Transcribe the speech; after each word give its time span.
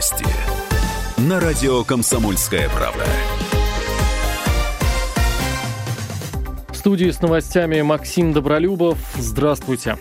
Новости. 0.00 0.24
На 1.18 1.40
радио 1.40 1.84
«Комсомольская 1.84 2.70
правда». 2.70 3.04
В 6.70 6.74
студии 6.74 7.10
с 7.10 7.20
новостями 7.20 7.82
Максим 7.82 8.32
Добролюбов. 8.32 8.96
Здравствуйте. 9.18 9.98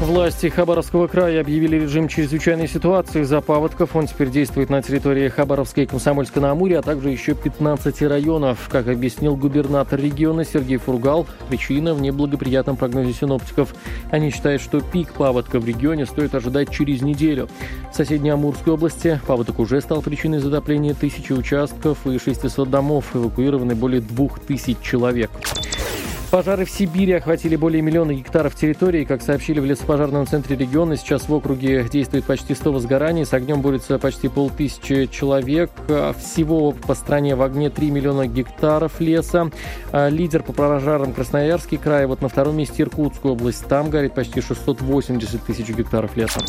Власти 0.00 0.48
Хабаровского 0.48 1.06
края 1.06 1.40
объявили 1.40 1.76
режим 1.76 2.08
чрезвычайной 2.08 2.68
ситуации 2.68 3.22
из-за 3.22 3.40
паводков. 3.40 3.94
Он 3.94 4.06
теперь 4.06 4.28
действует 4.28 4.68
на 4.68 4.82
территории 4.82 5.28
Хабаровской 5.28 5.84
и 5.84 5.86
Комсомольска-на-Амуре, 5.86 6.78
а 6.78 6.82
также 6.82 7.10
еще 7.10 7.34
15 7.34 8.02
районов. 8.02 8.68
Как 8.70 8.88
объяснил 8.88 9.36
губернатор 9.36 10.00
региона 10.00 10.44
Сергей 10.44 10.76
Фургал, 10.78 11.26
причина 11.48 11.94
в 11.94 12.00
неблагоприятном 12.00 12.76
прогнозе 12.76 13.12
синоптиков. 13.12 13.74
Они 14.10 14.30
считают, 14.30 14.60
что 14.60 14.80
пик 14.80 15.12
паводка 15.12 15.60
в 15.60 15.66
регионе 15.66 16.06
стоит 16.06 16.34
ожидать 16.34 16.70
через 16.70 17.00
неделю. 17.00 17.48
В 17.90 17.96
соседней 17.96 18.30
Амурской 18.30 18.74
области 18.74 19.20
паводок 19.26 19.60
уже 19.60 19.80
стал 19.80 20.02
причиной 20.02 20.40
затопления 20.40 20.94
тысячи 20.94 21.32
участков 21.32 22.06
и 22.06 22.18
600 22.18 22.68
домов. 22.68 23.14
Эвакуированы 23.14 23.74
более 23.74 24.00
двух 24.00 24.40
тысяч 24.40 24.76
человек. 24.82 25.30
Пожары 26.34 26.64
в 26.64 26.70
Сибири 26.70 27.12
охватили 27.12 27.54
более 27.54 27.80
миллиона 27.80 28.12
гектаров 28.12 28.56
территории. 28.56 29.04
Как 29.04 29.22
сообщили 29.22 29.60
в 29.60 29.64
лесопожарном 29.64 30.26
центре 30.26 30.56
региона, 30.56 30.96
сейчас 30.96 31.28
в 31.28 31.32
округе 31.32 31.88
действует 31.88 32.24
почти 32.24 32.56
100 32.56 32.72
возгораний. 32.72 33.24
С 33.24 33.32
огнем 33.32 33.60
борется 33.60 34.00
почти 34.00 34.26
полтысячи 34.26 35.06
человек. 35.06 35.70
Всего 36.18 36.72
по 36.72 36.96
стране 36.96 37.36
в 37.36 37.42
огне 37.42 37.70
3 37.70 37.88
миллиона 37.88 38.26
гектаров 38.26 38.98
леса. 38.98 39.52
А 39.92 40.08
лидер 40.08 40.42
по 40.42 40.52
пожарам 40.52 41.12
Красноярский 41.12 41.78
край. 41.78 42.06
Вот 42.06 42.20
на 42.20 42.28
втором 42.28 42.56
месте 42.56 42.82
Иркутская 42.82 43.30
область. 43.30 43.64
Там 43.68 43.88
горит 43.88 44.14
почти 44.14 44.40
680 44.40 45.40
тысяч 45.40 45.68
гектаров 45.68 46.16
леса. 46.16 46.40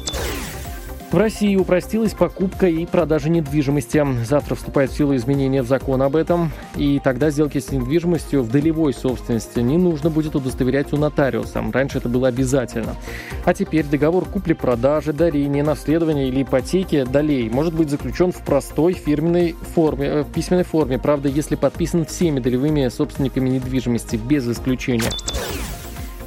В 1.16 1.18
России 1.18 1.56
упростилась 1.56 2.14
покупка 2.14 2.68
и 2.68 2.86
продажа 2.86 3.30
недвижимости. 3.30 4.06
Завтра 4.26 4.56
вступает 4.56 4.92
в 4.92 4.98
силу 4.98 5.16
изменения 5.16 5.62
в 5.62 5.66
закон 5.66 6.02
об 6.02 6.18
этом, 6.18 6.52
и 6.76 7.00
тогда 7.00 7.30
сделки 7.30 7.58
с 7.58 7.72
недвижимостью 7.72 8.44
в 8.44 8.52
долевой 8.52 8.94
собственности 8.94 9.62
не 9.62 9.78
нужно 9.78 10.10
будет 10.10 10.36
удостоверять 10.36 10.92
у 10.92 10.98
нотариуса. 10.98 11.64
Раньше 11.72 12.00
это 12.00 12.10
было 12.10 12.28
обязательно. 12.28 12.98
А 13.46 13.54
теперь 13.54 13.86
договор 13.86 14.26
купли-продажи, 14.26 15.14
дарения, 15.14 15.64
наследования 15.64 16.28
или 16.28 16.44
ипотеки 16.44 17.06
долей 17.06 17.50
может 17.50 17.74
быть 17.74 17.90
заключен 17.90 18.34
в 18.34 18.42
простой 18.42 18.92
фирменной 18.92 19.56
форме, 19.74 20.08
э, 20.08 20.22
в 20.24 20.34
письменной 20.34 20.66
форме, 20.66 21.00
правда, 21.00 21.30
если 21.30 21.56
подписан 21.56 22.06
всеми 22.06 22.42
долевыми 22.42 22.90
собственниками 22.90 23.48
недвижимости, 23.48 24.18
без 24.18 24.46
исключения. 24.50 25.12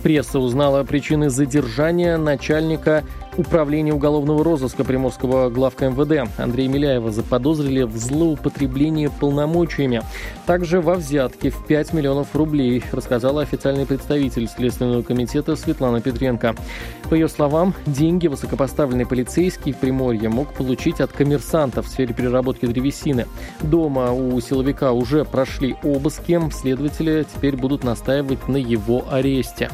Пресса 0.03 0.39
узнала 0.39 0.83
причины 0.85 1.29
задержания 1.29 2.17
начальника 2.17 3.05
управления 3.39 3.95
уголовного 3.95 4.45
розыска 4.45 4.85
Приморского 4.85 5.49
главка 5.49 5.89
МВД 5.89 6.29
Андрея 6.39 6.69
Миляева 6.69 7.11
заподозрили 7.11 7.83
в 7.83 7.97
злоупотреблении 7.97 9.07
полномочиями. 9.07 10.03
Также 10.45 10.81
во 10.81 10.95
взятке 10.95 11.51
в 11.51 11.65
5 11.65 11.93
миллионов 11.93 12.35
рублей, 12.35 12.83
рассказала 12.93 13.43
официальный 13.43 13.87
представитель 13.87 14.49
Следственного 14.49 15.03
комитета 15.03 15.55
Светлана 15.57 16.01
Петренко. 16.01 16.57
По 17.09 17.15
ее 17.15 17.29
словам, 17.29 17.75
деньги 17.87 18.27
высокопоставленный 18.27 19.07
полицейский 19.07 19.73
в 19.73 19.79
Приморье 19.79 20.29
мог 20.29 20.53
получить 20.53 21.01
от 21.01 21.13
коммерсантов 21.13 21.87
в 21.87 21.89
сфере 21.89 22.13
переработки 22.13 22.67
древесины. 22.67 23.27
Дома 23.63 24.13
у 24.13 24.39
силовика 24.41 24.93
уже 24.93 25.25
прошли 25.25 25.77
обыски, 25.85 26.41
следователи 26.51 27.25
теперь 27.33 27.57
будут 27.57 27.85
настаивать 27.85 28.49
на 28.49 28.57
его 28.57 29.05
аресте. 29.11 29.71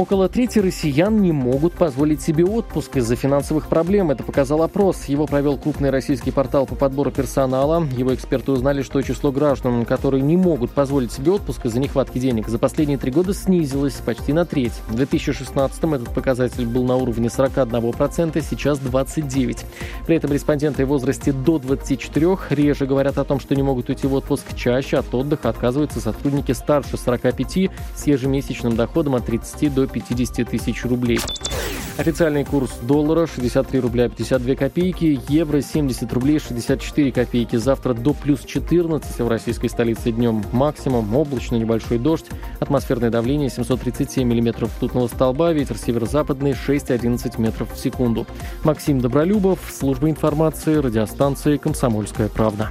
Около 0.00 0.30
трети 0.30 0.58
россиян 0.60 1.20
не 1.20 1.30
могут 1.30 1.74
позволить 1.74 2.22
себе 2.22 2.42
отпуск 2.42 2.96
из-за 2.96 3.16
финансовых 3.16 3.68
проблем. 3.68 4.10
Это 4.10 4.24
показал 4.24 4.62
опрос. 4.62 5.04
Его 5.04 5.26
провел 5.26 5.58
крупный 5.58 5.90
российский 5.90 6.30
портал 6.30 6.64
по 6.64 6.74
подбору 6.74 7.10
персонала. 7.10 7.86
Его 7.98 8.14
эксперты 8.14 8.50
узнали, 8.50 8.80
что 8.80 9.02
число 9.02 9.30
граждан, 9.30 9.84
которые 9.84 10.22
не 10.22 10.38
могут 10.38 10.70
позволить 10.70 11.12
себе 11.12 11.32
отпуск 11.32 11.66
из-за 11.66 11.80
нехватки 11.80 12.18
денег, 12.18 12.48
за 12.48 12.58
последние 12.58 12.96
три 12.96 13.10
года 13.10 13.34
снизилось 13.34 13.92
почти 13.92 14.32
на 14.32 14.46
треть. 14.46 14.72
В 14.88 14.94
2016 14.94 15.84
этот 15.84 16.14
показатель 16.14 16.64
был 16.64 16.84
на 16.84 16.96
уровне 16.96 17.28
41%, 17.28 18.42
сейчас 18.48 18.78
29%. 18.78 19.58
При 20.06 20.16
этом 20.16 20.32
респонденты 20.32 20.86
в 20.86 20.88
возрасте 20.88 21.32
до 21.32 21.58
24 21.58 22.38
реже 22.48 22.86
говорят 22.86 23.18
о 23.18 23.24
том, 23.24 23.38
что 23.38 23.54
не 23.54 23.62
могут 23.62 23.90
уйти 23.90 24.06
в 24.06 24.14
отпуск 24.14 24.56
чаще. 24.56 24.96
От 24.96 25.14
отдыха 25.14 25.50
отказываются 25.50 26.00
сотрудники 26.00 26.52
старше 26.52 26.96
45 26.96 27.70
с 27.94 28.06
ежемесячным 28.06 28.76
доходом 28.76 29.14
от 29.14 29.26
30 29.26 29.74
до 29.74 29.89
50 29.92 30.48
тысяч 30.48 30.84
рублей. 30.84 31.20
Официальный 32.00 32.44
курс 32.44 32.70
доллара 32.80 33.26
63 33.26 33.78
рубля 33.80 34.08
52 34.08 34.54
копейки, 34.54 35.20
евро 35.28 35.60
70 35.60 36.10
рублей 36.12 36.38
64 36.38 37.12
копейки. 37.12 37.56
Завтра 37.56 37.92
до 37.92 38.14
плюс 38.14 38.40
14 38.40 39.18
в 39.18 39.28
российской 39.28 39.68
столице 39.68 40.10
днем 40.10 40.42
максимум, 40.52 41.14
облачно 41.14 41.56
небольшой 41.56 41.98
дождь, 41.98 42.24
атмосферное 42.58 43.10
давление 43.10 43.50
737 43.50 44.26
миллиметров 44.26 44.70
ртутного 44.78 45.08
столба, 45.08 45.52
ветер 45.52 45.76
северо-западный 45.76 46.52
6-11 46.52 47.38
метров 47.38 47.70
в 47.70 47.78
секунду. 47.78 48.26
Максим 48.64 49.00
Добролюбов, 49.00 49.58
служба 49.70 50.08
информации, 50.08 50.76
радиостанции 50.76 51.58
«Комсомольская 51.58 52.28
правда». 52.28 52.70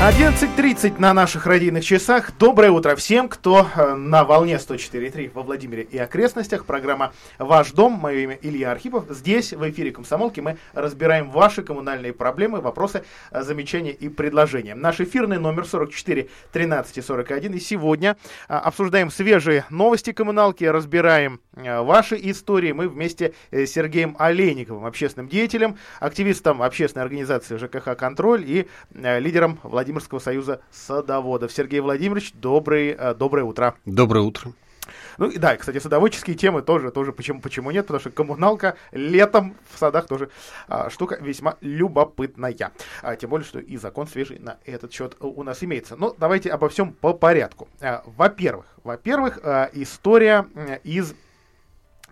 11.30 0.00 1.00
на 1.00 1.12
наших 1.12 1.44
радийных 1.44 1.84
часах. 1.84 2.30
Доброе 2.38 2.70
утро 2.70 2.94
всем, 2.94 3.28
кто 3.28 3.66
э, 3.74 3.94
на 3.94 4.22
волне 4.22 4.54
104.3 4.54 5.32
во 5.34 5.42
Владимире 5.42 5.82
и 5.82 5.98
окрестностях. 5.98 6.66
Программа 6.66 7.12
«Ваш 7.36 7.72
дом». 7.72 7.94
Мое 7.94 8.18
имя 8.18 8.38
Илья 8.40 8.70
Архипов. 8.70 9.06
Здесь, 9.10 9.52
в 9.52 9.68
эфире 9.68 9.90
«Комсомолки», 9.90 10.38
мы 10.38 10.56
разбираем 10.72 11.32
ваши 11.32 11.64
коммунальные 11.64 12.12
проблемы, 12.12 12.60
вопросы, 12.60 13.02
э, 13.32 13.42
замечания 13.42 13.90
и 13.90 14.08
предложения. 14.08 14.76
Наш 14.76 15.00
эфирный 15.00 15.40
номер 15.40 15.66
44 15.66 16.28
13 16.52 17.04
41. 17.04 17.54
И 17.54 17.58
сегодня 17.58 18.16
э, 18.48 18.54
обсуждаем 18.54 19.10
свежие 19.10 19.64
новости 19.68 20.12
коммуналки, 20.12 20.62
разбираем 20.62 21.40
ваши 21.56 22.16
истории. 22.22 22.70
Мы 22.70 22.88
вместе 22.88 23.34
с 23.50 23.66
Сергеем 23.66 24.14
Олейниковым, 24.16 24.86
общественным 24.86 25.28
деятелем, 25.28 25.76
активистом 25.98 26.62
общественной 26.62 27.02
организации 27.02 27.56
ЖКХ 27.56 27.96
«Контроль» 27.96 28.44
и 28.46 28.68
лидером 28.94 29.58
Владимира 29.64 29.87
Владимирского 29.88 30.18
союза 30.18 30.60
садоводов. 30.70 31.50
Сергей 31.50 31.80
Владимирович, 31.80 32.34
добрый, 32.34 32.90
э, 32.90 33.14
доброе 33.14 33.44
утро. 33.44 33.74
Доброе 33.86 34.20
утро. 34.20 34.52
Ну 35.16 35.30
и 35.30 35.38
да, 35.38 35.56
кстати, 35.56 35.78
садоводческие 35.78 36.36
темы 36.36 36.60
тоже, 36.60 36.90
тоже 36.90 37.14
почему, 37.14 37.40
почему 37.40 37.70
нет, 37.70 37.86
потому 37.86 38.00
что 38.00 38.10
коммуналка 38.10 38.76
летом 38.92 39.56
в 39.72 39.78
садах 39.78 40.06
тоже 40.06 40.28
а, 40.66 40.90
штука 40.90 41.16
весьма 41.22 41.56
любопытная. 41.62 42.72
А, 43.00 43.16
тем 43.16 43.30
более, 43.30 43.46
что 43.46 43.60
и 43.60 43.78
закон 43.78 44.06
свежий 44.06 44.38
на 44.38 44.58
этот 44.66 44.92
счет 44.92 45.16
у 45.20 45.42
нас 45.42 45.64
имеется. 45.64 45.96
Но 45.96 46.14
давайте 46.18 46.50
обо 46.50 46.68
всем 46.68 46.92
по 46.92 47.14
порядку. 47.14 47.66
А, 47.80 48.02
во-первых, 48.04 48.66
во-первых, 48.84 49.38
а, 49.42 49.70
история 49.72 50.46
из 50.84 51.14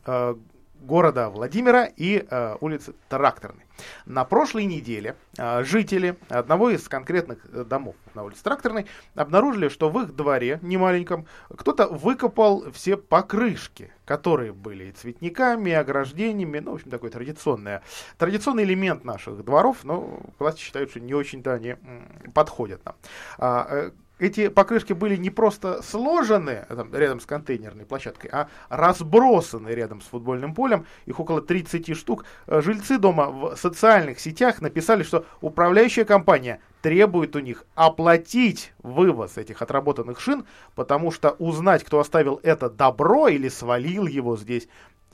а, 0.07 0.39
города 0.81 1.31
Владимира 1.31 1.85
и 1.85 2.27
а, 2.31 2.57
улицы 2.61 2.95
Тракторной. 3.09 3.67
На 4.07 4.25
прошлой 4.25 4.65
неделе 4.65 5.17
э, 5.37 5.63
жители 5.65 6.17
одного 6.29 6.71
из 6.71 6.89
конкретных 6.89 7.47
э, 7.53 7.65
домов 7.65 7.95
на 8.15 8.23
улице 8.23 8.43
Тракторной 8.43 8.87
обнаружили, 9.15 9.69
что 9.69 9.91
в 9.91 10.01
их 10.01 10.15
дворе, 10.15 10.59
немаленьком, 10.63 11.27
кто-то 11.51 11.87
выкопал 11.89 12.71
все 12.73 12.97
покрышки, 12.97 13.93
которые 14.05 14.53
были 14.53 14.85
и 14.85 14.93
цветниками, 14.93 15.71
и 15.71 15.75
ограждениями, 15.75 16.61
ну, 16.61 16.73
в 16.73 16.75
общем, 16.77 16.91
такой 16.91 17.11
традиционный, 17.11 17.81
традиционный 18.19 18.65
элемент 18.65 19.05
наших 19.05 19.45
дворов, 19.45 19.85
но 19.85 20.21
власти 20.39 20.61
считают, 20.61 20.91
что 20.91 21.01
не 21.01 21.15
очень-то 21.15 21.53
они 21.53 21.77
подходят 22.33 22.81
нам. 22.85 23.93
Эти 24.19 24.49
покрышки 24.49 24.95
были 24.95 25.17
не 25.17 25.29
просто 25.29 25.83
сложены 25.83 26.65
там, 26.69 26.95
рядом 26.95 27.21
с 27.21 27.27
контейнерной 27.27 27.85
площадкой, 27.85 28.31
а 28.33 28.49
разбросаны 28.71 29.69
рядом 29.69 30.01
с 30.01 30.07
футбольным 30.07 30.55
полем. 30.55 30.87
Их 31.05 31.21
около 31.21 31.43
30 31.43 31.95
штук. 31.95 32.25
Э, 32.47 32.63
жильцы 32.63 32.99
дома 32.99 33.29
в 33.29 33.57
социальных 33.57 34.19
сетях 34.19 34.63
написали, 34.63 35.03
что 35.03 35.27
управляющая 35.43 36.07
компания 36.07 36.61
требует 36.81 37.37
у 37.37 37.41
них 37.41 37.65
оплатить 37.75 38.73
вывоз 38.83 39.37
этих 39.37 39.61
отработанных 39.61 40.19
шин, 40.19 40.47
потому 40.75 41.11
что 41.11 41.31
узнать, 41.39 41.85
кто 41.85 42.01
оставил 42.01 42.41
это 42.43 42.71
добро 42.71 43.29
или 43.29 43.49
свалил 43.49 44.07
его 44.07 44.37
здесь, 44.37 44.69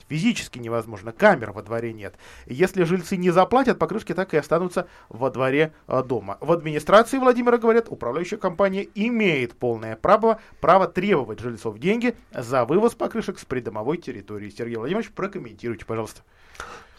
физически 0.07 0.59
невозможно, 0.59 1.11
камер 1.11 1.51
во 1.51 1.63
дворе 1.63 1.93
нет. 1.93 2.15
Если 2.45 2.83
жильцы 2.83 3.17
не 3.17 3.31
заплатят, 3.31 3.79
покрышки 3.79 4.13
так 4.13 4.33
и 4.33 4.37
останутся 4.37 4.87
во 5.09 5.29
дворе 5.29 5.73
э, 5.87 6.03
дома. 6.03 6.37
В 6.39 6.51
администрации 6.51 7.17
Владимира 7.17 7.57
говорят, 7.57 7.87
управляющая 7.89 8.37
компания 8.37 8.87
имеет 8.95 9.53
полное 9.53 9.95
право, 9.95 10.39
право 10.61 10.87
требовать 10.87 11.39
жильцов 11.39 11.79
деньги 11.79 12.15
за 12.31 12.65
вывоз 12.65 12.93
покрышек 12.95 13.39
с 13.39 13.45
придомовой 13.45 13.97
территории. 13.97 14.49
Сергей 14.49 14.77
Владимирович, 14.77 15.11
прокомментируйте, 15.11 15.85
пожалуйста. 15.85 16.21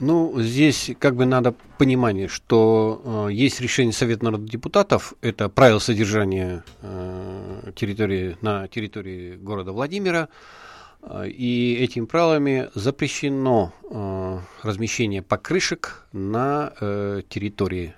Ну, 0.00 0.34
здесь 0.40 0.90
как 0.98 1.14
бы 1.14 1.24
надо 1.24 1.54
понимание, 1.78 2.26
что 2.26 3.28
э, 3.28 3.32
есть 3.32 3.60
решение 3.60 3.92
Совета 3.92 4.24
народных 4.24 4.50
депутатов, 4.50 5.14
это 5.20 5.48
правила 5.48 5.78
содержания 5.78 6.64
э, 6.82 7.70
территории 7.76 8.36
на 8.40 8.66
территории 8.66 9.36
города 9.36 9.70
Владимира, 9.70 10.28
и 11.26 11.76
этими 11.80 12.06
правилами 12.06 12.70
запрещено 12.74 13.72
э, 13.90 14.38
размещение 14.62 15.22
покрышек 15.22 16.06
на 16.12 16.72
э, 16.80 17.22
территории, 17.28 17.94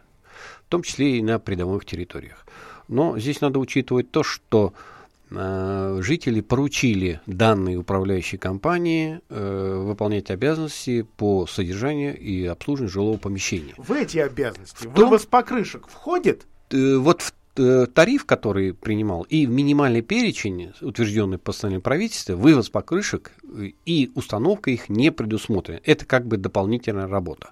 в 0.67 0.71
том 0.71 0.83
числе 0.83 1.19
и 1.19 1.23
на 1.23 1.39
придомовых 1.39 1.85
территориях. 1.85 2.47
Но 2.89 3.19
здесь 3.19 3.41
надо 3.41 3.59
учитывать 3.59 4.11
то, 4.11 4.23
что 4.23 4.73
Э, 5.31 5.99
жители 6.03 6.41
поручили 6.41 7.21
данной 7.27 7.77
управляющей 7.77 8.39
компании 8.39 9.21
э, 9.29 9.83
выполнять 9.85 10.31
обязанности 10.31 11.03
по 11.17 11.47
содержанию 11.47 12.17
и 12.17 12.47
обслуживанию 12.47 12.93
жилого 12.93 13.17
помещения. 13.17 13.75
В 13.77 13.91
эти 13.93 14.19
обязанности 14.19 14.87
В 14.87 14.95
вывоз 14.95 15.27
покрышек 15.27 15.89
входит? 15.89 16.47
Э, 16.71 16.97
вот 16.97 17.23
в 17.23 17.35
тариф, 17.95 18.25
который 18.25 18.75
принимал, 18.75 19.23
и 19.23 19.47
минимальный 19.47 20.03
перечень, 20.03 20.73
утвержденный 20.81 21.39
постановлением 21.39 21.83
правительства, 21.83 22.35
вывоз 22.35 22.71
покрышек 22.71 23.33
э, 23.43 23.71
и 23.85 24.11
установка 24.15 24.71
их 24.71 24.89
не 24.89 25.11
предусмотрена. 25.11 25.81
Это 25.85 26.05
как 26.05 26.27
бы 26.27 26.37
дополнительная 26.37 27.09
работа. 27.09 27.51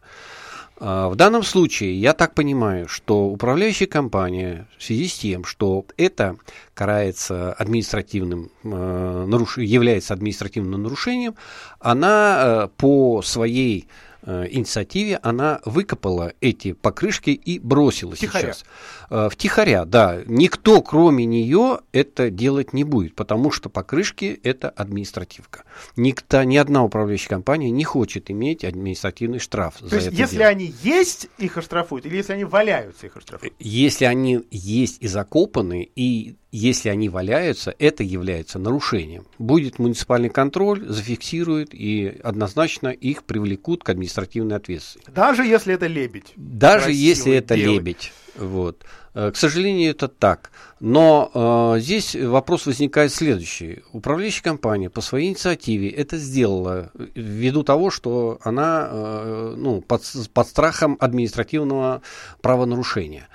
А, 0.77 1.09
в 1.09 1.17
данном 1.17 1.43
случае 1.43 2.01
я 2.01 2.15
так 2.15 2.35
понимаю, 2.35 2.89
что 2.89 3.27
управляющая 3.27 3.87
компания 3.87 4.67
в 4.77 4.83
связи 4.83 5.09
с 5.09 5.19
тем, 5.19 5.45
что 5.45 5.87
это 5.97 6.37
карается 6.75 7.53
административным, 7.53 8.50
э, 8.65 9.27
является 9.57 10.15
административным 10.15 10.83
нарушением, 10.83 11.37
она 11.79 12.43
э, 12.43 12.69
по 12.77 13.23
своей 13.23 13.87
э, 14.25 14.47
инициативе 14.50 15.19
она 15.23 15.61
выкопала 15.65 16.32
эти 16.41 16.73
покрышки 16.73 17.31
и 17.31 17.59
бросила 17.59 18.15
Втихаря. 18.15 18.53
сейчас. 18.53 18.65
Э, 19.11 19.29
втихаря, 19.31 19.85
да. 19.85 20.21
Никто, 20.26 20.82
кроме 20.82 21.25
нее, 21.25 21.81
это 21.93 22.31
делать 22.31 22.73
не 22.73 22.85
будет, 22.85 23.15
потому 23.15 23.50
что 23.50 23.69
покрышки– 23.69 24.38
это 24.43 24.71
административка. 24.71 25.65
Никто, 25.97 26.43
ни 26.43 26.56
одна 26.56 26.85
управляющая 26.85 27.29
компания 27.29 27.71
не 27.71 27.85
хочет 27.85 28.31
иметь 28.31 28.65
административный 28.65 29.38
штраф 29.38 29.76
То 29.79 29.88
за 29.88 29.97
есть, 29.97 30.09
это 30.09 30.17
если 30.17 30.37
дело. 30.38 30.49
они 30.49 30.75
есть, 30.82 31.29
их 31.38 31.56
оштрафуют, 31.56 32.06
или 32.06 32.17
если 32.17 32.32
они 32.32 32.44
валяются, 32.44 33.06
их 33.06 33.17
оштрафуют? 33.17 33.55
Если 33.59 34.05
они 34.05 34.44
есть 34.50 34.99
и 35.00 35.09
закопаны, 35.09 35.88
и 35.94 36.37
если 36.56 36.89
они 36.89 37.09
валяются, 37.09 37.75
это 37.81 38.05
является 38.05 38.61
нарушением. 38.61 39.27
Будет 39.39 39.81
муниципальный 39.81 40.29
контроль, 40.29 40.87
зафиксируют 40.87 41.71
и 41.73 42.21
однозначно 42.23 42.89
их 42.89 43.25
привлекут 43.25 43.83
к 43.83 43.89
административной 43.89 44.56
ответственности. 44.56 45.11
Даже 45.11 45.45
если 45.45 45.75
это 45.75 45.89
лебедь. 45.89 46.33
Даже 46.37 46.85
Красивый, 46.85 47.05
если 47.05 47.33
это 47.35 47.56
белый. 47.56 47.75
лебедь. 47.75 48.12
Вот. 48.37 48.85
Э, 49.15 49.33
К 49.33 49.37
сожалению, 49.37 49.91
это 49.91 50.06
так. 50.06 50.53
Но 50.79 51.75
э, 51.77 51.81
здесь 51.81 52.15
вопрос 52.15 52.67
возникает 52.67 53.12
следующий. 53.12 53.83
Управляющая 53.93 54.45
компания 54.45 54.91
по 54.91 55.00
своей 55.00 55.31
инициативе 55.31 55.89
это 55.89 56.19
сделала 56.19 56.93
ввиду 57.15 57.65
того, 57.65 57.91
что 57.91 58.39
она 58.43 58.89
э, 58.91 59.55
ну, 59.57 59.81
под, 59.81 60.03
под 60.33 60.47
страхом 60.47 60.97
административного 61.00 62.03
правонарушения. 62.43 63.29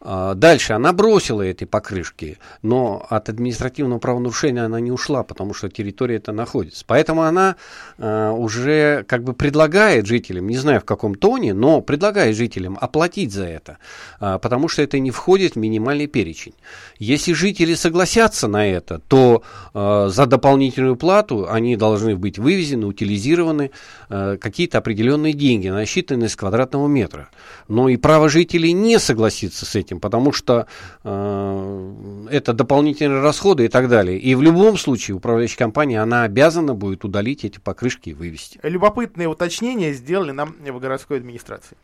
А, 0.00 0.34
Дальше 0.34 0.74
она 0.74 0.92
бросила 0.92 1.42
эти 1.42 1.64
покрышки, 1.64 2.38
но 2.62 3.04
от 3.10 3.28
административного 3.28 3.98
правонарушения 3.98 4.64
она 4.64 4.80
не 4.80 4.92
ушла, 4.92 5.24
потому 5.24 5.54
что 5.54 5.68
территория 5.68 6.16
это 6.16 6.32
находится. 6.32 6.84
Поэтому 6.86 7.22
она 7.22 7.56
э, 7.98 8.30
уже 8.30 9.04
как 9.08 9.24
бы 9.24 9.32
предлагает 9.32 10.06
жителям, 10.06 10.46
не 10.46 10.56
знаю 10.56 10.80
в 10.80 10.84
каком 10.84 11.14
тоне, 11.16 11.52
но 11.52 11.80
предлагает 11.80 12.36
жителям 12.36 12.78
оплатить 12.80 13.32
за 13.32 13.46
это, 13.46 13.78
а, 14.20 14.38
потому 14.38 14.68
что 14.68 14.82
это 14.82 14.98
не 15.00 15.10
входит 15.10 15.54
в 15.54 15.58
минимальный 15.58 16.06
перечень. 16.06 16.54
Если 16.98 17.32
жители 17.32 17.74
согласятся 17.74 18.48
на 18.48 18.66
это, 18.66 19.00
то 19.08 19.42
за 19.72 20.26
дополнительную 20.26 20.96
плату 20.96 21.48
они 21.48 21.76
должны 21.76 22.16
быть 22.16 22.38
вывезены, 22.38 22.86
утилизированы 22.86 23.70
какие-то 24.08 24.78
определенные 24.78 25.32
деньги, 25.32 25.68
насчитанные 25.68 26.28
с 26.28 26.36
квадратного 26.36 26.88
метра. 26.88 27.28
Но 27.68 27.88
и 27.88 27.96
право 27.96 28.28
жителей 28.28 28.72
не 28.72 28.98
согласиться 28.98 29.64
с 29.64 29.74
этим, 29.76 29.87
потому 29.96 30.32
что 30.32 30.66
э, 31.04 32.26
это 32.30 32.52
дополнительные 32.52 33.22
расходы 33.22 33.64
и 33.64 33.68
так 33.68 33.88
далее. 33.88 34.18
И 34.18 34.34
в 34.34 34.42
любом 34.42 34.76
случае 34.76 35.16
управляющая 35.16 35.58
компания, 35.58 36.00
она 36.00 36.22
обязана 36.22 36.74
будет 36.74 37.04
удалить 37.04 37.44
эти 37.44 37.58
покрышки 37.58 38.10
и 38.10 38.14
вывести. 38.14 38.60
Любопытные 38.62 39.28
уточнения 39.28 39.92
сделали 39.92 40.32
нам 40.32 40.54
в 40.58 40.78
городской 40.78 41.18
администрации. 41.18 41.76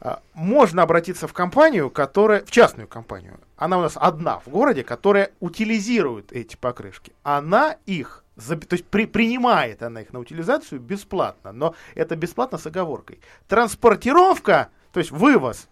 А, 0.00 0.20
Можно 0.34 0.82
обратиться 0.82 1.26
в 1.28 1.32
компанию, 1.32 1.90
которая, 1.90 2.44
в 2.44 2.50
частную 2.50 2.88
компанию. 2.88 3.38
Она 3.56 3.78
у 3.78 3.82
нас 3.82 3.92
одна 3.96 4.40
в 4.40 4.48
городе, 4.48 4.82
которая 4.82 5.30
утилизирует 5.40 6.32
эти 6.32 6.56
покрышки. 6.56 7.12
Она 7.22 7.76
их, 7.86 8.24
то 8.36 8.56
есть 8.72 8.84
при- 8.86 9.06
принимает 9.06 9.82
она 9.82 10.02
их 10.02 10.12
на 10.12 10.18
утилизацию 10.18 10.80
бесплатно, 10.80 11.52
но 11.52 11.74
это 11.94 12.16
бесплатно 12.16 12.58
с 12.58 12.66
оговоркой. 12.66 13.20
Транспортировка, 13.48 14.68
то 14.92 15.00
есть 15.00 15.10
вывоз, 15.10 15.68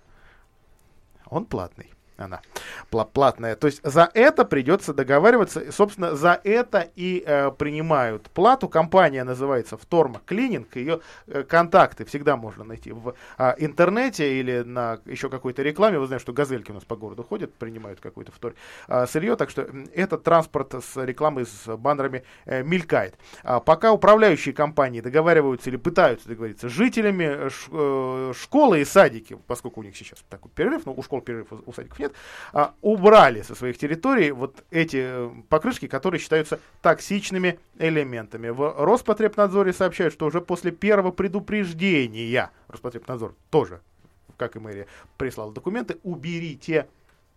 он 1.33 1.47
платный. 1.47 1.91
Она 2.25 2.41
пла- 2.91 3.09
платная. 3.11 3.57
То 3.57 3.67
есть 3.67 3.81
за 3.83 4.09
это 4.15 4.45
придется 4.45 4.95
договариваться. 4.95 5.61
И, 5.61 5.71
Собственно, 5.71 6.15
за 6.15 6.41
это 6.45 6.89
и 6.97 7.23
э, 7.27 7.51
принимают 7.53 8.31
плату. 8.31 8.69
Компания 8.69 9.25
называется 9.25 9.77
Вторма 9.77 10.21
Клининг. 10.27 10.77
Ее 10.77 11.01
э, 11.27 11.43
контакты 11.43 12.05
всегда 12.05 12.37
можно 12.37 12.65
найти 12.65 12.93
в 12.93 13.15
а, 13.39 13.55
интернете 13.59 14.39
или 14.39 14.61
на 14.63 14.99
еще 15.07 15.29
какой-то 15.29 15.63
рекламе. 15.63 15.99
Вы 15.99 16.07
знаете, 16.07 16.23
что 16.23 16.33
газельки 16.33 16.71
у 16.71 16.75
нас 16.75 16.85
по 16.85 16.97
городу 16.97 17.23
ходят, 17.23 17.53
принимают 17.55 18.01
какой-то 18.01 18.33
вторь 18.33 18.55
а, 18.89 19.07
сырье. 19.07 19.37
Так 19.37 19.51
что 19.51 19.67
этот 19.95 20.23
транспорт 20.23 20.75
с 20.75 20.97
рекламой, 21.05 21.47
с 21.47 21.77
баннерами 21.77 22.23
э, 22.45 22.63
мелькает. 22.63 23.15
А 23.43 23.61
пока 23.61 23.93
управляющие 23.93 24.55
компании 24.55 25.01
договариваются 25.01 25.71
или 25.71 25.77
пытаются 25.77 26.29
договориться 26.29 26.69
с 26.69 26.73
жителями, 26.73 27.25
э, 27.25 27.51
ш- 27.51 27.71
э, 27.73 28.33
школы 28.37 28.81
и 28.81 28.85
садики, 28.85 29.39
поскольку 29.47 29.81
у 29.81 29.83
них 29.83 29.97
сейчас 29.97 30.23
такой 30.29 30.51
перерыв, 30.55 30.87
но 30.87 30.93
у 30.95 31.03
школ 31.03 31.21
перерыв, 31.21 31.49
у 31.67 31.73
садиков 31.73 31.99
нет, 31.99 32.12
а, 32.53 32.75
убрали 32.81 33.43
со 33.43 33.55
своих 33.55 33.79
территорий 33.79 34.31
вот 34.33 34.65
эти 34.71 34.99
э, 35.01 35.31
покрышки, 35.49 35.87
которые 35.87 36.21
считаются 36.21 36.61
токсичными 36.81 37.59
элементами. 37.79 38.49
В 38.49 38.75
Роспотребнадзоре 38.79 39.73
сообщают, 39.73 40.15
что 40.15 40.27
уже 40.27 40.41
после 40.41 40.71
первого 40.71 41.11
предупреждения 41.11 42.51
Роспотребнадзор 42.69 43.35
тоже, 43.51 43.81
как 44.37 44.57
и 44.57 44.59
мэрия, 44.59 44.87
прислал 45.17 45.53
документы, 45.53 45.99
уберите, 46.03 46.89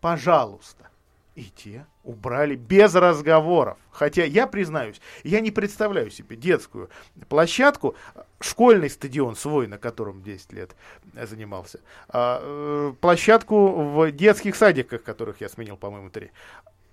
пожалуйста. 0.02 0.90
И 1.36 1.44
те 1.44 1.86
убрали 2.04 2.56
без 2.56 2.96
разговоров. 2.96 3.78
Хотя 3.92 4.24
я 4.24 4.48
признаюсь, 4.48 5.02
я 5.24 5.42
не 5.42 5.52
представляю 5.52 6.10
себе 6.10 6.38
детскую 6.38 6.90
площадку, 7.28 7.96
школьный 8.40 8.90
стадион 8.90 9.36
свой, 9.36 9.68
на 9.68 9.78
котором 9.78 10.24
10 10.24 10.54
лет 10.54 10.76
занимался, 11.14 11.82
а, 12.08 12.40
э, 12.42 12.94
площадку 13.02 13.70
в 13.70 14.12
детских 14.12 14.56
садиках, 14.56 15.04
которых 15.04 15.42
я 15.42 15.50
сменил, 15.50 15.76
по-моему, 15.76 16.10
три. 16.10 16.32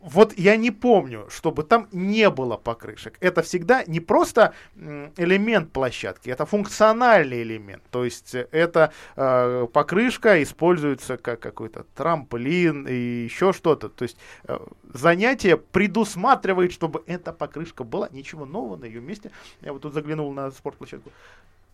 Вот 0.02 0.36
я 0.36 0.56
не 0.56 0.72
помню, 0.72 1.28
чтобы 1.30 1.62
там 1.62 1.86
не 1.92 2.28
было 2.28 2.56
покрышек. 2.56 3.16
Это 3.20 3.42
всегда 3.42 3.84
не 3.86 4.00
просто 4.00 4.52
элемент 4.74 5.70
площадки, 5.70 6.28
это 6.28 6.44
функциональный 6.44 7.42
элемент. 7.42 7.84
То 7.92 8.04
есть 8.04 8.34
э, 8.34 8.48
эта 8.50 8.92
э, 9.14 9.68
покрышка 9.72 10.42
используется 10.42 11.18
как 11.18 11.38
какой-то 11.38 11.86
трамплин 11.94 12.88
и 12.88 12.94
еще 12.94 13.52
что-то. 13.52 13.88
То 13.90 14.02
есть 14.02 14.16
э, 14.48 14.58
занятие 14.92 15.56
предусматривает, 15.56 16.72
чтобы 16.72 17.04
эта 17.06 17.32
покрышка 17.32 17.84
была. 17.84 18.08
Ничего 18.10 18.44
нового 18.44 18.76
на 18.76 18.86
ее 18.86 19.00
месте. 19.00 19.30
Я 19.60 19.72
вот 19.72 19.82
тут 19.82 19.94
заглянул 19.94 20.32
на 20.32 20.50
спортплощадку. 20.50 21.12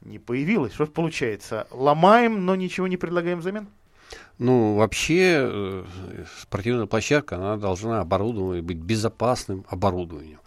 Не 0.03 0.19
появилось. 0.19 0.75
Что 0.75 0.85
получается? 0.85 1.67
Ломаем, 1.71 2.45
но 2.45 2.57
ничего 2.57 2.89
не 2.89 2.99
предлагаем 2.99 3.39
взамен? 3.39 3.69
Ну, 4.39 4.77
вообще, 4.77 5.49
э, 5.51 5.85
спортивная 6.41 6.87
площадка, 6.87 7.37
она 7.37 7.57
должна 7.57 8.01
оборудована 8.01 8.63
быть 8.63 8.79
безопасным 8.79 9.65
оборудованием. 9.69 10.39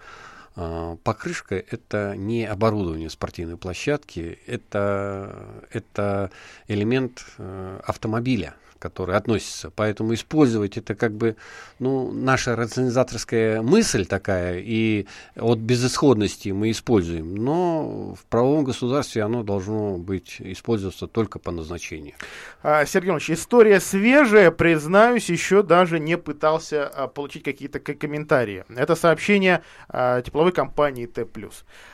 А, 0.55 0.97
Покрышка– 1.03 1.55
это 1.71 2.15
не 2.15 2.45
оборудование 2.45 3.09
спортивной 3.09 3.57
площадки, 3.57 4.39
это, 4.47 5.63
это 5.71 6.31
элемент 6.67 7.25
э, 7.37 7.79
автомобиля, 7.85 8.55
который 8.81 9.15
относится. 9.15 9.69
Поэтому 9.69 10.13
использовать 10.13 10.77
это 10.77 10.95
как 10.95 11.13
бы, 11.13 11.35
ну, 11.79 12.11
наша 12.11 12.55
рационализаторская 12.55 13.61
мысль 13.61 14.05
такая, 14.05 14.59
и 14.59 15.05
от 15.35 15.59
безысходности 15.59 16.49
мы 16.49 16.71
используем. 16.71 17.35
Но 17.35 18.15
в 18.15 18.25
правовом 18.25 18.63
государстве 18.63 19.23
оно 19.23 19.43
должно 19.43 19.97
быть 19.97 20.37
использоваться 20.39 21.07
только 21.07 21.37
по 21.39 21.51
назначению. 21.51 22.15
А, 22.63 22.85
Сергей 22.85 23.09
Иванович, 23.09 23.31
история 23.31 23.79
свежая, 23.79 24.49
признаюсь, 24.51 25.29
еще 25.29 25.61
даже 25.61 25.99
не 25.99 26.17
пытался 26.17 26.87
а, 26.87 27.07
получить 27.07 27.43
какие-то 27.43 27.79
комментарии. 27.79 28.65
Это 28.75 28.95
сообщение 28.95 29.61
а, 29.89 30.21
тепловой 30.21 30.51
компании 30.51 31.05
Т+. 31.05 31.27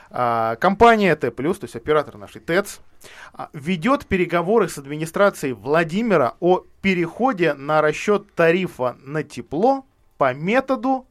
А, 0.10 0.56
компания 0.56 1.16
Т+, 1.16 1.32
то 1.32 1.44
есть 1.62 1.76
оператор 1.76 2.18
нашей 2.18 2.42
ТЭЦ, 2.42 2.80
а, 3.34 3.50
ведет 3.54 4.06
переговоры 4.06 4.70
с 4.70 4.78
администрацией 4.78 5.54
Владимира 5.54 6.36
о 6.40 6.64
переходе 6.82 7.54
на 7.54 7.82
расчет 7.82 8.34
тарифа 8.34 8.98
на 9.02 9.24
тепло 9.24 9.86
по 10.18 10.34
методу 10.34 11.08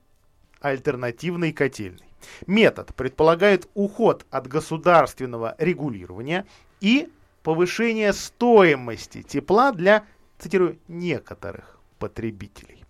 альтернативной 0.61 1.53
котельной. 1.53 2.07
Метод 2.47 2.95
предполагает 2.95 3.69
уход 3.75 4.27
от 4.31 4.49
государственного 4.49 5.55
регулирования 5.59 6.47
и 6.81 7.09
повышение 7.43 8.13
стоимости 8.13 9.23
тепла 9.23 9.73
для, 9.73 10.05
цитирую, 10.39 10.79
некоторых 10.89 11.79
потребителей. 11.99 12.85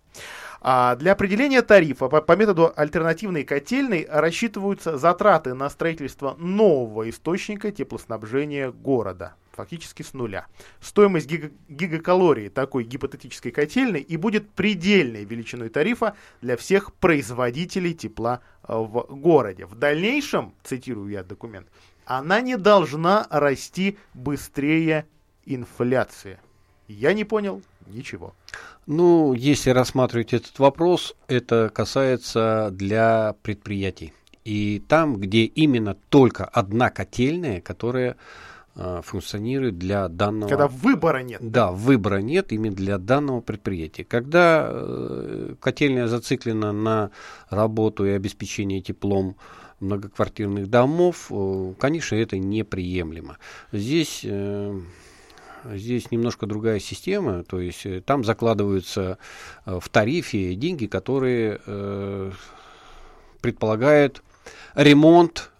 А 0.61 0.95
для 0.95 1.11
определения 1.11 1.61
тарифа 1.61 2.07
по, 2.07 2.35
методу 2.35 2.71
альтернативной 2.75 3.43
котельной 3.43 4.07
рассчитываются 4.09 4.97
затраты 4.97 5.53
на 5.53 5.69
строительство 5.69 6.35
нового 6.37 7.09
источника 7.09 7.71
теплоснабжения 7.71 8.71
города, 8.71 9.35
фактически 9.51 10.01
с 10.01 10.13
нуля. 10.13 10.47
Стоимость 10.81 11.27
гига, 11.27 11.51
гигакалории 11.69 12.49
такой 12.49 12.83
гипотетической 12.83 13.51
котельной 13.51 14.01
и 14.01 14.17
будет 14.17 14.49
предельной 14.49 15.25
величиной 15.25 15.69
тарифа 15.69 16.15
для 16.41 16.57
всех 16.57 16.93
производителей 16.93 17.93
тепла 17.93 18.41
э, 18.67 18.73
в 18.73 19.05
городе. 19.09 19.65
В 19.65 19.75
дальнейшем, 19.75 20.53
цитирую 20.63 21.09
я 21.09 21.23
документ, 21.23 21.67
она 22.05 22.41
не 22.41 22.57
должна 22.57 23.27
расти 23.29 23.97
быстрее 24.13 25.05
инфляции. 25.45 26.39
Я 26.87 27.13
не 27.13 27.25
понял 27.25 27.61
ничего. 27.91 28.33
Ну, 28.85 29.33
если 29.33 29.71
рассматривать 29.71 30.33
этот 30.33 30.59
вопрос, 30.59 31.15
это 31.27 31.69
касается 31.73 32.69
для 32.71 33.35
предприятий. 33.41 34.13
И 34.45 34.81
там, 34.87 35.17
где 35.17 35.43
именно 35.43 35.95
только 36.09 36.45
одна 36.45 36.89
котельная, 36.89 37.59
которая 37.59 38.15
э, 38.75 39.01
функционирует 39.03 39.77
для 39.77 40.07
данного... 40.07 40.49
Когда 40.49 40.67
выбора 40.69 41.21
нет. 41.21 41.41
Да, 41.41 41.71
выбора 41.71 42.21
нет 42.21 42.53
именно 42.53 42.73
для 42.73 42.97
данного 42.97 43.41
предприятия. 43.41 44.05
Когда 44.05 44.69
э, 44.69 45.55
котельная 45.59 46.07
зациклена 46.07 46.71
на 46.71 47.11
работу 47.49 48.05
и 48.05 48.11
обеспечение 48.11 48.81
теплом 48.81 49.35
многоквартирных 49.81 50.69
домов, 50.69 51.27
э, 51.29 51.73
конечно, 51.77 52.15
это 52.15 52.37
неприемлемо. 52.37 53.39
Здесь... 53.73 54.25
Здесь 55.65 56.11
немножко 56.11 56.45
другая 56.45 56.79
система, 56.79 57.43
то 57.43 57.59
есть 57.59 57.85
э, 57.85 58.01
там 58.01 58.23
закладываются 58.23 59.17
э, 59.65 59.79
в 59.79 59.89
тарифе 59.89 60.55
деньги, 60.55 60.85
которые 60.85 61.59
э, 61.65 62.31
предполагают 63.41 64.23
ремонт 64.75 65.51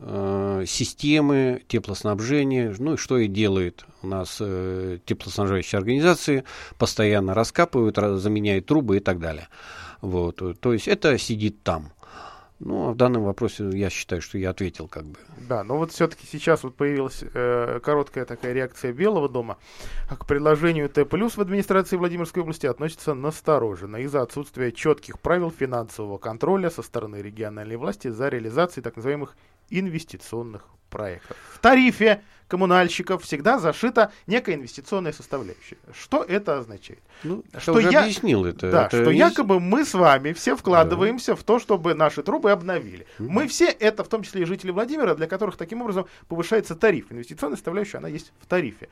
системы 0.65 1.61
теплоснабжения, 1.67 2.73
ну 2.77 2.93
и 2.93 2.97
что 2.97 3.17
и 3.17 3.27
делает 3.27 3.85
у 4.01 4.07
нас 4.07 4.37
теплоснабжающие 4.37 5.77
организации, 5.77 6.45
постоянно 6.77 7.33
раскапывают, 7.33 7.97
заменяют 7.97 8.67
трубы 8.67 8.97
и 8.97 8.99
так 9.01 9.19
далее. 9.19 9.49
Вот, 9.99 10.41
то 10.61 10.73
есть 10.73 10.87
это 10.87 11.17
сидит 11.17 11.63
там. 11.63 11.91
Ну, 12.59 12.89
а 12.89 12.91
в 12.93 12.95
данном 12.95 13.23
вопросе 13.23 13.69
я 13.71 13.89
считаю, 13.89 14.21
что 14.21 14.37
я 14.39 14.49
ответил 14.49 14.87
как 14.87 15.05
бы. 15.05 15.19
Да, 15.47 15.63
но 15.63 15.77
вот 15.77 15.91
все-таки 15.91 16.25
сейчас 16.25 16.63
вот 16.63 16.75
появилась 16.75 17.23
э, 17.33 17.79
короткая 17.83 18.25
такая 18.25 18.53
реакция 18.53 18.93
Белого 18.93 19.29
дома. 19.29 19.57
К 20.09 20.25
предложению 20.25 20.89
Т+, 20.89 21.05
в 21.05 21.39
администрации 21.39 21.97
Владимирской 21.97 22.41
области 22.41 22.65
относится 22.65 23.13
настороженно 23.13 23.97
из-за 23.97 24.23
отсутствия 24.23 24.71
четких 24.71 25.19
правил 25.19 25.51
финансового 25.51 26.17
контроля 26.17 26.71
со 26.71 26.81
стороны 26.81 27.17
региональной 27.17 27.75
власти 27.75 28.07
за 28.07 28.29
реализацией 28.29 28.83
так 28.83 28.95
называемых 28.95 29.35
инвестиционных 29.69 30.65
проектов. 30.89 31.38
В 31.53 31.59
тарифе 31.59 32.21
коммунальщиков 32.47 33.24
всегда 33.24 33.59
зашита 33.59 34.12
некая 34.25 34.55
инвестиционная 34.55 35.12
составляющая. 35.12 35.77
Что 35.93 36.24
это 36.24 36.59
означает? 36.59 37.01
Ну, 37.24 37.43
что 37.57 37.79
я, 37.79 38.03
объяснил 38.03 38.45
это. 38.45 38.71
Да, 38.71 38.86
это 38.88 39.01
что 39.01 39.12
есть... 39.12 39.19
якобы 39.19 39.59
мы 39.59 39.86
с 39.86 39.93
вами 39.93 40.33
все 40.33 40.55
вкладываемся 40.55 41.33
да. 41.33 41.36
в 41.36 41.43
то, 41.43 41.59
чтобы 41.59 41.93
наши 41.93 42.24
трубы 42.24 42.51
обновили. 42.51 43.05
Mm-hmm. 43.19 43.27
Мы 43.27 43.47
все 43.47 43.65
это, 43.65 44.03
в 44.03 44.07
том 44.07 44.24
числе 44.24 44.43
и 44.43 44.45
жители 44.45 44.71
Владимира, 44.71 45.13
для 45.15 45.27
которых 45.27 45.57
таким 45.57 45.81
образом 45.81 46.07
повышается 46.27 46.75
тариф. 46.75 47.12
Инвестиционная 47.12 47.57
составляющая, 47.57 47.97
она 47.97 48.07
есть 48.07 48.31
в 48.39 48.45
тарифе. 48.47 48.89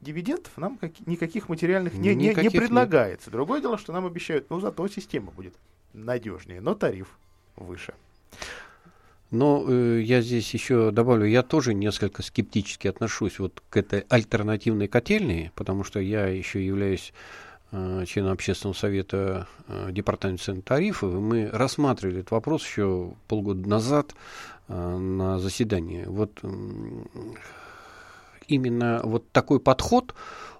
Дивидендов 0.00 0.52
нам 0.56 0.76
как, 0.76 0.92
никаких 1.06 1.48
материальных 1.48 1.94
не, 1.94 2.14
никаких 2.14 2.52
не, 2.52 2.58
не 2.58 2.60
предлагается. 2.60 3.28
Нет. 3.28 3.32
Другое 3.32 3.60
дело, 3.60 3.78
что 3.78 3.92
нам 3.92 4.06
обещают, 4.06 4.50
ну 4.50 4.60
зато 4.60 4.86
система 4.88 5.32
будет 5.32 5.54
надежнее, 5.92 6.60
но 6.60 6.74
тариф 6.74 7.08
выше. 7.56 7.94
Но 9.30 9.64
э, 9.66 10.02
я 10.02 10.22
здесь 10.22 10.52
еще 10.54 10.92
добавлю, 10.92 11.26
я 11.26 11.42
тоже 11.42 11.74
несколько 11.74 12.22
скептически 12.22 12.86
отношусь 12.86 13.38
вот 13.38 13.60
к 13.70 13.76
этой 13.76 14.00
альтернативной 14.08 14.86
котельной, 14.86 15.50
потому 15.56 15.82
что 15.82 15.98
я 15.98 16.26
еще 16.26 16.64
являюсь 16.64 17.12
э, 17.72 18.04
членом 18.06 18.32
общественного 18.32 18.76
совета 18.76 19.48
э, 19.66 19.88
департамента 19.90 20.44
цен 20.44 20.62
тарифов, 20.62 21.12
и 21.12 21.18
мы 21.18 21.50
рассматривали 21.52 22.20
этот 22.20 22.30
вопрос 22.30 22.64
еще 22.64 23.14
полгода 23.26 23.68
назад 23.68 24.14
э, 24.68 24.96
на 24.96 25.40
заседании. 25.40 26.04
Вот 26.06 26.38
э, 26.42 26.48
именно 28.46 29.00
вот 29.02 29.28
такой 29.32 29.58
подход, 29.58 30.14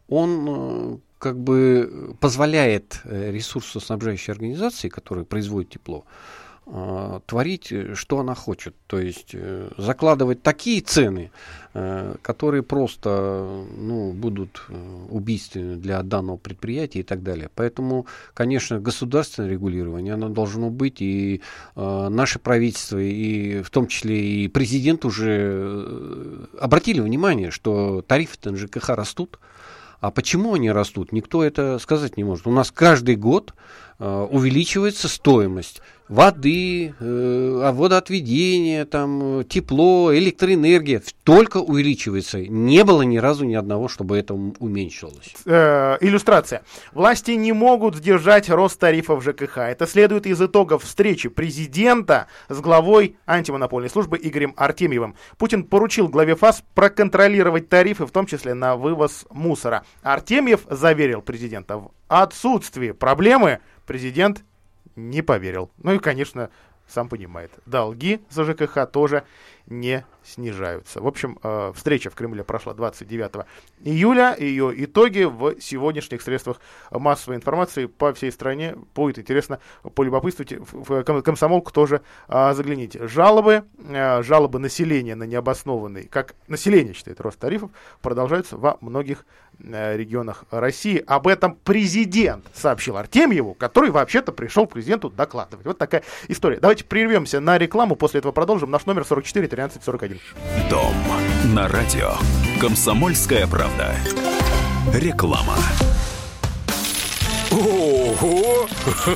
он 0.08 0.46
э, 0.48 0.98
как 1.20 1.38
бы 1.38 2.16
позволяет 2.18 3.00
э, 3.04 3.30
ресурсоснабжающей 3.30 4.32
организации, 4.32 4.88
которая 4.88 5.24
производит 5.24 5.70
тепло, 5.70 6.04
э, 6.04 6.45
творить, 7.26 7.70
э, 7.70 7.94
что 7.94 8.18
она 8.18 8.34
хочет. 8.34 8.74
То 8.88 8.98
есть 8.98 9.30
э, 9.34 9.70
закладывать 9.78 10.42
такие 10.42 10.80
цены, 10.80 11.30
э, 11.74 12.16
которые 12.22 12.64
просто 12.64 13.64
ну, 13.76 14.12
будут 14.12 14.62
э, 14.68 15.06
убийственны 15.10 15.76
для 15.76 16.02
данного 16.02 16.38
предприятия 16.38 17.00
и 17.00 17.02
так 17.04 17.22
далее. 17.22 17.50
Поэтому, 17.54 18.06
конечно, 18.34 18.80
государственное 18.80 19.48
регулирование, 19.50 20.14
оно 20.14 20.28
должно 20.28 20.70
быть, 20.70 21.00
и 21.00 21.40
э, 21.76 22.08
наше 22.08 22.40
правительство, 22.40 22.98
и 22.98 23.62
в 23.62 23.70
том 23.70 23.86
числе 23.86 24.44
и 24.44 24.48
президент 24.48 25.04
уже 25.04 25.28
э, 25.30 26.44
обратили 26.60 27.00
внимание, 27.00 27.52
что 27.52 28.02
тарифы 28.02 28.36
на 28.44 28.96
растут, 28.96 29.38
а 30.00 30.10
почему 30.10 30.54
они 30.54 30.70
растут, 30.70 31.12
никто 31.12 31.42
это 31.42 31.78
сказать 31.78 32.16
не 32.16 32.24
может. 32.24 32.46
У 32.46 32.50
нас 32.50 32.70
каждый 32.70 33.16
год 33.16 33.54
э, 33.98 34.26
увеличивается 34.30 35.08
стоимость 35.08 35.80
воды, 36.08 36.94
э, 36.98 37.70
водоотведение, 37.72 38.84
там, 38.84 39.44
тепло, 39.44 40.14
электроэнергия 40.16 41.02
только 41.24 41.58
увеличивается. 41.58 42.40
Не 42.40 42.84
было 42.84 43.02
ни 43.02 43.16
разу 43.18 43.44
ни 43.44 43.54
одного, 43.54 43.88
чтобы 43.88 44.16
это 44.16 44.34
уменьшилось. 44.34 45.34
Э, 45.44 45.96
иллюстрация. 46.00 46.62
Власти 46.92 47.32
не 47.32 47.52
могут 47.52 47.96
сдержать 47.96 48.48
рост 48.48 48.78
тарифов 48.78 49.24
ЖКХ. 49.24 49.58
Это 49.58 49.86
следует 49.86 50.26
из 50.26 50.40
итогов 50.40 50.84
встречи 50.84 51.28
президента 51.28 52.28
с 52.48 52.60
главой 52.60 53.16
антимонопольной 53.26 53.90
службы 53.90 54.18
Игорем 54.22 54.54
Артемьевым. 54.56 55.16
Путин 55.38 55.64
поручил 55.64 56.08
главе 56.08 56.36
ФАС 56.36 56.62
проконтролировать 56.74 57.68
тарифы, 57.68 58.06
в 58.06 58.10
том 58.10 58.26
числе 58.26 58.54
на 58.54 58.76
вывоз 58.76 59.26
мусора. 59.30 59.84
Артемьев 60.02 60.60
заверил 60.70 61.22
президента 61.22 61.78
в 61.78 61.90
отсутствии 62.08 62.92
проблемы 62.92 63.58
президент 63.86 64.44
не 64.96 65.22
поверил. 65.22 65.70
Ну 65.78 65.92
и, 65.92 65.98
конечно, 65.98 66.50
сам 66.88 67.08
понимает, 67.08 67.50
долги 67.66 68.20
за 68.30 68.44
ЖКХ 68.44 68.86
тоже 68.90 69.24
не 69.66 70.04
снижаются. 70.22 71.00
В 71.00 71.06
общем, 71.06 71.38
э, 71.42 71.72
встреча 71.74 72.10
в 72.10 72.14
Кремле 72.14 72.44
прошла 72.44 72.74
29 72.74 73.46
июля. 73.80 74.36
Ее 74.38 74.72
итоги 74.84 75.24
в 75.24 75.60
сегодняшних 75.60 76.22
средствах 76.22 76.60
массовой 76.90 77.36
информации 77.36 77.86
по 77.86 78.12
всей 78.12 78.30
стране. 78.30 78.76
Будет 78.94 79.18
интересно 79.18 79.60
полюбопытствовать. 79.94 80.54
В 80.58 81.02
комсомолку 81.02 81.72
тоже 81.72 82.02
э, 82.28 82.54
загляните. 82.54 83.06
Жалобы, 83.06 83.64
э, 83.78 84.22
жалобы 84.22 84.58
населения 84.58 85.16
на 85.16 85.24
необоснованный, 85.24 86.06
как 86.06 86.34
население 86.46 86.94
считает 86.94 87.20
рост 87.20 87.38
тарифов, 87.38 87.70
продолжаются 88.02 88.56
во 88.56 88.78
многих 88.80 89.26
регионах 89.60 90.44
России. 90.50 91.02
Об 91.06 91.26
этом 91.28 91.56
президент 91.56 92.44
сообщил 92.54 92.96
Артемьеву, 92.96 93.54
который 93.54 93.90
вообще-то 93.90 94.32
пришел 94.32 94.66
к 94.66 94.72
президенту 94.72 95.10
докладывать. 95.10 95.66
Вот 95.66 95.78
такая 95.78 96.02
история. 96.28 96.58
Давайте 96.60 96.84
прервемся 96.84 97.40
на 97.40 97.58
рекламу, 97.58 97.96
после 97.96 98.18
этого 98.18 98.32
продолжим. 98.32 98.70
Наш 98.70 98.86
номер 98.86 99.04
44 99.04 99.48
13 99.48 99.82
41. 99.82 100.18
Дом 100.70 100.94
на 101.54 101.68
радио. 101.68 102.12
Комсомольская 102.60 103.46
правда. 103.46 103.94
Реклама. 104.94 105.54
Ого! 107.50 108.68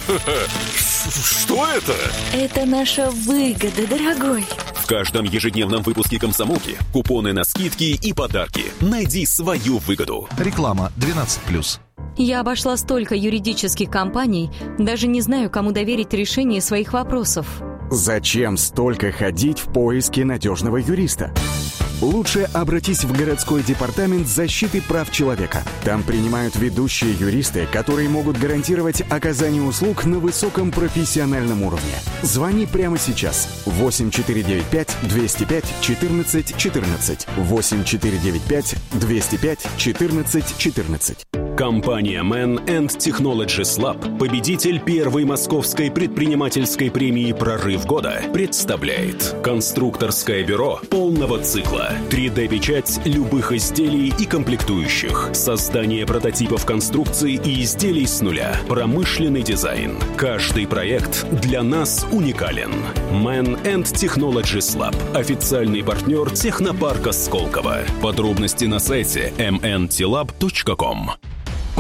Что 0.75 1.67
это? 1.67 1.95
Это 2.33 2.65
наша 2.65 3.11
выгода, 3.11 3.87
дорогой. 3.87 4.45
В 4.91 4.93
каждом 4.93 5.25
ежедневном 5.25 5.85
выпуске 5.85 6.19
«Комсомолки» 6.19 6.77
купоны 6.93 7.33
на 7.33 7.45
скидки 7.45 7.97
и 8.03 8.13
подарки. 8.13 8.65
Найди 8.81 9.25
свою 9.25 9.79
выгоду. 9.79 10.29
Реклама 10.37 10.91
12+. 10.97 11.79
Я 12.17 12.41
обошла 12.41 12.77
столько 12.77 13.15
юридических 13.15 13.89
компаний, 13.89 14.51
даже 14.81 15.07
не 15.07 15.21
знаю, 15.21 15.49
кому 15.49 15.71
доверить 15.71 16.13
решение 16.13 16.61
своих 16.61 16.93
вопросов. 16.93 17.47
Зачем 17.89 18.57
столько 18.57 19.13
ходить 19.13 19.61
в 19.61 19.73
поиске 19.73 20.25
надежного 20.25 20.79
юриста? 20.79 21.33
Лучше 22.01 22.49
обратись 22.55 23.05
в 23.05 23.13
городской 23.13 23.63
департамент 23.63 24.27
защиты 24.27 24.81
прав 24.81 25.11
человека. 25.11 25.63
Там 25.85 26.03
принимают 26.03 26.57
ведущие 26.57 27.13
юристы, 27.13 27.67
которые 27.71 28.09
могут 28.09 28.39
гарантировать 28.39 29.03
оказание 29.11 29.63
услуг 29.63 30.07
на 30.07 30.19
высоком 30.19 30.71
профессиональном 30.71 31.63
уровне. 31.63 31.93
Звони 32.23 32.65
прямо 32.65 32.97
сейчас. 32.97 33.49
8495 33.67 34.97
205 35.03 35.65
14 35.83 36.57
14. 36.57 37.27
8495 37.37 38.75
205 38.95 39.69
14 39.77 40.57
14. 40.57 41.40
Компания 41.61 42.23
Man 42.23 42.65
and 42.69 42.89
Technologies 42.89 43.79
Lab, 43.79 44.19
победитель 44.19 44.81
первой 44.81 45.27
московской 45.27 45.91
предпринимательской 45.91 46.91
премии 46.91 47.35
«Прорыв 47.35 47.85
года», 47.85 48.23
представляет 48.33 49.37
конструкторское 49.45 50.43
бюро 50.43 50.81
полного 50.89 51.39
цикла. 51.41 51.93
3D-печать 52.09 53.03
любых 53.05 53.53
изделий 53.53 54.11
и 54.19 54.25
комплектующих. 54.25 55.29
Создание 55.35 56.07
прототипов 56.07 56.65
конструкций 56.65 57.35
и 57.35 57.63
изделий 57.63 58.07
с 58.07 58.23
нуля. 58.23 58.57
Промышленный 58.67 59.43
дизайн. 59.43 59.99
Каждый 60.17 60.67
проект 60.67 61.27
для 61.43 61.63
нас 61.63 62.07
уникален. 62.11 62.73
Man 63.13 63.63
and 63.65 63.85
Technologies 63.85 64.79
Lab. 64.79 64.97
Официальный 65.15 65.85
партнер 65.85 66.31
технопарка 66.31 67.13
Сколково. 67.13 67.81
Подробности 68.01 68.65
на 68.65 68.79
сайте 68.79 69.35
mntlab.com. 69.37 71.11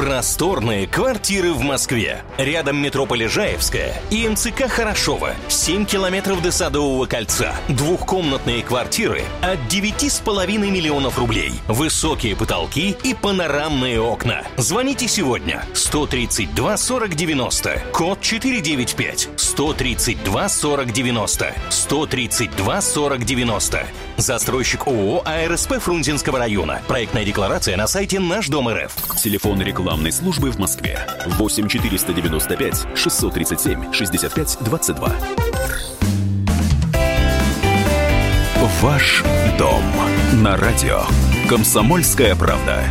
Просторные 0.00 0.86
квартиры 0.86 1.52
в 1.52 1.60
Москве. 1.60 2.22
Рядом 2.38 2.78
метро 2.78 3.04
Полежаевская 3.04 4.00
и 4.08 4.26
МЦК 4.26 4.66
Хорошова. 4.66 5.34
7 5.48 5.84
километров 5.84 6.40
до 6.40 6.50
Садового 6.50 7.04
кольца. 7.04 7.54
Двухкомнатные 7.68 8.62
квартиры 8.62 9.24
от 9.42 9.58
9,5 9.70 10.56
миллионов 10.56 11.18
рублей. 11.18 11.52
Высокие 11.68 12.34
потолки 12.34 12.96
и 13.02 13.12
панорамные 13.12 14.00
окна. 14.00 14.42
Звоните 14.56 15.06
сегодня. 15.06 15.66
132 15.74 16.78
40 16.78 17.14
90. 17.14 17.82
Код 17.92 18.22
495. 18.22 19.28
132 19.36 20.48
40 20.48 20.92
90. 20.92 21.54
132 21.68 22.80
40 22.80 23.24
90. 23.26 23.86
Застройщик 24.16 24.86
ООО 24.86 25.22
«АРСП» 25.24 25.74
Фрунзенского 25.78 26.38
района. 26.38 26.80
Проектная 26.88 27.24
декларация 27.24 27.76
на 27.76 27.86
сайте 27.86 28.18
«Наш 28.18 28.48
дом 28.48 28.68
РФ». 28.68 28.94
Телефон 29.22 29.58
рекламной 29.90 30.12
службы 30.12 30.52
в 30.52 30.58
Москве. 30.60 31.00
8 31.26 31.68
495 31.68 32.86
637 32.94 33.92
65 33.92 34.58
22. 34.60 35.12
Ваш 38.80 39.24
дом 39.58 39.82
на 40.44 40.56
радио. 40.56 41.02
Комсомольская 41.48 42.36
правда. 42.36 42.84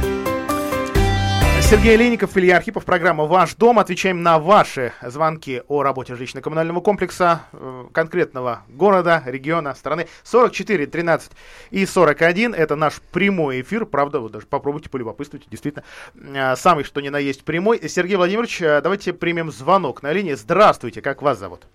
Сергей 1.70 1.98
Леников, 1.98 2.36
Илья 2.36 2.58
Архипов, 2.58 2.84
программа 2.84 3.26
«Ваш 3.26 3.54
дом». 3.54 3.78
Отвечаем 3.78 4.24
на 4.24 4.40
ваши 4.40 4.92
звонки 5.04 5.62
о 5.68 5.84
работе 5.84 6.14
жилищно-коммунального 6.16 6.82
комплекса 6.82 7.42
э, 7.54 7.84
конкретного 7.94 8.64
города, 8.70 9.22
региона, 9.28 9.76
страны. 9.76 10.08
44, 10.24 10.88
13 10.88 11.32
и 11.70 11.86
41– 11.86 12.54
это 12.56 12.76
наш 12.76 13.00
прямой 13.14 13.62
эфир. 13.62 13.86
Правда, 13.86 14.20
вы 14.20 14.32
даже 14.32 14.48
попробуйте, 14.48 14.90
полюбопытствуйте. 14.90 15.46
Действительно, 15.52 15.84
э, 16.16 16.56
самый 16.56 16.86
что 16.86 17.02
ни 17.02 17.10
на 17.10 17.20
есть 17.20 17.46
прямой. 17.46 17.88
Сергей 17.88 18.16
Владимирович, 18.16 18.60
э, 18.64 18.82
давайте 18.82 19.14
примем 19.14 19.52
звонок 19.52 20.02
на 20.02 20.12
линии. 20.12 20.34
Здравствуйте, 20.34 21.04
как 21.04 21.22
вас 21.22 21.38
зовут? 21.38 21.68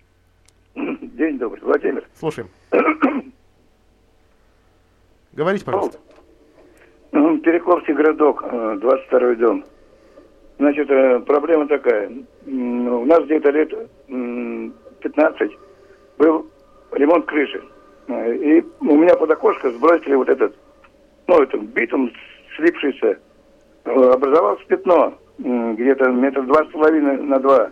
День 0.75 1.37
добрый, 1.37 1.61
Владимир. 1.63 2.05
Слушаем. 2.19 2.49
Говорите, 5.31 5.63
пожалуйста. 5.63 5.99
Ну, 7.13 7.37
Перекопский 7.37 7.93
городок, 7.93 8.43
22 8.43 9.35
дом. 9.35 9.63
Значит, 10.57 10.89
э, 10.89 11.19
проблема 11.21 11.67
такая. 11.67 12.09
У 12.47 13.05
нас 13.05 13.23
где-то 13.25 13.49
лет 13.51 13.73
м, 14.07 14.73
15 15.01 15.51
был 16.17 16.47
ремонт 16.91 17.25
крыши. 17.25 17.61
Э, 18.07 18.33
И 18.35 18.63
у 18.81 18.95
меня 18.95 19.15
под 19.15 19.31
окошко 19.31 19.69
сбросили 19.71 20.15
вот 20.15 20.29
этот, 20.29 20.55
ну, 21.27 21.41
это 21.41 21.57
битум 21.57 22.11
слипшийся. 22.55 23.17
Э, 23.85 23.89
Образовалось 24.13 24.63
пятно, 24.67 25.13
где-то 25.39 26.09
метр 26.11 26.43
два 26.43 26.63
с 26.63 26.67
половиной 26.67 27.17
на 27.17 27.39
два. 27.39 27.69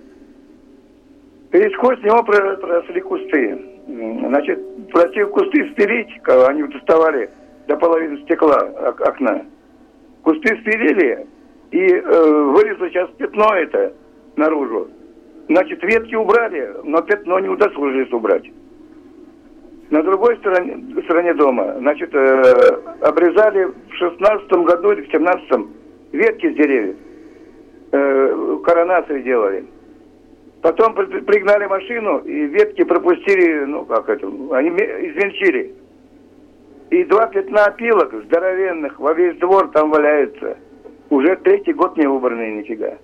И 1.53 1.69
сквозь 1.75 2.01
него 2.03 2.21
про- 2.23 2.57
проросли 2.57 2.99
кусты. 3.01 3.59
Значит, 3.87 4.59
просил 4.91 5.29
кусты 5.29 5.69
спилить, 5.71 6.09
они 6.27 6.63
доставали 6.63 7.29
до 7.67 7.77
половины 7.77 8.17
стекла 8.23 8.57
ок- 8.89 9.01
окна. 9.01 9.45
Кусты 10.23 10.57
спилили, 10.61 11.27
и 11.73 11.87
э, 11.87 12.01
вылезло 12.55 12.87
сейчас 12.89 13.09
пятно 13.17 13.55
это 13.55 13.93
наружу. 14.35 14.89
Значит, 15.49 15.81
ветки 15.81 16.13
убрали, 16.13 16.71
но 16.83 17.01
пятно 17.01 17.39
не 17.39 17.49
удосужились 17.49 18.13
убрать. 18.13 18.45
На 19.89 20.03
другой 20.03 20.37
стороне, 20.37 20.77
стороне 21.05 21.33
дома, 21.33 21.75
значит, 21.79 22.13
э, 22.13 22.79
обрезали 23.01 23.65
в 23.65 23.93
шестнадцатом 23.95 24.65
году 24.65 24.91
или 24.91 25.01
в 25.01 25.11
семнадцатом 25.11 25.71
ветки 26.11 26.51
с 26.51 26.55
деревьев. 26.55 26.95
Э, 27.91 28.57
коронации 28.63 29.23
делали. 29.23 29.65
Потом 30.61 30.93
при- 30.93 31.21
пригнали 31.21 31.65
машину, 31.65 32.19
и 32.19 32.45
ветки 32.45 32.83
пропустили, 32.83 33.65
ну 33.65 33.83
как 33.85 34.09
это, 34.09 34.27
они 34.27 34.69
ме- 34.69 35.09
измельчили. 35.09 35.73
И 36.91 37.03
два 37.05 37.25
пятна 37.25 37.65
опилок 37.65 38.13
здоровенных 38.25 38.99
во 38.99 39.13
весь 39.13 39.37
двор 39.39 39.71
там 39.71 39.89
валяются. 39.89 40.57
Уже 41.13 41.35
третий 41.35 41.73
год 41.73 41.95
не 41.97 42.07
убранные 42.07 42.55
нифига. 42.55 42.97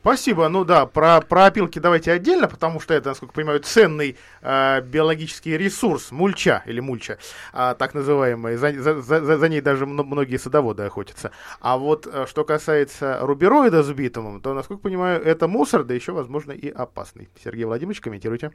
Спасибо. 0.00 0.48
Ну 0.48 0.64
да, 0.64 0.86
про, 0.86 1.20
про 1.20 1.46
опилки 1.46 1.80
давайте 1.80 2.12
отдельно, 2.12 2.46
потому 2.46 2.78
что 2.80 2.94
это, 2.94 3.08
насколько 3.08 3.32
я 3.32 3.34
понимаю, 3.34 3.60
ценный 3.60 4.16
э, 4.40 4.80
биологический 4.82 5.56
ресурс, 5.58 6.12
мульча 6.12 6.62
или 6.66 6.78
мульча, 6.80 7.18
а, 7.52 7.74
так 7.74 7.94
называемый. 7.94 8.56
За, 8.56 8.72
за- 8.72 9.00
за- 9.00 9.38
за 9.38 9.48
ней 9.48 9.60
даже 9.60 9.84
мно- 9.86 10.04
многие 10.04 10.36
садоводы 10.38 10.84
охотятся. 10.84 11.32
А 11.60 11.76
вот 11.76 12.06
э, 12.06 12.26
что 12.28 12.44
касается 12.44 13.18
рубероида 13.22 13.82
с 13.82 13.90
битумом, 13.90 14.40
то, 14.40 14.54
насколько 14.54 14.80
я 14.80 14.90
понимаю, 14.90 15.22
это 15.22 15.48
мусор, 15.48 15.82
да 15.84 15.94
еще, 15.94 16.12
возможно, 16.12 16.52
и 16.52 16.68
опасный. 16.70 17.28
Сергей 17.44 17.64
Владимирович, 17.64 18.00
комментируйте. 18.00 18.52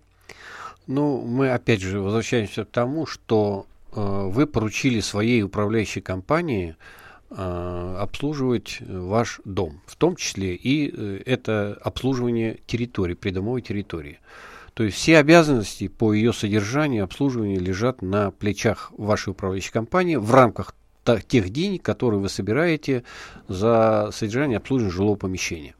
Ну, 0.88 1.21
мы 1.21 1.52
опять 1.52 1.82
же 1.82 1.99
возвращаемся 1.99 2.63
к 2.63 2.69
тому, 2.71 3.06
что 3.06 3.65
э, 3.93 3.99
вы 3.99 4.47
поручили 4.47 5.02
своей 5.02 5.43
управляющей 5.43 6.02
компании 6.02 6.71
э, 6.71 7.03
обслуживать 7.36 8.78
э, 8.80 9.00
ваш 9.00 9.41
дом, 9.46 9.82
в 9.86 9.96
том 9.96 10.15
числе 10.15 10.56
и 10.56 10.91
э, 10.93 11.22
это 11.26 11.78
обслуживание 11.82 12.60
территории, 12.67 13.13
придомовой 13.13 13.62
территории. 13.62 14.19
То 14.74 14.84
есть 14.84 14.98
все 14.98 15.17
обязанности 15.17 15.88
по 15.88 16.13
ее 16.13 16.34
содержанию, 16.34 17.04
обслуживанию 17.04 17.62
лежат 17.62 18.02
на 18.02 18.32
плечах 18.32 18.91
вашей 18.98 19.30
управляющей 19.30 19.72
компании 19.72 20.15
в 20.15 20.32
рамках 20.34 20.76
тех 21.28 21.50
денег, 21.50 21.84
которые 21.84 22.19
вы 22.19 22.30
собираете 22.30 23.04
за 23.48 24.10
содержание 24.13 24.56
и 24.56 24.58
обслуживание 24.58 24.96
жилого 24.96 25.15
помещения. 25.15 25.76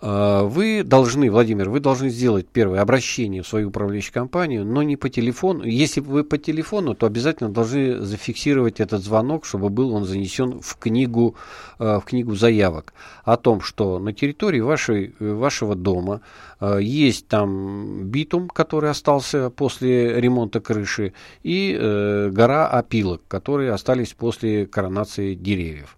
Э, 0.00 0.42
Вы 0.44 0.82
должны, 0.84 1.30
Владимир, 1.30 1.70
вы 1.70 1.80
должны 1.80 2.08
сделать 2.08 2.46
первое 2.46 2.80
обращение 2.80 3.42
в 3.42 3.48
свою 3.48 3.68
управляющую 3.68 4.12
компанию, 4.12 4.64
но 4.64 4.82
не 4.82 4.96
по 4.96 5.08
телефону. 5.08 5.64
Если 5.64 6.00
вы 6.00 6.24
по 6.24 6.38
телефону, 6.38 6.94
то 6.94 7.06
обязательно 7.06 7.50
должны 7.50 8.00
зафиксировать 8.00 8.80
этот 8.80 9.02
звонок, 9.02 9.44
чтобы 9.44 9.70
был 9.70 9.94
он 9.94 10.04
занесен 10.04 10.60
в 10.60 10.76
книгу, 10.76 11.36
э, 11.78 11.98
в 11.98 12.04
книгу 12.04 12.34
заявок 12.34 12.92
о 13.24 13.36
том, 13.36 13.60
что 13.60 13.98
на 13.98 14.12
территории 14.12 14.60
вашей, 14.60 15.14
э, 15.18 15.32
вашего 15.32 15.74
дома 15.74 16.20
э, 16.60 16.78
есть 16.80 17.28
там 17.28 18.04
битум, 18.04 18.48
который 18.48 18.90
остался 18.90 19.50
после 19.50 20.20
ремонта 20.20 20.60
крыши, 20.60 21.12
и 21.42 21.76
э, 21.78 22.30
гора 22.30 22.68
опилок, 22.68 23.22
которые 23.28 23.72
остались 23.72 24.12
после 24.12 24.66
коронации 24.66 25.34
деревьев. 25.34 25.96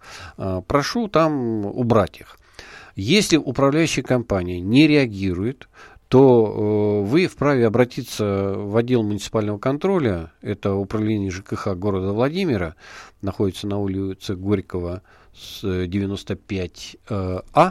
Прошу 0.66 1.09
там 1.09 1.66
убрать 1.66 2.20
их. 2.20 2.38
Если 2.96 3.37
управляющая 3.37 4.02
компания 4.02 4.59
не 4.59 4.87
реагирует, 4.87 5.68
то 6.09 7.02
э, 7.04 7.09
вы 7.09 7.26
вправе 7.26 7.66
обратиться 7.66 8.54
в 8.56 8.74
отдел 8.76 9.02
муниципального 9.02 9.59
контроля, 9.59 10.32
это 10.40 10.74
управление 10.74 11.30
ЖКХ 11.30 11.74
города 11.76 12.12
Владимира, 12.12 12.74
находится 13.20 13.66
на 13.66 13.78
улице 13.78 14.35
Горького 14.35 15.02
с 15.35 15.62
95А, 15.62 17.40
э, 17.54 17.70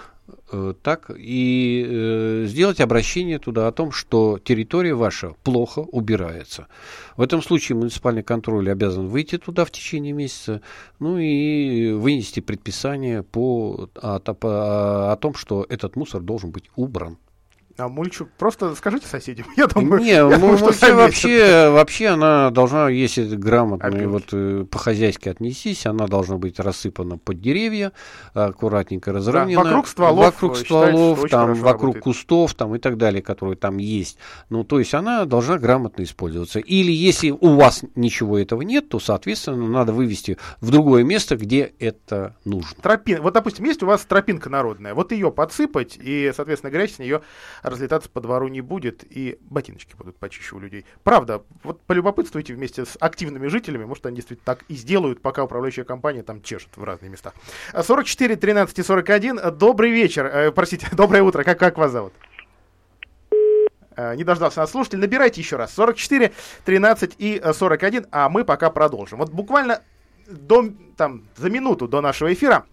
так, 0.82 1.12
и 1.16 1.86
э, 1.88 2.46
сделать 2.48 2.80
обращение 2.80 3.40
туда 3.40 3.68
о 3.68 3.72
том, 3.72 3.92
что 3.92 4.40
территория 4.44 4.94
ваша 4.94 5.36
плохо 5.44 5.80
убирается. 5.80 6.68
В 7.18 7.22
этом 7.22 7.42
случае 7.42 7.78
муниципальный 7.78 8.24
контроль 8.24 8.72
обязан 8.72 9.08
выйти 9.08 9.38
туда 9.38 9.66
в 9.66 9.72
течение 9.72 10.14
месяца, 10.14 10.62
ну 11.00 11.18
и 11.18 11.92
вынести 11.92 12.40
предписание 12.40 13.24
по, 13.24 13.90
о, 13.96 14.20
о- 14.24 15.12
о 15.12 15.16
том, 15.18 15.34
что 15.36 15.66
этот 15.70 15.96
мусор 15.96 16.22
должен 16.22 16.52
быть 16.52 16.66
убран. 16.76 17.18
А 17.78 17.90
мульчу 17.90 18.28
просто 18.38 18.74
скажите 18.76 19.06
соседям. 19.06 19.48
Я 19.58 19.68
думаю, 19.68 20.02
Не, 20.02 20.12
я 20.12 20.24
ну, 20.24 20.40
думаю, 20.40 20.58
что 20.58 20.68
вообще, 20.68 20.94
вообще, 20.94 21.70
вообще 21.70 22.08
она 22.08 22.50
должна, 22.50 22.88
если 22.90 23.36
грамотно 23.36 23.88
и 23.88 24.06
вот 24.06 24.26
э, 24.32 24.66
по-хозяйски 24.70 25.28
отнестись, 25.28 25.86
она 25.86 26.08
должна 26.08 26.38
быть 26.38 26.58
рассыпана 26.60 27.18
под 27.18 27.42
деревья, 27.42 27.92
аккуратненько 28.34 29.12
разровнена. 29.12 29.62
вокруг 29.62 29.88
стволов, 29.88 30.26
Вокруг 30.26 30.54
э, 30.54 30.64
считается, 30.64 30.92
стволов, 30.94 31.30
там, 31.30 31.54
вокруг 31.56 31.96
работает. 31.96 32.04
кустов 32.04 32.54
там, 32.54 32.76
и 32.76 32.80
так 32.80 32.98
далее, 32.98 33.22
которые 33.22 33.58
там 33.58 33.78
есть. 33.78 34.18
Ну, 34.50 34.64
то 34.64 34.80
есть 34.80 34.94
она 34.94 35.26
должна 35.26 35.58
грамотно 35.58 36.04
использоваться. 36.04 36.60
Или 36.60 36.94
если 36.94 37.32
у 37.32 37.56
вас 37.56 37.84
ничего 37.96 38.40
этого 38.40 38.62
нет, 38.62 38.88
то, 38.88 39.00
соответственно, 39.00 39.68
надо 39.68 39.92
вывести 39.92 40.38
в 40.62 40.72
другое 40.72 41.04
место, 41.04 41.36
где 41.36 41.74
это 41.80 42.38
нужно. 42.46 42.70
Тропин. 42.82 43.22
Вот, 43.22 43.34
допустим, 43.34 43.66
есть 43.66 43.84
у 43.84 43.86
вас 43.86 44.06
тропинка 44.06 44.50
народная, 44.50 44.94
вот 44.94 45.12
ее 45.12 45.30
подсыпать, 45.30 45.98
и, 46.02 46.32
соответственно, 46.34 46.72
грязь 46.72 46.96
с 46.96 47.00
нее 47.00 47.22
разлетаться 47.66 48.10
по 48.10 48.22
двору 48.22 48.48
не 48.48 48.62
будет, 48.62 49.04
и 49.10 49.38
ботиночки 49.42 49.96
будут 49.96 50.18
почище 50.18 50.56
у 50.56 50.60
людей. 50.60 50.86
Правда, 51.04 51.44
вот 51.64 51.82
полюбопытствуйте 51.82 52.54
вместе 52.54 52.86
с 52.86 52.98
активными 53.00 53.48
жителями, 53.48 53.86
может, 53.86 54.06
они 54.06 54.18
действительно 54.18 54.46
так 54.46 54.64
и 54.68 54.76
сделают, 54.76 55.22
пока 55.22 55.44
управляющая 55.44 55.84
компания 55.84 56.24
там 56.24 56.42
чешет 56.42 56.70
в 56.76 56.84
разные 56.84 57.10
места. 57.10 57.34
А 57.74 57.84
44, 57.84 58.36
13 58.36 58.80
и 58.80 58.84
41. 58.84 59.40
Добрый 59.58 59.92
вечер, 59.92 60.26
э, 60.26 60.52
простите, 60.52 60.88
доброе 60.96 61.24
утро, 61.24 61.44
как, 61.44 61.60
как 61.60 61.78
вас 61.78 61.92
зовут? 61.92 62.14
Э, 63.96 64.16
Не 64.16 64.24
дождался 64.24 64.60
нас 64.60 64.72
слушатель. 64.72 65.00
Набирайте 65.00 65.42
еще 65.42 65.56
раз. 65.56 65.74
44, 65.74 66.32
13 66.66 67.16
и 67.18 67.42
э, 67.44 67.54
41, 67.54 68.08
а 68.12 68.30
мы 68.30 68.46
пока 68.46 68.70
продолжим. 68.70 69.20
Вот 69.20 69.32
буквально 69.32 69.82
до, 70.28 70.70
там, 70.98 71.24
за 71.36 71.50
минуту 71.50 71.88
до 71.88 72.02
нашего 72.02 72.34
эфира 72.34 72.66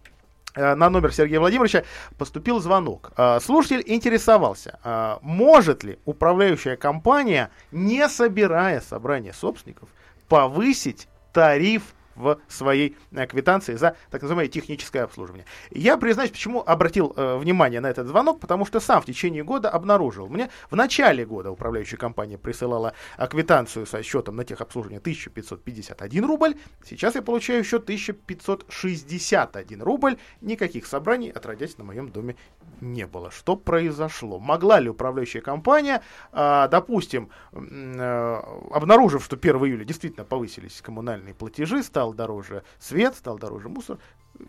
на 0.55 0.91
номер 0.91 1.13
Сергея 1.13 1.41
Владимировича 1.41 1.85
поступил 2.19 2.61
звонок. 2.61 3.13
Э, 3.17 3.41
Слушатель 3.41 3.83
интересовался, 3.87 4.79
э, 4.85 5.17
может 5.23 5.85
ли 5.85 5.99
управляющая 6.05 6.77
компания, 6.77 7.51
не 7.71 8.09
собирая 8.09 8.81
собрание 8.81 9.33
собственников, 9.33 9.89
повысить 10.29 11.09
тариф 11.33 11.95
в 12.23 12.39
своей 12.49 12.97
э, 13.11 13.27
квитанции 13.27 13.75
за 13.75 13.97
так 14.11 14.23
называемое 14.23 14.49
техническое 14.49 15.03
обслуживание. 15.03 15.45
Я 15.71 15.97
признаюсь, 15.97 16.31
почему 16.31 16.63
обратил 16.65 17.13
э, 17.17 17.37
внимание 17.37 17.81
на 17.81 17.91
этот 17.91 18.07
звонок, 18.07 18.41
потому 18.41 18.65
что 18.65 18.81
сам 18.81 19.03
в 19.03 19.07
течение 19.07 19.45
года 19.45 19.69
обнаружил. 19.69 20.29
Мне 20.29 20.49
в 20.71 20.77
начале 20.77 21.27
года 21.27 21.51
управляющая 21.51 21.99
компания 21.99 22.39
присылала 22.39 22.95
э, 23.19 23.27
квитанцию 23.27 23.87
со 23.87 24.03
счетом 24.03 24.37
на 24.37 24.45
техобслуживание 24.45 25.01
1551 25.01 26.25
рубль. 26.25 26.55
Сейчас 26.85 27.15
я 27.15 27.23
получаю 27.23 27.65
счет 27.65 27.83
1561 27.83 29.83
рубль. 29.83 30.17
Никаких 30.41 30.87
собраний, 30.87 31.31
отродясь, 31.31 31.79
на 31.79 31.85
моем 31.85 32.11
доме 32.11 32.37
не 32.81 33.07
было. 33.07 33.31
Что 33.31 33.57
произошло? 33.57 34.39
Могла 34.39 34.81
ли 34.81 34.89
управляющая 34.89 35.41
компания, 35.41 36.03
а, 36.33 36.69
допустим, 36.69 37.31
э, 37.53 38.41
обнаружив, 38.71 39.25
что 39.25 39.37
1 39.37 39.65
июля 39.65 39.85
действительно 39.85 40.25
повысились 40.25 40.81
коммунальные 40.81 41.35
платежи, 41.35 41.83
стал 41.83 42.12
дороже 42.15 42.63
свет, 42.79 43.15
стал 43.15 43.39
дороже 43.39 43.69
мусор, 43.69 43.99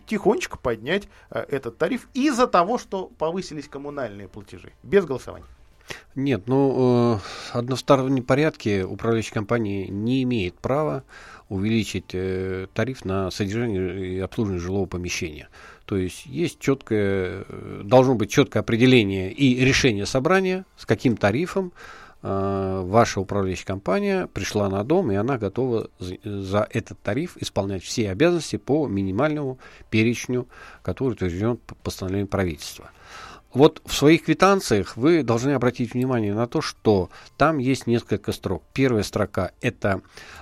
тихонечко 0.06 0.58
поднять 0.58 1.08
э, 1.30 1.44
этот 1.48 1.78
тариф 1.78 2.08
из-за 2.14 2.46
того, 2.46 2.78
что 2.78 3.06
повысились 3.18 3.68
коммунальные 3.68 4.28
платежи, 4.28 4.72
без 4.82 5.04
голосования? 5.04 5.46
Нет, 6.14 6.44
ну, 6.46 7.16
э, 7.16 7.58
одностороннем 7.58 8.22
порядке 8.22 8.84
управляющая 8.84 9.34
компания 9.34 9.88
не 9.88 10.22
имеет 10.22 10.54
права 10.54 11.04
увеличить 11.48 12.10
э, 12.14 12.68
тариф 12.72 13.04
на 13.04 13.30
содержание 13.30 14.16
и 14.16 14.18
обслуживание 14.20 14.62
жилого 14.62 14.86
помещения. 14.86 15.48
То 15.84 15.96
есть 15.96 16.24
есть 16.24 16.58
четкое, 16.58 17.44
э, 17.46 17.82
должно 17.84 18.14
быть 18.14 18.30
четкое 18.30 18.62
определение 18.62 19.32
и 19.32 19.62
решение 19.64 20.06
собрания, 20.06 20.64
с 20.76 20.86
каким 20.86 21.16
тарифом 21.16 21.72
ваша 22.24 23.20
управляющая 23.20 23.66
компания 23.66 24.28
пришла 24.28 24.70
на 24.70 24.82
дом, 24.82 25.12
и 25.12 25.14
она 25.14 25.36
готова 25.36 25.90
за, 25.98 26.66
этот 26.70 26.98
тариф 27.00 27.36
исполнять 27.36 27.82
все 27.82 28.10
обязанности 28.10 28.56
по 28.56 28.86
минимальному 28.86 29.58
перечню, 29.90 30.48
который 30.82 31.12
утвержден 31.12 31.58
по 31.58 31.74
постановлению 31.74 32.26
правительства. 32.26 32.90
Вот 33.52 33.82
в 33.84 33.94
своих 33.94 34.24
квитанциях 34.24 34.96
вы 34.96 35.22
должны 35.22 35.50
обратить 35.50 35.92
внимание 35.92 36.34
на 36.34 36.48
то, 36.48 36.60
что 36.60 37.10
там 37.36 37.58
есть 37.58 37.86
несколько 37.86 38.32
строк. 38.32 38.64
Первая 38.72 39.04
строка– 39.04 39.52
это 39.60 40.00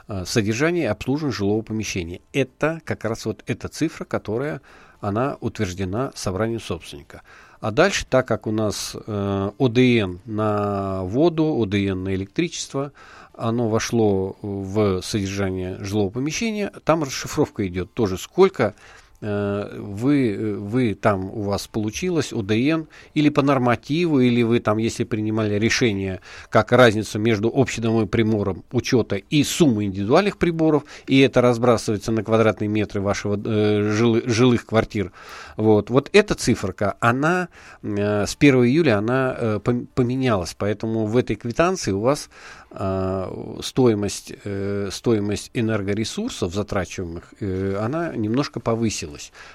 э, 0.09 0.25
содержание 0.25 0.85
и 0.85 0.87
обслуживание 0.87 1.37
жилого 1.37 1.63
помещения. 1.63 2.23
Это 2.33 2.81
как 2.85 3.05
раз 3.05 3.27
вот 3.27 3.43
эта 3.47 3.69
цифра, 3.69 4.05
которая 4.05 4.63
она 5.01 5.37
утверждена 5.41 6.13
собранием 6.15 6.61
собственника. 6.61 7.23
А 7.63 7.71
дальше, 7.71 8.05
так 8.11 8.27
как 8.27 8.49
у 8.49 8.51
нас 8.51 8.97
э, 9.07 9.51
ОДН 9.57 10.19
на 10.25 11.05
воду, 11.05 11.63
ОДН 11.63 12.03
на 12.03 12.15
электричество, 12.17 12.91
оно 13.35 13.69
вошло 13.69 14.37
в 14.43 15.01
содержание 15.01 15.79
жилого 15.79 16.11
помещения, 16.11 16.73
там 16.83 17.05
расшифровка 17.05 17.65
идет 17.69 17.95
тоже, 17.95 18.19
сколько 18.19 18.75
вы, 19.23 20.57
вы 20.59 20.95
там 20.95 21.27
у 21.27 21.43
вас 21.43 21.69
получилось 21.69 22.33
ОДН 22.33 22.85
или 23.15 23.29
по 23.29 23.43
нормативу, 23.43 24.21
или 24.21 24.43
вы 24.43 24.59
там, 24.61 24.79
если 24.79 25.05
принимали 25.05 25.55
решение, 25.55 26.21
как 26.51 26.73
разницу 26.73 27.19
между 27.19 27.49
общедомовым 27.55 28.09
прибором 28.09 28.65
учета 28.73 29.17
и 29.17 29.45
суммой 29.45 29.87
индивидуальных 29.87 30.39
приборов, 30.39 30.85
и 31.07 31.21
это 31.21 31.41
разбрасывается 31.41 32.13
на 32.13 32.25
квадратные 32.25 32.69
метры 32.69 33.01
вашего 33.01 33.37
э, 33.37 33.93
жилы- 33.93 34.29
жилых 34.29 34.67
квартир. 34.67 35.13
Вот, 35.57 35.91
вот 35.91 36.11
эта 36.13 36.35
циферка, 36.35 36.97
она 37.01 37.49
э, 37.83 38.27
с 38.27 38.37
1 38.39 38.65
июля 38.65 38.99
она 38.99 39.37
э, 39.39 39.61
пом- 39.63 39.87
поменялась, 39.95 40.55
поэтому 40.59 41.07
в 41.07 41.17
этой 41.17 41.37
квитанции 41.37 41.93
у 41.93 42.01
вас 42.01 42.29
э, 42.71 43.59
стоимость, 43.63 44.33
э, 44.45 44.89
стоимость 44.91 45.51
энергоресурсов 45.55 46.55
затрачиваемых, 46.55 47.35
э, 47.41 47.77
она 47.81 48.15
немножко 48.17 48.61
повысилась. 48.61 49.12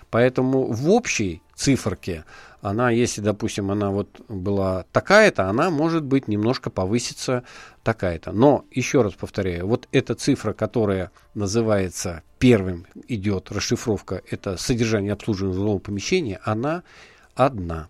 Поэтому 0.10 0.72
в 0.72 0.90
общей 0.90 1.42
циферке 1.56 2.26
она, 2.62 2.90
если, 2.90 3.22
допустим, 3.22 3.72
она 3.72 3.92
вот 3.92 4.22
была 4.28 4.86
такая-то, 4.92 5.50
она 5.50 5.70
может 5.70 6.04
быть 6.04 6.28
немножко 6.28 6.70
повысится 6.70 7.44
такая-то. 7.84 8.32
Но, 8.32 8.66
еще 8.72 9.02
раз 9.02 9.14
повторяю, 9.14 9.68
вот 9.68 9.88
эта 9.92 10.16
цифра, 10.16 10.54
которая 10.54 11.12
называется 11.34 12.24
первым, 12.40 12.86
идет 13.08 13.52
расшифровка, 13.52 14.22
это 14.30 14.58
содержание 14.58 15.14
обслуживания 15.14 15.54
жилого 15.54 15.80
помещения, 15.80 16.40
она 16.44 16.84
одна. 17.36 17.88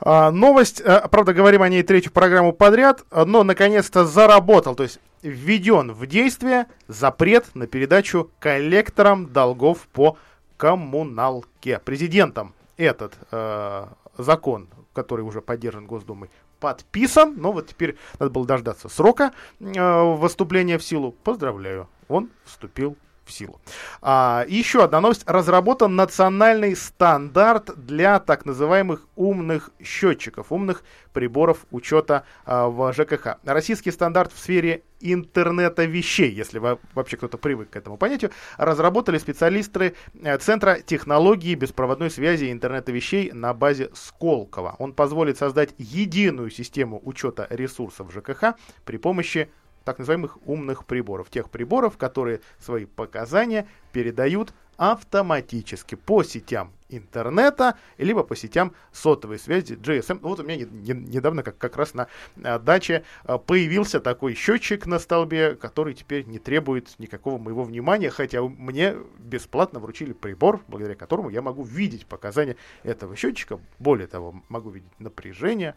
А, 0.00 0.30
новость, 0.30 0.80
а, 0.80 1.08
правда, 1.08 1.34
говорим 1.34 1.62
о 1.62 1.68
ней 1.68 1.82
третью 1.82 2.12
программу 2.12 2.52
подряд, 2.52 3.04
но 3.10 3.44
наконец-то 3.44 4.06
заработал, 4.06 4.74
то 4.74 4.82
есть 4.82 4.98
введен 5.22 5.92
в 5.92 6.06
действие 6.06 6.66
запрет 6.88 7.54
на 7.54 7.66
передачу 7.66 8.30
коллекторам 8.38 9.26
долгов 9.26 9.86
по 9.92 10.16
коммуналке. 10.60 11.78
Президентом 11.78 12.54
этот 12.76 13.14
э, 13.30 13.86
закон, 14.18 14.68
который 14.92 15.22
уже 15.22 15.40
поддержан 15.40 15.86
Госдумой, 15.86 16.28
подписан, 16.60 17.34
но 17.38 17.50
вот 17.50 17.68
теперь 17.68 17.96
надо 18.18 18.30
было 18.30 18.46
дождаться 18.46 18.90
срока 18.90 19.32
э, 19.58 20.14
выступления 20.16 20.76
в 20.76 20.84
силу. 20.84 21.12
Поздравляю, 21.12 21.88
он 22.08 22.28
вступил 22.44 22.98
силу. 23.30 23.60
А, 24.02 24.44
еще 24.48 24.84
одна 24.84 25.00
новость. 25.00 25.22
Разработан 25.26 25.96
национальный 25.96 26.76
стандарт 26.76 27.70
для 27.76 28.20
так 28.20 28.44
называемых 28.44 29.06
умных 29.16 29.70
счетчиков, 29.82 30.52
умных 30.52 30.82
приборов 31.12 31.66
учета 31.70 32.24
а, 32.44 32.68
в 32.68 32.92
ЖКХ. 32.92 33.38
Российский 33.44 33.90
стандарт 33.90 34.32
в 34.32 34.38
сфере 34.38 34.82
интернета 35.00 35.84
вещей, 35.84 36.30
если 36.30 36.58
во- 36.58 36.78
вообще 36.94 37.16
кто-то 37.16 37.38
привык 37.38 37.70
к 37.70 37.76
этому 37.76 37.96
понятию, 37.96 38.30
разработали 38.58 39.18
специалисты 39.18 39.94
э, 40.22 40.38
Центра 40.38 40.80
технологии 40.80 41.54
беспроводной 41.54 42.10
связи 42.10 42.44
и 42.44 42.52
интернета 42.52 42.92
вещей 42.92 43.32
на 43.32 43.54
базе 43.54 43.90
Сколково. 43.94 44.76
Он 44.78 44.92
позволит 44.92 45.38
создать 45.38 45.74
единую 45.78 46.50
систему 46.50 47.00
учета 47.02 47.46
ресурсов 47.50 48.12
ЖКХ 48.12 48.54
при 48.84 48.98
помощи 48.98 49.50
так 49.90 49.98
называемых 49.98 50.38
умных 50.46 50.84
приборов. 50.84 51.30
Тех 51.30 51.50
приборов, 51.50 51.96
которые 51.96 52.40
свои 52.58 52.84
показания 52.86 53.66
передают 53.92 54.54
автоматически 54.76 55.94
по 55.94 56.22
сетям 56.22 56.72
интернета, 56.88 57.76
либо 57.98 58.22
по 58.22 58.34
сетям 58.34 58.72
сотовой 58.92 59.38
связи 59.38 59.74
GSM. 59.74 60.20
Вот 60.22 60.40
у 60.40 60.42
меня 60.42 60.56
не- 60.56 60.94
не- 60.94 61.08
недавно 61.16 61.42
как, 61.42 61.58
как 61.58 61.76
раз 61.76 61.92
на 61.92 62.08
а, 62.42 62.58
даче 62.58 63.04
а, 63.24 63.36
появился 63.36 64.00
такой 64.00 64.34
счетчик 64.34 64.86
на 64.86 64.98
столбе, 64.98 65.54
который 65.54 65.92
теперь 65.92 66.24
не 66.24 66.38
требует 66.38 66.98
никакого 66.98 67.36
моего 67.38 67.62
внимания, 67.62 68.10
хотя 68.10 68.42
мне 68.42 68.96
бесплатно 69.18 69.80
вручили 69.80 70.12
прибор, 70.14 70.62
благодаря 70.66 70.96
которому 70.96 71.28
я 71.28 71.42
могу 71.42 71.62
видеть 71.62 72.06
показания 72.06 72.56
этого 72.82 73.16
счетчика. 73.16 73.60
Более 73.78 74.06
того, 74.06 74.42
могу 74.48 74.70
видеть 74.70 74.90
напряжение. 74.98 75.74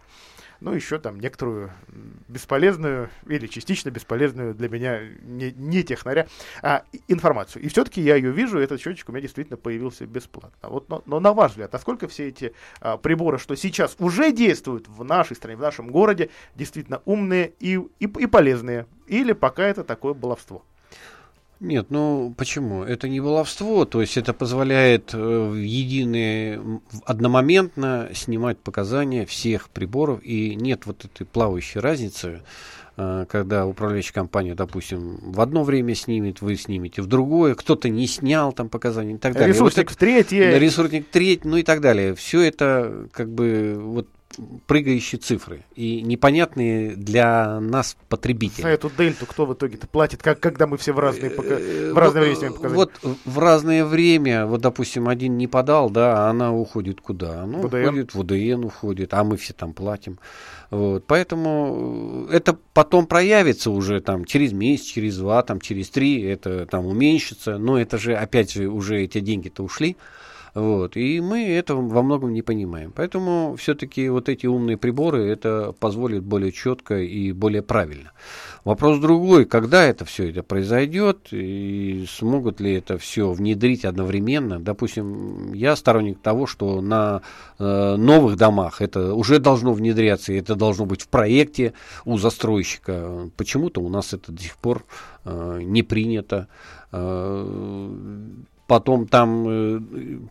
Ну, 0.63 0.73
еще 0.73 0.97
там 0.97 1.19
некоторую 1.19 1.71
бесполезную 2.29 3.09
или 3.27 3.47
частично 3.47 3.89
бесполезную 3.89 4.55
для 4.55 4.69
меня 4.69 5.01
не, 5.21 5.51
не 5.51 5.83
технаря 5.83 6.27
а, 6.61 6.83
информацию. 7.09 7.63
И 7.63 7.67
все-таки 7.67 8.01
я 8.01 8.15
ее 8.15 8.31
вижу, 8.31 8.59
этот 8.59 8.79
счетчик 8.79 9.09
у 9.09 9.11
меня 9.11 9.21
действительно 9.21 9.57
появился 9.57 10.05
бесплатно. 10.05 10.69
Вот, 10.69 10.87
но, 10.87 11.03
но 11.05 11.19
на 11.19 11.33
ваш 11.33 11.51
взгляд, 11.51 11.73
насколько 11.73 12.07
все 12.07 12.29
эти 12.29 12.53
а, 12.79 12.95
приборы, 12.95 13.39
что 13.39 13.55
сейчас 13.55 13.97
уже 13.99 14.31
действуют 14.31 14.87
в 14.87 15.03
нашей 15.03 15.35
стране, 15.35 15.57
в 15.57 15.61
нашем 15.61 15.89
городе, 15.89 16.29
действительно 16.55 17.01
умные 17.03 17.51
и, 17.59 17.75
и, 17.99 18.05
и 18.05 18.25
полезные? 18.25 18.87
Или 19.07 19.33
пока 19.33 19.63
это 19.63 19.83
такое 19.83 20.13
баловство? 20.13 20.63
Нет, 21.59 21.87
ну 21.89 22.33
почему? 22.37 22.83
Это 22.83 23.07
не 23.07 23.21
баловство, 23.21 23.85
то 23.85 24.01
есть 24.01 24.17
это 24.17 24.33
позволяет 24.33 25.11
э, 25.13 25.53
единые, 25.57 26.61
одномоментно 27.05 28.09
снимать 28.13 28.57
показания 28.57 29.25
всех 29.25 29.69
приборов, 29.69 30.19
и 30.23 30.55
нет 30.55 30.85
вот 30.85 31.05
этой 31.05 31.25
плавающей 31.25 31.79
разницы, 31.79 32.41
э, 32.97 33.25
когда 33.29 33.65
управляющая 33.65 34.13
компания, 34.13 34.55
допустим, 34.55 35.19
в 35.31 35.39
одно 35.39 35.63
время 35.63 35.95
снимет, 35.95 36.41
вы 36.41 36.57
снимете 36.57 37.01
в 37.01 37.07
другое, 37.07 37.55
кто-то 37.55 37.87
не 37.87 38.07
снял 38.07 38.51
там 38.51 38.67
показания 38.67 39.13
и 39.13 39.17
так 39.17 39.33
далее. 39.33 39.49
Ресурсник 39.49 39.85
вот 39.85 39.85
это, 39.85 39.93
в 39.93 39.97
третье. 39.97 40.57
Ресурсник 40.57 41.07
в 41.07 41.11
третье, 41.11 41.47
ну 41.47 41.57
и 41.57 41.63
так 41.63 41.79
далее. 41.79 42.13
Все 42.13 42.41
это 42.41 43.07
как 43.13 43.29
бы 43.29 43.75
вот 43.79 44.07
прыгающие 44.67 45.19
цифры 45.19 45.63
и 45.75 46.01
непонятные 46.01 46.95
для 46.95 47.59
нас 47.59 47.97
потребителей. 48.09 48.67
А 48.67 48.69
эту 48.71 48.91
дельту 48.97 49.25
кто 49.25 49.45
в 49.45 49.53
итоге-то 49.53 49.87
платит, 49.87 50.21
как, 50.21 50.39
когда 50.39 50.67
мы 50.67 50.77
все 50.77 50.93
в 50.93 50.99
разные, 50.99 51.31
пока... 51.31 51.55
в 51.55 51.97
разное 51.97 52.23
время 52.23 52.51
показания? 52.51 52.75
Вот 52.75 52.91
в 53.25 53.39
разное 53.39 53.85
время, 53.85 54.45
вот, 54.45 54.61
допустим, 54.61 55.07
один 55.07 55.37
не 55.37 55.47
подал, 55.47 55.89
да, 55.89 56.27
а 56.27 56.29
она 56.29 56.53
уходит 56.53 57.01
куда? 57.01 57.45
Ну, 57.45 57.67
ВДН. 57.67 57.77
уходит 57.77 58.13
в 58.13 58.19
УДН, 58.19 58.65
уходит, 58.65 59.13
а 59.13 59.23
мы 59.23 59.37
все 59.37 59.53
там 59.53 59.73
платим. 59.73 60.19
Вот, 60.69 61.05
поэтому 61.05 62.27
это 62.31 62.57
потом 62.73 63.05
проявится 63.05 63.69
уже 63.69 64.01
там 64.01 64.25
через 64.25 64.53
месяц, 64.53 64.85
через 64.85 65.17
два, 65.17 65.43
там 65.43 65.61
через 65.61 65.89
три, 65.89 66.21
это 66.23 66.65
там 66.65 66.87
уменьшится, 66.87 67.57
но 67.57 67.79
это 67.79 67.97
же 67.97 68.15
опять 68.15 68.51
же 68.51 68.67
уже 68.67 69.01
эти 69.01 69.19
деньги-то 69.19 69.63
ушли. 69.63 69.97
Вот. 70.53 70.97
И 70.97 71.19
мы 71.19 71.47
этого 71.47 71.81
во 71.81 72.03
многом 72.03 72.33
не 72.33 72.43
понимаем. 72.43 72.91
Поэтому 72.95 73.55
все-таки 73.57 74.07
вот 74.09 74.29
эти 74.29 74.45
умные 74.45 74.77
приборы 74.77 75.27
это 75.27 75.73
позволит 75.79 76.23
более 76.23 76.51
четко 76.51 76.99
и 76.99 77.31
более 77.31 77.63
правильно. 77.63 78.11
Вопрос 78.63 78.99
другой, 78.99 79.45
когда 79.45 79.83
это 79.83 80.05
все 80.05 80.29
это 80.29 80.43
произойдет 80.43 81.27
и 81.31 82.05
смогут 82.07 82.61
ли 82.61 82.73
это 82.73 82.97
все 82.97 83.31
внедрить 83.31 83.83
одновременно. 83.83 84.59
Допустим, 84.59 85.53
я 85.53 85.75
сторонник 85.75 86.19
того, 86.19 86.45
что 86.45 86.81
на 86.81 87.23
э, 87.57 87.95
новых 87.97 88.37
домах 88.37 88.81
это 88.81 89.15
уже 89.15 89.39
должно 89.39 89.73
внедряться, 89.73 90.33
и 90.33 90.37
это 90.37 90.55
должно 90.55 90.85
быть 90.85 91.01
в 91.01 91.07
проекте 91.07 91.73
у 92.05 92.17
застройщика. 92.17 93.29
Почему-то 93.35 93.81
у 93.81 93.89
нас 93.89 94.13
это 94.13 94.31
до 94.31 94.41
сих 94.41 94.55
пор 94.57 94.85
э, 95.25 95.61
не 95.63 95.81
принято. 95.83 96.47
Э, 96.91 97.97
потом 98.67 99.07
там 99.07 99.45
э, 99.47 99.79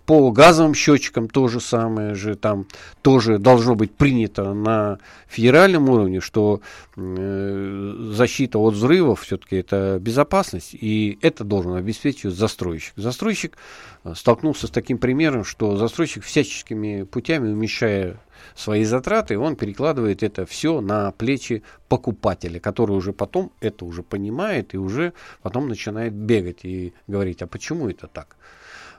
по 0.07 0.31
газовым 0.31 0.75
счетчикам 0.75 1.29
то 1.29 1.49
же 1.49 1.61
самое 1.61 2.15
же, 2.15 2.35
там 2.35 2.67
тоже 3.03 3.39
должно 3.39 3.75
быть 3.75 3.93
принято 3.93 4.55
на 4.55 4.99
федеральном 5.29 5.89
уровне, 5.89 6.21
что 6.21 6.61
э, 6.97 7.95
защита 8.13 8.59
от 8.59 8.75
взрывов 8.75 9.23
все-таки 9.23 9.57
это 9.57 9.99
безопасность, 10.01 10.75
и 10.75 11.19
это 11.21 11.45
должен 11.45 11.75
обеспечивать 11.75 12.37
застройщик. 12.37 12.95
Застройщик 12.97 13.57
э, 14.05 14.15
столкнулся 14.17 14.67
с 14.67 14.71
таким 14.71 14.99
примером, 14.99 15.45
что 15.45 15.77
застройщик 15.77 16.25
всяческими 16.25 17.03
путями, 17.03 17.53
умещая 17.53 18.19
свои 18.55 18.85
затраты, 18.85 19.39
он 19.39 19.57
перекладывает 19.57 20.23
это 20.23 20.47
все 20.47 20.81
на 20.81 21.11
плечи 21.13 21.63
покупателя, 21.89 22.61
который 22.61 22.97
уже 22.97 23.13
потом 23.13 23.53
это 23.61 23.85
уже 23.85 24.03
понимает 24.03 24.75
и 24.75 24.79
уже 24.79 25.13
потом 25.43 25.69
начинает 25.69 26.13
бегать 26.13 26.65
и 26.65 26.95
говорить, 27.07 27.43
а 27.43 27.47
почему 27.47 27.89
это 27.89 28.07
так? 28.07 28.37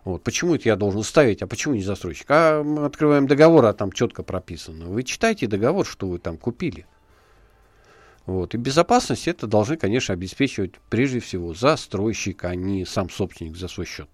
Вот, 0.05 0.21
почему 0.23 0.55
это 0.55 0.67
я 0.67 0.75
должен 0.75 1.03
ставить, 1.03 1.41
а 1.41 1.47
почему 1.47 1.75
не 1.75 1.81
застройщик? 1.83 2.25
А 2.29 2.61
мы 2.61 2.85
открываем 2.85 3.25
договор, 3.25 3.65
а 3.65 3.73
там 3.73 3.91
четко 3.91 4.21
прописано. 4.21 4.87
Вы 4.87 5.03
читайте 5.03 5.47
договор, 5.47 5.85
что 5.85 6.07
вы 6.07 6.19
там 6.19 6.37
купили. 6.37 6.85
Вот. 8.25 8.53
И 8.53 8.57
безопасность 8.57 9.27
это 9.27 9.47
должны, 9.47 9.77
конечно, 9.77 10.13
обеспечивать 10.13 10.73
прежде 10.89 11.19
всего 11.19 11.53
застройщик, 11.53 12.43
а 12.45 12.55
не 12.55 12.85
сам 12.85 13.09
собственник 13.09 13.55
за 13.55 13.67
свой 13.67 13.85
счет. 13.85 14.09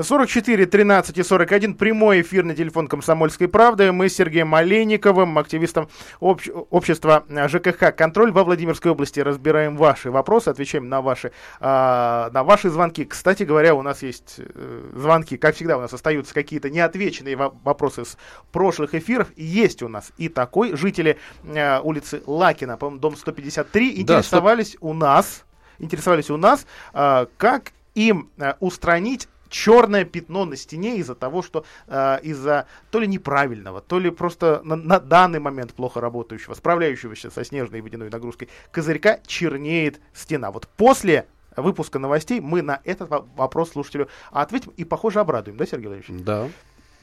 44 0.00 0.66
13 0.66 1.18
и 1.18 1.22
41. 1.22 1.74
Прямой 1.74 2.22
эфир 2.22 2.44
на 2.44 2.54
телефон 2.54 2.88
«Комсомольской 2.88 3.48
правды». 3.48 3.92
Мы 3.92 4.08
с 4.08 4.16
Сергеем 4.16 4.54
Олейниковым, 4.54 5.38
активистом 5.38 5.88
общ... 6.20 6.48
общества 6.70 7.24
ЖКХ 7.28 7.94
«Контроль» 7.94 8.32
во 8.32 8.44
Владимирской 8.44 8.90
области. 8.92 9.20
Разбираем 9.20 9.76
ваши 9.76 10.10
вопросы, 10.10 10.48
отвечаем 10.48 10.88
на 10.88 11.02
ваши, 11.02 11.32
э, 11.60 12.30
на 12.32 12.44
ваши 12.44 12.70
звонки. 12.70 13.04
Кстати 13.04 13.42
говоря, 13.44 13.74
у 13.74 13.82
нас 13.82 14.02
есть 14.02 14.36
э, 14.38 14.90
звонки, 14.94 15.36
как 15.36 15.54
всегда, 15.54 15.78
у 15.78 15.80
нас 15.80 15.92
остаются 15.92 16.34
какие-то 16.34 16.70
неотвеченные 16.70 17.36
вопросы 17.36 18.04
с 18.04 18.16
прошлых 18.52 18.94
эфиров. 18.94 19.28
есть 19.36 19.82
у 19.82 19.88
нас 19.88 20.12
и 20.16 20.28
такой. 20.28 20.76
Жители 20.76 21.18
э, 21.44 21.80
улицы 21.80 22.22
Лакина, 22.26 22.76
по-моему, 22.76 23.00
дом 23.00 23.16
153, 23.16 24.00
интересовались 24.00 24.72
да, 24.72 24.78
100... 24.78 24.86
у 24.86 24.92
нас, 24.92 25.44
интересовались 25.78 26.30
у 26.30 26.36
нас, 26.36 26.66
э, 26.94 27.26
как 27.36 27.72
им 27.94 28.30
э, 28.38 28.54
устранить 28.60 29.28
черное 29.52 30.04
пятно 30.04 30.44
на 30.44 30.56
стене 30.56 30.96
из-за 30.96 31.14
того, 31.14 31.42
что 31.42 31.64
э, 31.86 32.18
из-за 32.22 32.66
то 32.90 32.98
ли 32.98 33.06
неправильного, 33.06 33.80
то 33.80 34.00
ли 34.00 34.10
просто 34.10 34.60
на, 34.64 34.74
на 34.74 34.98
данный 34.98 35.38
момент 35.38 35.74
плохо 35.74 36.00
работающего, 36.00 36.54
справляющегося 36.54 37.30
со 37.30 37.44
снежной 37.44 37.78
и 37.78 37.82
водяной 37.82 38.10
нагрузкой 38.10 38.48
козырька 38.72 39.20
чернеет 39.26 40.00
стена. 40.14 40.50
Вот 40.50 40.66
после 40.76 41.26
выпуска 41.56 41.98
новостей 41.98 42.40
мы 42.40 42.62
на 42.62 42.80
этот 42.84 43.10
вопрос 43.36 43.72
слушателю 43.72 44.08
ответим 44.30 44.72
и, 44.76 44.84
похоже, 44.84 45.20
обрадуем, 45.20 45.56
да, 45.56 45.66
Сергей 45.66 45.88
Владимирович? 45.88 46.24
Да. 46.24 46.48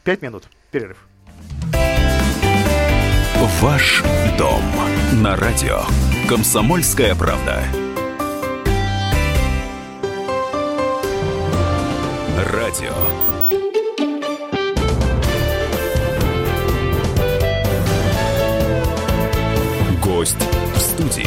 Пять 0.04 0.22
минут. 0.22 0.46
Перерыв. 0.72 0.98
Ваш 3.62 4.04
дом 4.38 4.62
на 5.22 5.36
радио. 5.36 5.82
Комсомольская 6.28 7.16
правда. 7.16 7.64
Радио. 12.70 12.94
Гость 20.04 20.38
в 20.76 20.78
студии. 20.78 21.26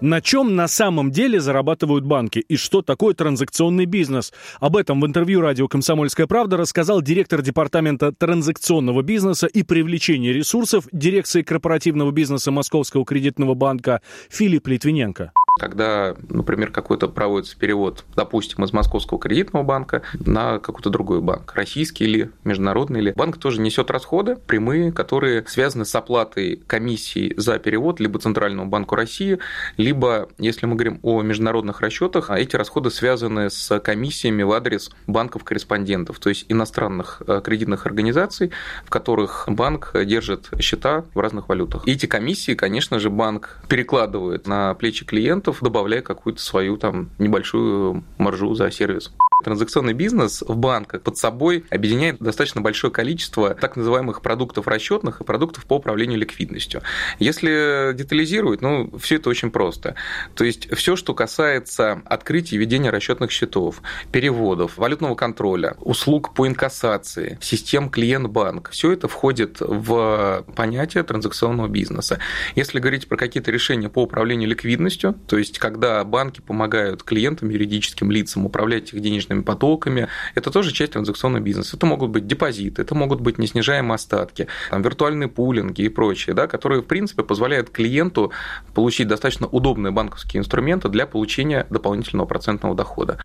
На 0.00 0.20
чем 0.20 0.54
на 0.54 0.68
самом 0.68 1.10
деле 1.10 1.40
зарабатывают 1.40 2.04
банки 2.04 2.38
и 2.38 2.56
что 2.56 2.82
такое 2.82 3.14
транзакционный 3.14 3.86
бизнес? 3.86 4.32
Об 4.60 4.76
этом 4.76 5.00
в 5.00 5.06
интервью 5.06 5.40
радио 5.40 5.66
«Комсомольская 5.66 6.28
правда» 6.28 6.56
рассказал 6.56 7.02
директор 7.02 7.42
департамента 7.42 8.12
транзакционного 8.12 9.02
бизнеса 9.02 9.48
и 9.48 9.64
привлечения 9.64 10.32
ресурсов 10.32 10.86
дирекции 10.92 11.42
корпоративного 11.42 12.12
бизнеса 12.12 12.52
Московского 12.52 13.04
кредитного 13.04 13.54
банка 13.54 14.02
Филипп 14.30 14.68
Литвиненко. 14.68 15.32
Когда, 15.58 16.14
например, 16.28 16.70
какой-то 16.70 17.08
проводится 17.08 17.56
перевод, 17.56 18.04
допустим, 18.14 18.64
из 18.64 18.72
Московского 18.72 19.18
кредитного 19.18 19.64
банка 19.64 20.02
на 20.14 20.58
какой-то 20.58 20.90
другой 20.90 21.20
банк, 21.20 21.52
российский 21.54 22.04
или 22.04 22.30
международный, 22.44 23.00
или 23.00 23.12
банк 23.12 23.38
тоже 23.38 23.60
несет 23.60 23.90
расходы 23.90 24.36
прямые, 24.36 24.92
которые 24.92 25.46
связаны 25.46 25.84
с 25.84 25.94
оплатой 25.94 26.60
комиссии 26.66 27.32
за 27.36 27.58
перевод 27.58 28.00
либо 28.00 28.18
Центральному 28.18 28.68
банку 28.68 28.96
России, 28.96 29.38
либо, 29.76 30.28
если 30.38 30.66
мы 30.66 30.74
говорим 30.74 31.00
о 31.02 31.22
международных 31.22 31.80
расчетах, 31.80 32.30
эти 32.30 32.56
расходы 32.56 32.90
связаны 32.90 33.48
с 33.50 33.78
комиссиями 33.80 34.42
в 34.42 34.52
адрес 34.52 34.90
банков-корреспондентов, 35.06 36.18
то 36.18 36.28
есть 36.28 36.46
иностранных 36.48 37.22
э, 37.26 37.40
кредитных 37.42 37.86
организаций, 37.86 38.52
в 38.84 38.90
которых 38.90 39.44
банк 39.48 39.92
держит 40.04 40.50
счета 40.60 41.04
в 41.14 41.20
разных 41.20 41.48
валютах. 41.48 41.86
И 41.86 41.92
эти 41.92 42.06
комиссии, 42.06 42.54
конечно 42.54 42.98
же, 42.98 43.08
банк 43.08 43.62
перекладывает 43.68 44.46
на 44.46 44.74
плечи 44.74 45.04
клиента, 45.04 45.45
добавляя 45.60 46.02
какую-то 46.02 46.40
свою 46.40 46.76
там 46.76 47.10
небольшую 47.18 48.04
маржу 48.18 48.54
за 48.54 48.70
сервис. 48.70 49.12
Транзакционный 49.44 49.92
бизнес 49.92 50.40
в 50.40 50.56
банках 50.56 51.02
под 51.02 51.18
собой 51.18 51.66
объединяет 51.68 52.18
достаточно 52.20 52.62
большое 52.62 52.90
количество 52.90 53.54
так 53.54 53.76
называемых 53.76 54.22
продуктов 54.22 54.66
расчетных 54.66 55.20
и 55.20 55.24
продуктов 55.24 55.66
по 55.66 55.74
управлению 55.74 56.18
ликвидностью. 56.18 56.80
Если 57.18 57.92
детализировать, 57.92 58.62
ну, 58.62 58.90
все 58.98 59.16
это 59.16 59.28
очень 59.28 59.50
просто. 59.50 59.94
То 60.34 60.44
есть 60.44 60.74
все, 60.74 60.96
что 60.96 61.12
касается 61.12 62.00
открытия 62.06 62.56
и 62.56 62.58
ведения 62.58 62.88
расчетных 62.88 63.30
счетов, 63.30 63.82
переводов, 64.10 64.78
валютного 64.78 65.14
контроля, 65.14 65.76
услуг 65.80 66.32
по 66.32 66.48
инкассации, 66.48 67.38
систем 67.42 67.90
клиент-банк, 67.90 68.70
все 68.70 68.92
это 68.92 69.06
входит 69.06 69.58
в 69.60 70.46
понятие 70.56 71.02
транзакционного 71.02 71.68
бизнеса. 71.68 72.20
Если 72.54 72.78
говорить 72.78 73.06
про 73.06 73.18
какие-то 73.18 73.50
решения 73.50 73.90
по 73.90 74.02
управлению 74.02 74.48
ликвидностью, 74.48 75.14
то 75.26 75.36
есть 75.36 75.58
когда 75.58 76.02
банки 76.04 76.40
помогают 76.40 77.02
клиентам, 77.02 77.50
юридическим 77.50 78.10
лицам 78.10 78.46
управлять 78.46 78.94
их 78.94 79.00
денежными 79.02 79.25
валютными 79.26 79.42
потоками. 79.42 80.08
Это 80.34 80.50
тоже 80.50 80.72
часть 80.72 80.92
транзакционного 80.92 81.42
бизнеса. 81.42 81.76
Это 81.76 81.86
могут 81.86 82.10
быть 82.10 82.26
депозиты, 82.26 82.82
это 82.82 82.94
могут 82.94 83.20
быть 83.20 83.38
неснижаемые 83.38 83.94
остатки, 83.94 84.46
там, 84.70 84.82
виртуальные 84.82 85.28
пулинги 85.28 85.82
и 85.82 85.88
прочее, 85.88 86.34
да, 86.34 86.46
которые, 86.46 86.82
в 86.82 86.86
принципе, 86.86 87.22
позволяют 87.22 87.70
клиенту 87.70 88.32
получить 88.74 89.08
достаточно 89.08 89.46
удобные 89.46 89.90
банковские 89.90 90.40
инструменты 90.40 90.88
для 90.88 91.06
получения 91.06 91.66
дополнительного 91.70 92.26
процентного 92.26 92.74
дохода. 92.74 93.18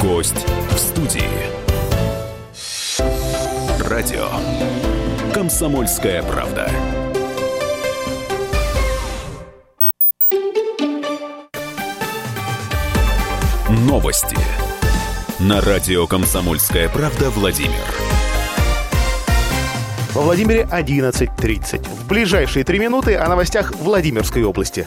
Гость 0.00 0.46
в 0.70 0.78
студии. 0.78 1.22
Радио. 3.80 4.28
Комсомольская 5.32 6.22
правда. 6.22 6.70
Новости. 13.94 14.36
На 15.38 15.60
радио 15.60 16.08
«Комсомольская 16.08 16.88
правда» 16.88 17.30
Владимир. 17.30 17.70
Во 20.12 20.22
Владимире 20.22 20.66
11.30. 20.68 21.88
В 21.88 22.08
ближайшие 22.08 22.64
три 22.64 22.80
минуты 22.80 23.14
о 23.14 23.28
новостях 23.28 23.72
Владимирской 23.76 24.42
области. 24.42 24.84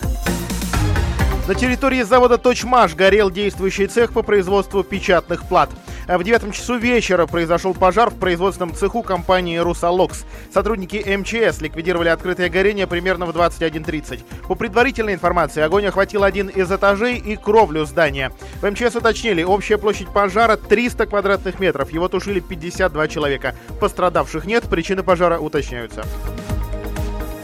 На 1.47 1.55
территории 1.55 2.01
завода 2.01 2.37
«Точмаш» 2.37 2.95
горел 2.95 3.31
действующий 3.31 3.87
цех 3.87 4.11
по 4.11 4.23
производству 4.23 4.83
печатных 4.83 5.47
плат. 5.47 5.69
В 6.07 6.23
девятом 6.23 6.53
часу 6.53 6.77
вечера 6.77 7.25
произошел 7.25 7.73
пожар 7.73 8.09
в 8.09 8.15
производственном 8.15 8.73
цеху 8.73 9.03
компании 9.03 9.57
«Русалокс». 9.57 10.23
Сотрудники 10.53 11.03
МЧС 11.05 11.59
ликвидировали 11.59 12.07
открытое 12.07 12.47
горение 12.47 12.87
примерно 12.87 13.25
в 13.25 13.35
21.30. 13.35 14.23
По 14.47 14.55
предварительной 14.55 15.15
информации, 15.15 15.61
огонь 15.61 15.85
охватил 15.85 16.23
один 16.23 16.47
из 16.47 16.71
этажей 16.71 17.17
и 17.17 17.35
кровлю 17.35 17.83
здания. 17.83 18.31
В 18.61 18.71
МЧС 18.71 18.95
уточнили, 18.95 19.43
общая 19.43 19.77
площадь 19.77 20.07
пожара 20.07 20.55
300 20.55 21.07
квадратных 21.07 21.59
метров. 21.59 21.91
Его 21.91 22.07
тушили 22.07 22.39
52 22.39 23.07
человека. 23.09 23.53
Пострадавших 23.81 24.45
нет, 24.45 24.63
причины 24.63 25.03
пожара 25.03 25.39
уточняются. 25.39 26.05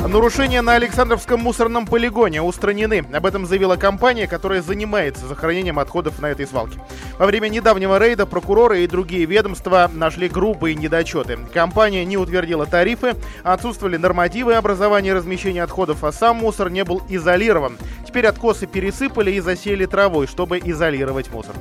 Нарушения 0.08 0.62
на 0.62 0.76
Александровском 0.76 1.40
мусорном 1.40 1.86
полигоне 1.86 2.42
устранены. 2.42 3.06
Об 3.14 3.26
этом 3.26 3.46
заявила 3.46 3.78
компания, 3.78 4.28
которая 4.28 4.62
занимается 4.62 5.26
захоронением 5.28 5.80
отходов 5.80 6.20
на 6.20 6.28
этой 6.28 6.46
свалке. 6.46 6.78
Во 7.18 7.26
время 7.26 7.48
недавнего 7.48 7.98
рейда 7.98 8.26
прокуроры 8.26 8.84
и 8.84 8.88
другие 8.88 9.26
ведомства 9.26 9.90
нашли 9.94 10.28
грубые 10.28 10.76
недочеты. 10.76 11.40
Компания 11.54 12.04
не 12.04 12.18
утвердила 12.18 12.66
тарифы, 12.66 13.16
отсутствовали 13.44 13.98
нормативы 13.98 14.56
образования 14.56 15.10
и 15.10 15.14
размещения 15.14 15.64
отходов, 15.64 16.04
а 16.04 16.12
сам 16.12 16.38
мусор 16.38 16.70
не 16.70 16.84
был 16.84 17.02
изолирован. 17.08 17.78
Теперь 18.06 18.28
откосы 18.28 18.68
пересыпали 18.68 19.32
и 19.32 19.40
засели 19.40 19.86
травой, 19.86 20.28
чтобы 20.28 20.60
изолировать 20.60 21.32
мусор. 21.32 21.56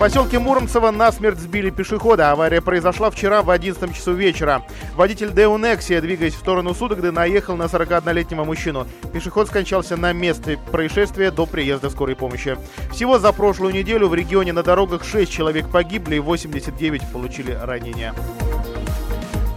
Поселке 0.00 0.38
Муромцево 0.38 0.90
насмерть 0.90 1.38
сбили 1.38 1.68
пешехода. 1.68 2.30
Авария 2.30 2.62
произошла 2.62 3.10
вчера 3.10 3.42
в 3.42 3.50
11 3.50 3.94
часу 3.94 4.14
вечера. 4.14 4.62
Водитель 4.96 5.30
Део 5.30 5.58
двигаясь 5.58 6.32
в 6.32 6.38
сторону 6.38 6.72
Судогды, 6.72 7.12
наехал 7.12 7.54
на 7.54 7.64
41-летнего 7.64 8.44
мужчину. 8.44 8.86
Пешеход 9.12 9.48
скончался 9.48 9.98
на 9.98 10.14
месте 10.14 10.58
происшествия 10.72 11.30
до 11.30 11.44
приезда 11.44 11.90
скорой 11.90 12.16
помощи. 12.16 12.56
Всего 12.90 13.18
за 13.18 13.30
прошлую 13.32 13.74
неделю 13.74 14.08
в 14.08 14.14
регионе 14.14 14.54
на 14.54 14.62
дорогах 14.62 15.04
6 15.04 15.30
человек 15.30 15.68
погибли 15.68 16.16
и 16.16 16.20
89 16.20 17.12
получили 17.12 17.52
ранения. 17.52 18.14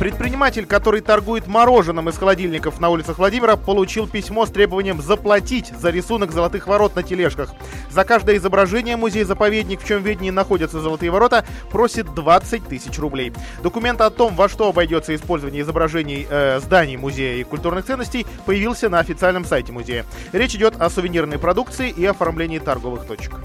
Предприниматель, 0.03 0.65
который 0.65 0.99
торгует 0.99 1.47
мороженым 1.47 2.09
из 2.09 2.17
холодильников 2.17 2.81
на 2.81 2.89
улицах 2.89 3.19
Владимира, 3.19 3.55
получил 3.55 4.05
письмо 4.05 4.45
с 4.45 4.49
требованием 4.49 5.01
заплатить 5.01 5.71
за 5.79 5.91
рисунок 5.91 6.33
золотых 6.33 6.67
ворот 6.67 6.93
на 6.97 7.03
тележках. 7.03 7.53
За 7.89 8.03
каждое 8.03 8.35
изображение 8.35 8.97
музей-заповедник, 8.97 9.81
в 9.81 9.87
чем 9.87 10.03
виднее 10.03 10.33
находятся 10.33 10.81
золотые 10.81 11.09
ворота, 11.09 11.45
просит 11.71 12.13
20 12.13 12.67
тысяч 12.67 12.99
рублей. 12.99 13.31
Документ 13.61 14.01
о 14.01 14.09
том, 14.09 14.35
во 14.35 14.49
что 14.49 14.67
обойдется 14.67 15.15
использование 15.15 15.61
изображений 15.61 16.27
э, 16.29 16.59
зданий 16.59 16.97
музея 16.97 17.37
и 17.37 17.45
культурных 17.45 17.85
ценностей, 17.85 18.27
появился 18.45 18.89
на 18.89 18.99
официальном 18.99 19.45
сайте 19.45 19.71
музея. 19.71 20.05
Речь 20.33 20.53
идет 20.53 20.81
о 20.81 20.89
сувенирной 20.89 21.39
продукции 21.39 21.89
и 21.89 22.03
оформлении 22.03 22.59
торговых 22.59 23.05
точек. 23.05 23.39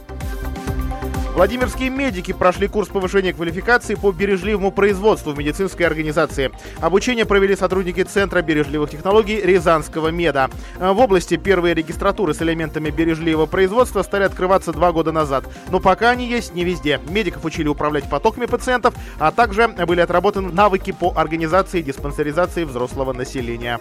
Владимирские 1.38 1.90
медики 1.90 2.32
прошли 2.32 2.66
курс 2.66 2.88
повышения 2.88 3.32
квалификации 3.32 3.94
по 3.94 4.10
бережливому 4.10 4.72
производству 4.72 5.30
в 5.30 5.38
медицинской 5.38 5.86
организации. 5.86 6.50
Обучение 6.80 7.24
провели 7.26 7.54
сотрудники 7.54 8.02
Центра 8.02 8.42
бережливых 8.42 8.90
технологий 8.90 9.40
Рязанского 9.40 10.08
меда. 10.08 10.50
В 10.80 10.98
области 10.98 11.36
первые 11.36 11.74
регистратуры 11.74 12.34
с 12.34 12.42
элементами 12.42 12.90
бережливого 12.90 13.46
производства 13.46 14.02
стали 14.02 14.24
открываться 14.24 14.72
два 14.72 14.90
года 14.90 15.12
назад. 15.12 15.44
Но 15.70 15.78
пока 15.78 16.10
они 16.10 16.26
есть 16.26 16.54
не 16.54 16.64
везде. 16.64 17.00
Медиков 17.08 17.44
учили 17.44 17.68
управлять 17.68 18.10
потоками 18.10 18.46
пациентов, 18.46 18.94
а 19.20 19.30
также 19.30 19.68
были 19.68 20.00
отработаны 20.00 20.50
навыки 20.50 20.90
по 20.90 21.12
организации 21.14 21.78
и 21.78 21.84
диспансеризации 21.84 22.64
взрослого 22.64 23.12
населения. 23.12 23.78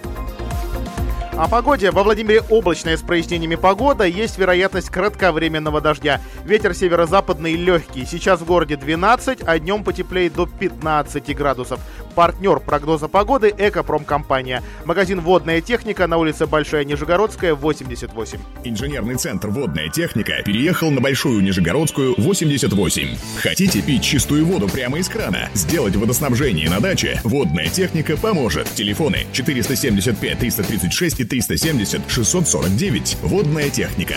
О 1.38 1.48
погоде. 1.48 1.92
Во 1.92 2.02
Владимире 2.02 2.42
облачная 2.50 2.98
с 2.98 3.02
прояснениями 3.02 3.54
погода. 3.54 4.06
Есть 4.06 4.40
вероятность 4.40 4.90
кратковременного 4.90 5.82
дождя. 5.82 6.20
Ветер 6.44 6.74
северо-западный 6.74 7.54
легкий. 7.54 8.08
Сейчас 8.08 8.42
в 8.42 8.46
городе 8.46 8.76
12, 8.76 9.42
а 9.46 9.60
днем 9.60 9.84
потеплеет 9.84 10.34
до 10.34 10.48
15 10.48 11.36
градусов. 11.36 11.80
Партнер 12.16 12.60
прогноза 12.60 13.08
погоды 13.08 13.54
«Экопромкомпания». 13.56 14.64
Магазин 14.86 15.22
«Водная 15.22 15.62
техника» 15.62 16.08
на 16.08 16.18
улице 16.18 16.48
Большая 16.48 16.84
Нижегородская, 16.84 17.54
88. 17.54 18.40
Инженерный 18.64 19.18
центр 19.18 19.50
«Водная 19.50 19.90
техника» 19.90 20.42
переехал 20.44 20.90
на 20.90 21.00
Большую 21.00 21.44
Нижегородскую, 21.44 22.16
88. 22.18 23.16
Хотите 23.44 23.84
пить 23.84 24.04
чистую 24.04 24.48
воду 24.48 24.68
прямо 24.68 24.98
из 24.98 25.08
крана? 25.08 25.50
Сделать 25.54 25.96
водоснабжение 25.96 26.72
на 26.72 26.80
даче? 26.80 27.22
«Водная 27.24 27.68
техника» 27.68 28.18
поможет. 28.18 28.68
Телефоны 28.74 29.28
475 29.32 30.40
336 30.40 31.20
и 31.20 31.27
370 31.28 32.02
649. 32.10 33.18
«Водная 33.24 33.70
техника». 33.70 34.16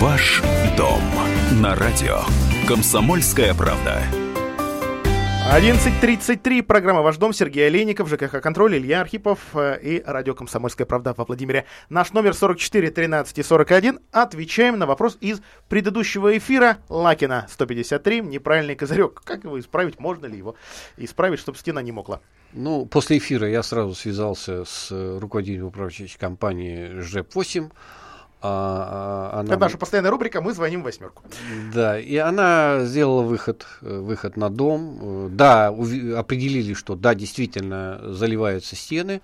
Ваш 0.00 0.42
дом 0.76 1.00
на 1.52 1.74
радио. 1.74 2.20
Комсомольская 2.68 3.54
правда. 3.54 4.02
11.33. 5.48 6.62
Программа 6.62 7.02
«Ваш 7.02 7.18
дом». 7.18 7.32
Сергей 7.32 7.68
Олейников, 7.68 8.08
ЖКХ 8.08 8.42
«Контроль», 8.42 8.76
Илья 8.76 9.00
Архипов 9.00 9.38
э, 9.54 9.78
и 9.80 10.02
радио 10.04 10.34
«Комсомольская 10.34 10.86
правда» 10.86 11.14
во 11.16 11.24
Владимире. 11.24 11.66
Наш 11.88 12.12
номер 12.12 12.34
44 12.34 12.90
13 12.90 13.38
и 13.38 13.42
41. 13.44 14.00
Отвечаем 14.10 14.76
на 14.76 14.86
вопрос 14.86 15.16
из 15.20 15.40
предыдущего 15.68 16.36
эфира. 16.36 16.78
Лакина 16.88 17.46
153. 17.48 18.22
Неправильный 18.22 18.74
козырек. 18.74 19.22
Как 19.24 19.44
его 19.44 19.58
исправить? 19.58 20.00
Можно 20.00 20.26
ли 20.26 20.36
его 20.36 20.56
исправить, 20.96 21.38
чтобы 21.38 21.56
стена 21.56 21.80
не 21.80 21.92
мокла? 21.92 22.20
Ну, 22.52 22.84
после 22.84 23.18
эфира 23.18 23.48
я 23.48 23.62
сразу 23.62 23.94
связался 23.94 24.64
с 24.64 24.90
руководителем 24.90 25.66
управляющей 25.66 26.18
компании 26.18 27.00
ЖЭП-8. 27.00 27.70
А, 28.42 29.32
а, 29.32 29.40
она... 29.40 29.54
Это 29.54 29.58
наша 29.58 29.78
постоянная 29.78 30.10
рубрика 30.10 30.40
«Мы 30.40 30.52
звоним 30.52 30.82
в 30.82 30.84
восьмерку». 30.84 31.22
Да, 31.72 31.98
и 31.98 32.16
она 32.16 32.84
сделала 32.84 33.22
выход, 33.22 33.66
э, 33.80 33.98
выход 33.98 34.36
на 34.36 34.50
дом. 34.50 35.30
Да, 35.34 35.68
определили, 35.68 36.74
что 36.74 36.94
да, 36.94 37.14
действительно 37.14 38.00
заливаются 38.02 38.76
стены, 38.76 39.22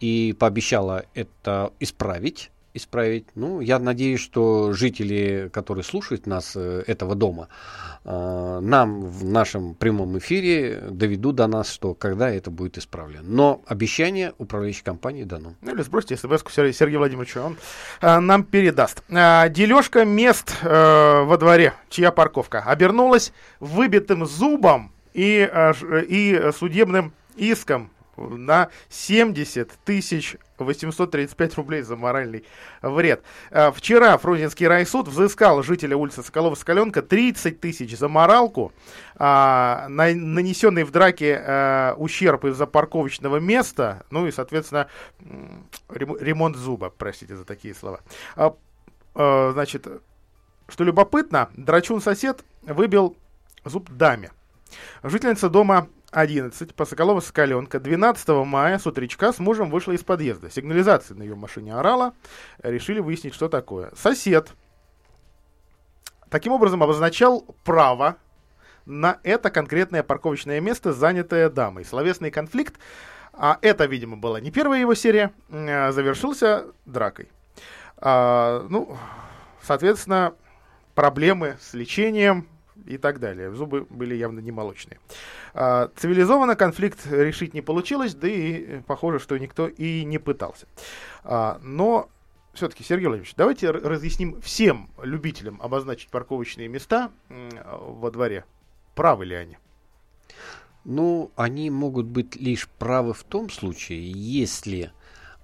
и 0.00 0.34
пообещала 0.38 1.04
это 1.14 1.72
исправить 1.80 2.50
исправить. 2.74 3.26
Ну, 3.36 3.60
я 3.60 3.78
надеюсь, 3.78 4.20
что 4.20 4.72
жители, 4.72 5.48
которые 5.52 5.84
слушают 5.84 6.26
нас, 6.26 6.54
э, 6.56 6.82
этого 6.86 7.14
дома, 7.14 7.48
нам 8.04 9.06
в 9.06 9.24
нашем 9.24 9.74
прямом 9.74 10.18
эфире 10.18 10.82
доведут 10.90 11.36
до 11.36 11.46
нас, 11.46 11.72
что 11.72 11.94
когда 11.94 12.30
это 12.30 12.50
будет 12.50 12.76
исправлено. 12.76 13.22
Но 13.24 13.62
обещание 13.66 14.34
управляющей 14.38 14.84
компании 14.84 15.24
дано. 15.24 15.54
Ну, 15.62 15.74
или 15.74 15.82
сбросьте 15.82 16.16
смс-ку 16.16 16.50
Сергею 16.50 16.98
Владимировичу, 16.98 17.40
он 17.40 17.56
а, 18.00 18.20
нам 18.20 18.44
передаст. 18.44 19.02
А, 19.10 19.48
дележка 19.48 20.04
мест 20.04 20.54
во 20.62 21.36
дворе, 21.38 21.72
чья 21.88 22.12
парковка, 22.12 22.60
обернулась 22.60 23.32
выбитым 23.60 24.26
зубом 24.26 24.92
и, 25.14 25.48
и 26.08 26.50
судебным 26.52 27.12
иском 27.36 27.90
на 28.16 28.68
70 28.88 29.70
тысяч 29.84 30.36
835 30.58 31.56
рублей 31.56 31.82
за 31.82 31.96
моральный 31.96 32.44
вред. 32.82 33.22
А, 33.50 33.72
вчера 33.72 34.16
Фрунзенский 34.18 34.66
райсуд 34.66 35.08
взыскал 35.08 35.62
жителя 35.62 35.96
улицы 35.96 36.22
Соколова-Соколенка 36.22 37.02
30 37.02 37.60
тысяч 37.60 37.96
за 37.96 38.08
моралку, 38.08 38.72
а, 39.16 39.86
на, 39.88 40.14
нанесенный 40.14 40.84
в 40.84 40.90
драке 40.90 41.42
а, 41.44 41.94
ущерб 41.96 42.44
из-за 42.44 42.66
парковочного 42.66 43.38
места, 43.38 44.04
ну 44.10 44.26
и, 44.26 44.32
соответственно, 44.32 44.88
ремонт 45.88 46.56
зуба, 46.56 46.92
простите 46.96 47.36
за 47.36 47.44
такие 47.44 47.74
слова. 47.74 48.00
Значит, 49.14 49.86
что 50.68 50.82
любопытно, 50.82 51.50
драчун-сосед 51.56 52.44
выбил 52.62 53.16
зуб 53.64 53.88
даме. 53.90 54.32
Жительница 55.02 55.48
дома 55.48 55.88
11 56.14 56.74
по 56.74 56.84
Соколова-Соколенко 56.84 57.80
12 57.80 58.28
мая 58.46 58.78
с 58.78 58.86
утречка 58.86 59.32
с 59.32 59.40
мужем 59.40 59.68
вышла 59.68 59.92
из 59.92 60.04
подъезда. 60.04 60.48
Сигнализация 60.48 61.16
на 61.16 61.24
ее 61.24 61.34
машине 61.34 61.74
орала. 61.74 62.14
Решили 62.62 63.00
выяснить, 63.00 63.34
что 63.34 63.48
такое. 63.48 63.90
Сосед 63.96 64.52
таким 66.30 66.52
образом 66.52 66.82
обозначал 66.82 67.42
право 67.64 68.16
на 68.86 69.18
это 69.22 69.50
конкретное 69.50 70.02
парковочное 70.02 70.60
место, 70.60 70.92
занятое 70.92 71.48
дамой. 71.50 71.84
Словесный 71.84 72.30
конфликт, 72.30 72.78
а 73.32 73.58
это, 73.60 73.86
видимо, 73.86 74.16
была 74.16 74.40
не 74.40 74.50
первая 74.50 74.80
его 74.80 74.94
серия, 74.94 75.32
э, 75.48 75.90
завершился 75.90 76.66
дракой. 76.84 77.28
А, 77.96 78.66
ну, 78.68 78.96
соответственно, 79.62 80.34
проблемы 80.94 81.56
с 81.60 81.74
лечением 81.74 82.46
и 82.86 82.98
так 82.98 83.20
далее. 83.20 83.52
Зубы 83.52 83.86
были 83.88 84.14
явно 84.14 84.40
не 84.40 84.52
молочные. 84.52 84.98
А, 85.52 85.90
цивилизованно 85.96 86.56
конфликт 86.56 87.06
решить 87.06 87.54
не 87.54 87.62
получилось, 87.62 88.14
да 88.14 88.28
и 88.28 88.80
похоже, 88.82 89.18
что 89.18 89.38
никто 89.38 89.68
и 89.68 90.04
не 90.04 90.18
пытался. 90.18 90.66
А, 91.22 91.58
но 91.62 92.08
все-таки, 92.52 92.84
Сергей 92.84 93.06
Владимирович, 93.06 93.34
давайте 93.36 93.70
разъясним 93.70 94.40
всем 94.40 94.90
любителям 95.02 95.60
обозначить 95.60 96.10
парковочные 96.10 96.68
места 96.68 97.10
во 97.28 98.10
дворе. 98.10 98.44
Правы 98.94 99.24
ли 99.24 99.34
они? 99.34 99.58
Ну, 100.84 101.32
они 101.34 101.70
могут 101.70 102.06
быть 102.06 102.36
лишь 102.36 102.68
правы 102.68 103.14
в 103.14 103.24
том 103.24 103.50
случае, 103.50 104.12
если 104.12 104.92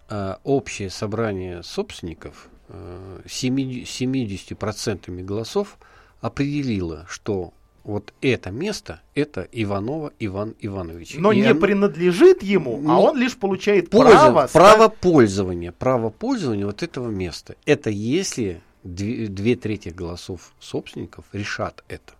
э, 0.08 0.36
общее 0.44 0.90
собрание 0.90 1.62
собственников 1.62 2.48
э, 2.68 3.22
70%, 3.24 3.84
70% 3.84 5.22
голосов 5.22 5.78
определило, 6.20 7.06
что 7.08 7.52
вот 7.84 8.12
это 8.20 8.50
место, 8.50 9.00
это 9.14 9.48
Иванова 9.52 10.12
Иван 10.18 10.54
Иванович. 10.60 11.14
Но 11.16 11.32
и 11.32 11.40
не 11.40 11.52
он, 11.52 11.60
принадлежит 11.60 12.42
ему, 12.42 12.82
а 12.86 13.00
он 13.00 13.16
лишь 13.16 13.36
получает 13.36 13.90
пользов, 13.90 14.12
право... 14.12 14.48
Право 14.52 14.88
пользования. 14.88 15.72
Право 15.72 16.10
пользования 16.10 16.66
вот 16.66 16.82
этого 16.82 17.08
места. 17.08 17.56
Это 17.64 17.90
если 17.90 18.60
две, 18.82 19.28
две 19.28 19.56
трети 19.56 19.88
голосов 19.88 20.52
собственников 20.60 21.24
решат 21.32 21.82
это. 21.88 22.12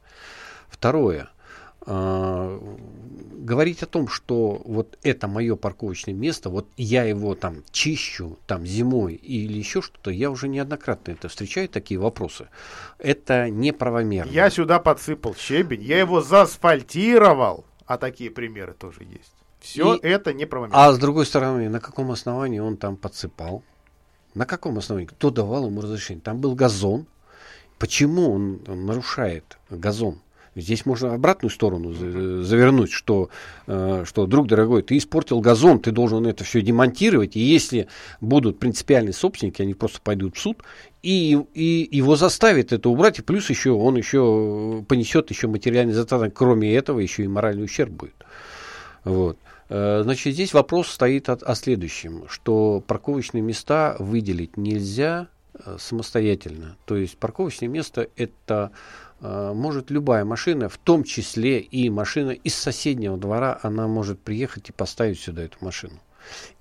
Второе. 0.68 1.28
Э, 1.86 2.60
говорить 3.40 3.82
о 3.82 3.86
том, 3.86 4.06
что 4.08 4.60
вот 4.64 4.98
это 5.02 5.26
мое 5.26 5.56
парковочное 5.56 6.14
место, 6.14 6.50
вот 6.50 6.68
я 6.76 7.04
его 7.04 7.34
там 7.34 7.64
чищу 7.70 8.38
там 8.46 8.66
зимой 8.66 9.14
или 9.14 9.58
еще 9.58 9.80
что-то, 9.80 10.10
я 10.10 10.30
уже 10.30 10.48
неоднократно 10.48 11.12
это 11.12 11.28
встречаю, 11.28 11.68
такие 11.68 11.98
вопросы. 11.98 12.48
Это 12.98 13.48
неправомерно. 13.48 14.30
Я 14.30 14.50
сюда 14.50 14.78
подсыпал 14.78 15.34
щебень, 15.34 15.82
я 15.82 15.98
его 15.98 16.20
заасфальтировал, 16.20 17.64
а 17.86 17.96
такие 17.98 18.30
примеры 18.30 18.74
тоже 18.74 19.04
есть. 19.04 19.32
Все 19.60 19.94
И, 19.94 20.06
это 20.06 20.32
неправомерно. 20.32 20.86
А 20.86 20.92
с 20.92 20.98
другой 20.98 21.26
стороны, 21.26 21.68
на 21.68 21.80
каком 21.80 22.10
основании 22.10 22.60
он 22.60 22.76
там 22.76 22.96
подсыпал? 22.96 23.62
На 24.34 24.46
каком 24.46 24.78
основании? 24.78 25.08
Кто 25.08 25.30
давал 25.30 25.66
ему 25.66 25.80
разрешение? 25.80 26.22
Там 26.22 26.40
был 26.40 26.54
газон. 26.54 27.06
Почему 27.78 28.32
он 28.32 28.60
нарушает 28.66 29.58
газон? 29.70 30.20
Здесь 30.60 30.86
можно 30.86 31.14
обратную 31.14 31.50
сторону 31.50 31.92
завернуть, 31.92 32.92
что, 32.92 33.30
э, 33.66 34.04
что, 34.06 34.26
друг 34.26 34.46
дорогой, 34.46 34.82
ты 34.82 34.96
испортил 34.96 35.40
газон, 35.40 35.80
ты 35.80 35.90
должен 35.90 36.26
это 36.26 36.44
все 36.44 36.62
демонтировать, 36.62 37.36
и 37.36 37.40
если 37.40 37.88
будут 38.20 38.58
принципиальные 38.58 39.12
собственники, 39.12 39.62
они 39.62 39.74
просто 39.74 40.00
пойдут 40.00 40.36
в 40.36 40.40
суд, 40.40 40.62
и, 41.02 41.38
и 41.54 41.88
его 41.90 42.16
заставят 42.16 42.72
это 42.72 42.88
убрать, 42.88 43.18
и 43.18 43.22
плюс 43.22 43.48
еще 43.50 43.70
он 43.70 43.96
еще 43.96 44.84
понесет 44.88 45.30
еще 45.30 45.48
материальный 45.48 45.94
затраты, 45.94 46.30
кроме 46.30 46.74
этого 46.74 47.00
еще 47.00 47.24
и 47.24 47.28
моральный 47.28 47.64
ущерб 47.64 47.90
будет. 47.90 48.14
Вот. 49.04 49.38
Э, 49.70 50.00
значит, 50.02 50.34
здесь 50.34 50.52
вопрос 50.52 50.88
стоит 50.88 51.28
о, 51.28 51.34
о 51.34 51.54
следующем, 51.54 52.24
что 52.28 52.82
парковочные 52.86 53.40
места 53.40 53.96
выделить 53.98 54.56
нельзя 54.56 55.28
э, 55.54 55.76
самостоятельно. 55.78 56.76
То 56.84 56.96
есть 56.96 57.16
парковочное 57.16 57.68
место 57.68 58.08
это 58.16 58.72
может 59.20 59.90
любая 59.90 60.24
машина, 60.24 60.68
в 60.68 60.78
том 60.78 61.04
числе 61.04 61.60
и 61.60 61.90
машина 61.90 62.30
из 62.30 62.54
соседнего 62.54 63.18
двора, 63.18 63.58
она 63.62 63.86
может 63.86 64.20
приехать 64.20 64.70
и 64.70 64.72
поставить 64.72 65.20
сюда 65.20 65.42
эту 65.42 65.58
машину. 65.60 66.00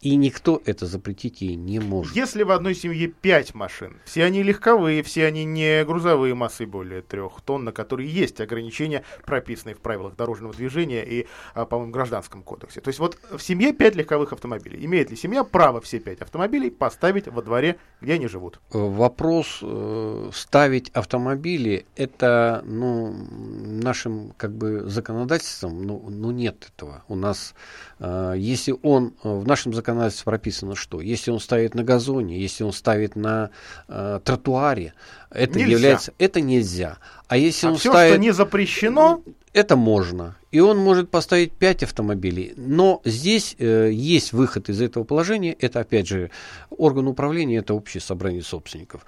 И 0.02 0.16
никто 0.16 0.62
это 0.66 0.86
запретить 0.86 1.42
ей 1.42 1.56
не 1.56 1.80
может. 1.80 2.16
Если 2.16 2.44
в 2.44 2.52
одной 2.52 2.76
семье 2.76 3.08
5 3.08 3.54
машин, 3.54 3.98
все 4.06 4.24
они 4.24 4.44
легковые, 4.44 5.04
все 5.04 5.26
они 5.26 5.46
не 5.46 5.84
грузовые 5.84 6.36
массой 6.36 6.66
более 6.66 7.02
3 7.02 7.22
тонн, 7.46 7.66
на 7.66 7.72
которые 7.72 8.10
есть 8.10 8.40
ограничения, 8.40 9.04
прописанные 9.26 9.76
в 9.76 9.80
правилах 9.80 10.16
дорожного 10.16 10.54
движения 10.54 11.04
и, 11.06 11.28
а, 11.54 11.66
по-моему, 11.66 11.92
гражданском 11.92 12.44
кодексе. 12.44 12.82
То 12.82 12.90
есть 12.90 13.00
вот 13.00 13.18
в 13.32 13.40
семье 13.40 13.74
5 13.74 13.96
легковых 13.96 14.34
автомобилей. 14.34 14.86
Имеет 14.86 15.10
ли 15.12 15.18
семья 15.18 15.44
право 15.44 15.82
все 15.82 16.00
5 16.00 16.22
автомобилей 16.22 16.72
поставить 16.72 17.28
во 17.28 17.42
дворе, 17.42 17.78
где 18.02 18.14
они 18.14 18.28
живут? 18.28 18.60
Э, 18.72 18.78
вопрос 18.78 19.60
э, 19.62 20.30
ставить 20.34 20.90
автомобили, 20.90 21.86
это 21.96 22.64
ну, 22.66 23.14
нашим 23.14 24.34
как 24.38 24.54
бы 24.54 24.90
законодательством, 24.90 25.84
ну, 25.84 26.06
ну 26.10 26.32
нет 26.32 26.70
этого. 26.74 27.04
У 27.08 27.16
нас, 27.16 27.54
э, 28.00 28.34
если 28.38 28.76
он 28.82 29.14
э, 29.24 29.30
в 29.30 29.48
нашем 29.48 29.59
законодательстве 29.66 29.99
законодательстве 29.99 30.26
прописано 30.26 30.76
что? 30.76 31.01
Если 31.01 31.32
он 31.32 31.39
ставит 31.39 31.76
на 31.76 31.84
газоне, 31.84 32.39
если 32.39 32.64
он 32.64 32.74
ставит 32.74 33.16
на 33.16 33.49
э, 33.88 34.20
тротуаре, 34.24 34.93
это 35.30 35.60
нельзя. 35.60 35.72
является, 35.72 36.14
это 36.18 36.41
нельзя. 36.41 36.97
А 37.28 37.38
если 37.38 37.68
а 37.68 37.72
он 37.72 37.78
все, 37.78 37.91
ставит, 37.91 38.14
что 38.14 38.22
не 38.22 38.32
запрещено, 38.32 39.22
это 39.53 39.76
можно. 39.76 40.36
И 40.51 40.60
он 40.60 40.78
может 40.78 41.10
поставить 41.10 41.53
5 41.53 41.84
автомобилей. 41.84 42.53
Но 42.55 43.01
здесь 43.05 43.55
э, 43.60 43.89
есть 43.91 44.34
выход 44.34 44.70
из 44.70 44.82
этого 44.82 45.03
положения. 45.03 45.53
Это, 45.53 45.80
опять 45.80 46.07
же, 46.07 46.32
орган 46.70 47.07
управления, 47.07 47.57
это 47.57 47.74
общее 47.74 48.01
собрание 48.01 48.41
собственников. 48.41 49.05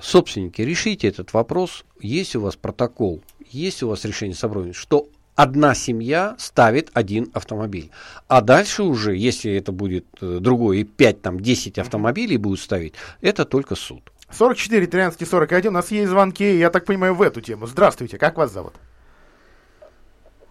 Собственники, 0.00 0.60
решите 0.60 1.08
этот 1.08 1.32
вопрос. 1.32 1.84
Есть 2.00 2.34
у 2.36 2.40
вас 2.40 2.56
протокол, 2.56 3.22
есть 3.48 3.82
у 3.82 3.88
вас 3.88 4.04
решение 4.04 4.36
собрания, 4.36 4.72
что 4.72 5.08
одна 5.34 5.74
семья 5.74 6.34
ставит 6.38 6.90
один 6.94 7.30
автомобиль. 7.34 7.90
А 8.28 8.40
дальше 8.40 8.82
уже, 8.82 9.16
если 9.16 9.52
это 9.52 9.72
будет 9.72 10.06
э, 10.20 10.38
другой, 10.40 10.78
и 10.78 10.84
5, 10.84 11.22
там, 11.22 11.40
10 11.40 11.78
автомобилей 11.78 12.36
будут 12.36 12.60
ставить, 12.60 12.94
это 13.20 13.44
только 13.44 13.74
суд. 13.74 14.02
44 14.30 14.86
13 14.86 15.28
41, 15.28 15.68
у 15.68 15.72
нас 15.72 15.90
есть 15.90 16.08
звонки, 16.08 16.58
я 16.58 16.70
так 16.70 16.84
понимаю, 16.84 17.14
в 17.14 17.22
эту 17.22 17.40
тему. 17.40 17.66
Здравствуйте, 17.66 18.18
как 18.18 18.36
вас 18.36 18.52
зовут? 18.52 18.74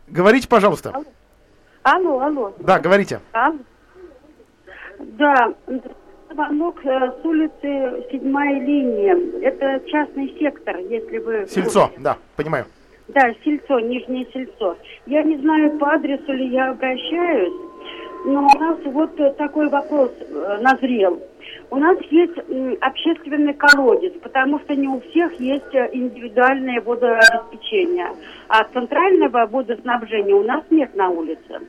Говорите, 0.07 0.47
пожалуйста. 0.47 0.93
Алло, 1.84 2.19
алло. 2.19 2.55
Да, 2.59 2.79
говорите. 2.79 3.19
Алло. 3.31 3.57
Да, 4.99 5.53
звонок 6.31 6.86
э, 6.86 7.11
с 7.21 7.25
улицы 7.25 8.07
седьмая 8.11 8.59
линия. 8.59 9.17
Это 9.41 9.86
частный 9.89 10.34
сектор, 10.39 10.77
если 10.77 11.17
вы... 11.17 11.47
Сельцо, 11.49 11.91
да, 11.97 12.17
понимаю. 12.36 12.65
Да, 13.10 13.34
сельцо, 13.43 13.80
Нижнее 13.80 14.26
сельцо. 14.34 14.78
Я 15.06 15.24
не 15.24 15.38
знаю, 15.38 15.78
по 15.78 15.93
адресу 15.93 16.32
ли 16.32 16.47
я 16.47 16.70
обращаюсь, 16.70 17.54
но 18.26 18.47
у 18.47 18.60
нас 18.60 18.78
вот 18.86 19.38
такой 19.38 19.68
вопрос 19.70 20.12
э, 20.20 20.58
назрел. 20.62 21.22
У 21.70 21.76
нас 21.76 21.97
есть 22.10 22.38
общественный 22.82 23.54
колодец, 23.54 24.14
потому 24.22 24.60
что 24.60 24.76
не 24.76 24.88
у 24.88 25.01
всех 25.01 25.34
есть 25.39 25.74
э, 25.74 25.89
индивидуальное 25.91 26.80
водообеспечение, 26.82 28.08
а 28.47 28.64
центрального 28.74 29.47
водоснабжения 29.47 30.36
у 30.36 30.43
нас 30.43 30.64
нет 30.70 30.95
на 30.95 31.10
улице. 31.10 31.60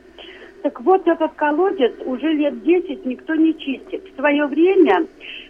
Так 0.65 0.81
вот, 0.81 1.07
этот 1.07 1.33
колодец 1.33 1.93
уже 2.07 2.33
лет 2.33 2.63
10 2.63 3.05
никто 3.05 3.35
не 3.35 3.55
чистит. 3.55 4.03
В 4.03 4.15
свое 4.15 4.47
время 4.47 5.05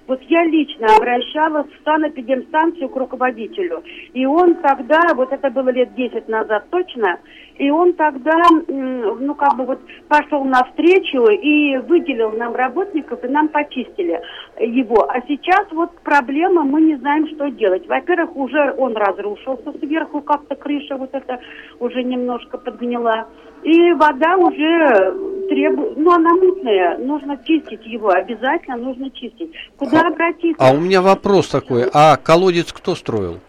вот 0.07 0.22
я 0.24 0.43
лично 0.43 0.88
обращалась 0.93 1.68
в 1.68 1.84
санэпидемстанцию 1.86 2.89
к 2.89 2.95
руководителю. 2.97 3.82
И 4.13 4.26
он 4.26 4.55
тогда, 4.55 5.13
вот 5.16 5.32
это 5.32 5.49
было 5.51 5.70
лет 5.70 5.95
10 5.95 6.28
назад 6.28 6.66
точно, 6.70 7.20
и 7.57 7.70
он 7.72 7.93
тогда, 7.93 8.41
ну, 8.68 9.36
как 9.36 9.55
бы 9.55 9.66
вот 9.66 9.80
пошел 10.09 10.43
навстречу 10.43 11.32
и 11.32 11.78
выделил 11.78 12.32
нам 12.32 12.53
работников, 12.53 13.24
и 13.24 13.30
нам 13.30 13.47
почистили 13.47 14.20
его. 14.59 15.09
А 15.09 15.22
сейчас 15.30 15.66
вот 15.72 15.91
проблема, 16.03 16.63
мы 16.63 16.82
не 16.82 16.97
знаем, 16.97 17.26
что 17.30 17.49
делать. 17.51 17.88
Во-первых, 17.88 18.36
уже 18.36 18.74
он 18.78 18.97
разрушился 18.97 19.72
сверху, 19.80 20.20
как-то 20.20 20.55
крыша 20.55 20.97
вот 20.97 21.11
эта 21.13 21.39
уже 21.80 22.03
немножко 22.03 22.57
подгнила. 22.57 23.30
И 23.66 23.93
вода 23.93 24.38
уже 24.38 25.11
требует, 25.49 25.97
ну, 25.97 26.11
она 26.11 26.36
мутная, 26.36 26.99
нужно 26.99 27.36
чистить 27.43 27.84
его, 27.84 28.09
обязательно 28.09 28.78
нужно 28.78 29.09
чистить. 29.09 29.51
Куда 29.76 30.01
а, 30.01 30.07
обратиться? 30.09 30.63
А 30.63 30.72
у 30.72 30.78
меня 30.78 31.01
вопрос 31.01 31.47
такой, 31.47 31.89
а 31.91 32.16
колодец 32.18 32.72
кто 32.72 32.93
строил? 32.93 33.39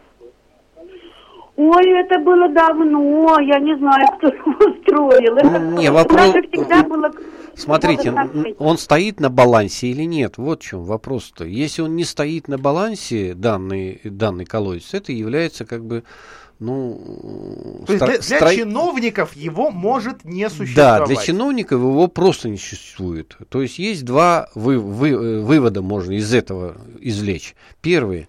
Ой, 1.57 2.01
это 2.01 2.19
было 2.21 2.49
давно, 2.49 3.39
я 3.41 3.59
не 3.59 3.77
знаю, 3.77 4.07
кто 4.17 4.29
его 4.47 4.75
строил. 4.83 5.37
Это 5.37 5.59
не, 5.59 5.91
вопрос... 5.91 6.33
было... 6.89 7.11
Смотрите, 7.57 8.15
он 8.59 8.79
стоит 8.79 9.21
на 9.21 9.31
балансе 9.31 9.89
или 9.89 10.03
нет? 10.03 10.37
Вот 10.37 10.63
в 10.63 10.67
чем 10.67 10.85
вопрос-то. 10.85 11.45
Если 11.45 11.83
он 11.83 11.97
не 11.97 12.05
стоит 12.05 12.49
на 12.49 12.59
балансе, 12.59 13.35
данный, 13.35 14.01
данный 14.05 14.45
колодец, 14.45 14.93
это 14.93 15.13
является 15.13 15.65
как 15.65 15.85
бы 15.85 16.05
ну... 16.59 17.85
То 17.87 17.93
есть 17.93 18.03
стро- 18.03 18.07
для, 18.07 18.19
для 18.19 18.39
стро- 18.39 18.57
чиновников 18.57 19.37
его 19.37 19.71
может 19.71 20.25
не 20.25 20.49
существовать. 20.49 21.01
Да, 21.01 21.07
для 21.07 21.17
чиновников 21.17 21.81
его 21.81 22.09
просто 22.09 22.49
не 22.49 22.57
существует. 22.57 23.37
То 23.49 23.61
есть 23.61 23.79
есть 23.79 24.05
два 24.05 24.49
вы, 24.55 24.79
вы, 24.79 25.11
э, 25.11 25.41
вывода 25.41 25.83
можно 25.83 26.13
из 26.13 26.33
этого 26.33 26.77
извлечь. 27.01 27.55
Первый. 27.83 28.29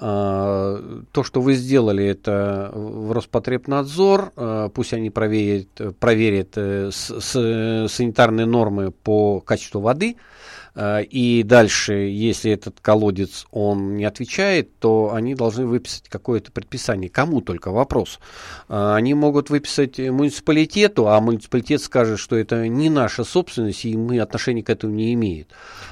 А, 0.00 1.02
То, 1.12 1.22
что 1.22 1.40
вы 1.40 1.54
сделали, 1.54 2.04
это 2.04 2.70
в 2.74 3.12
Роспотребнадзор, 3.12 4.32
а, 4.36 4.68
пусть 4.70 4.92
они 4.94 5.10
проверят, 5.10 5.68
проверят 5.98 6.52
э, 6.56 6.90
с- 6.90 7.20
санитарные 7.88 8.46
нормы 8.46 8.90
по 8.90 9.40
качеству 9.40 9.80
воды, 9.80 10.16
и 10.76 11.42
дальше, 11.44 11.92
если 11.94 12.52
этот 12.52 12.80
колодец, 12.80 13.46
он 13.50 13.96
не 13.96 14.04
отвечает, 14.04 14.78
то 14.78 15.12
они 15.12 15.34
должны 15.34 15.66
выписать 15.66 16.08
какое-то 16.08 16.52
предписание. 16.52 17.10
Кому 17.10 17.40
только 17.40 17.70
вопрос. 17.70 18.18
А, 18.68 18.94
Они 18.94 19.14
могут 19.14 19.50
выписать 19.50 19.98
муниципалитету, 19.98 21.08
а 21.08 21.20
муниципалитет 21.20 21.82
скажет, 21.82 22.18
что 22.18 22.36
это 22.36 22.68
не 22.68 22.90
наша 22.90 23.24
собственность, 23.24 23.84
и 23.84 23.96
мы 23.96 24.20
отношения 24.20 24.62
к 24.62 24.70
этому 24.70 24.94
не 24.94 25.14
имеем. 25.14 25.46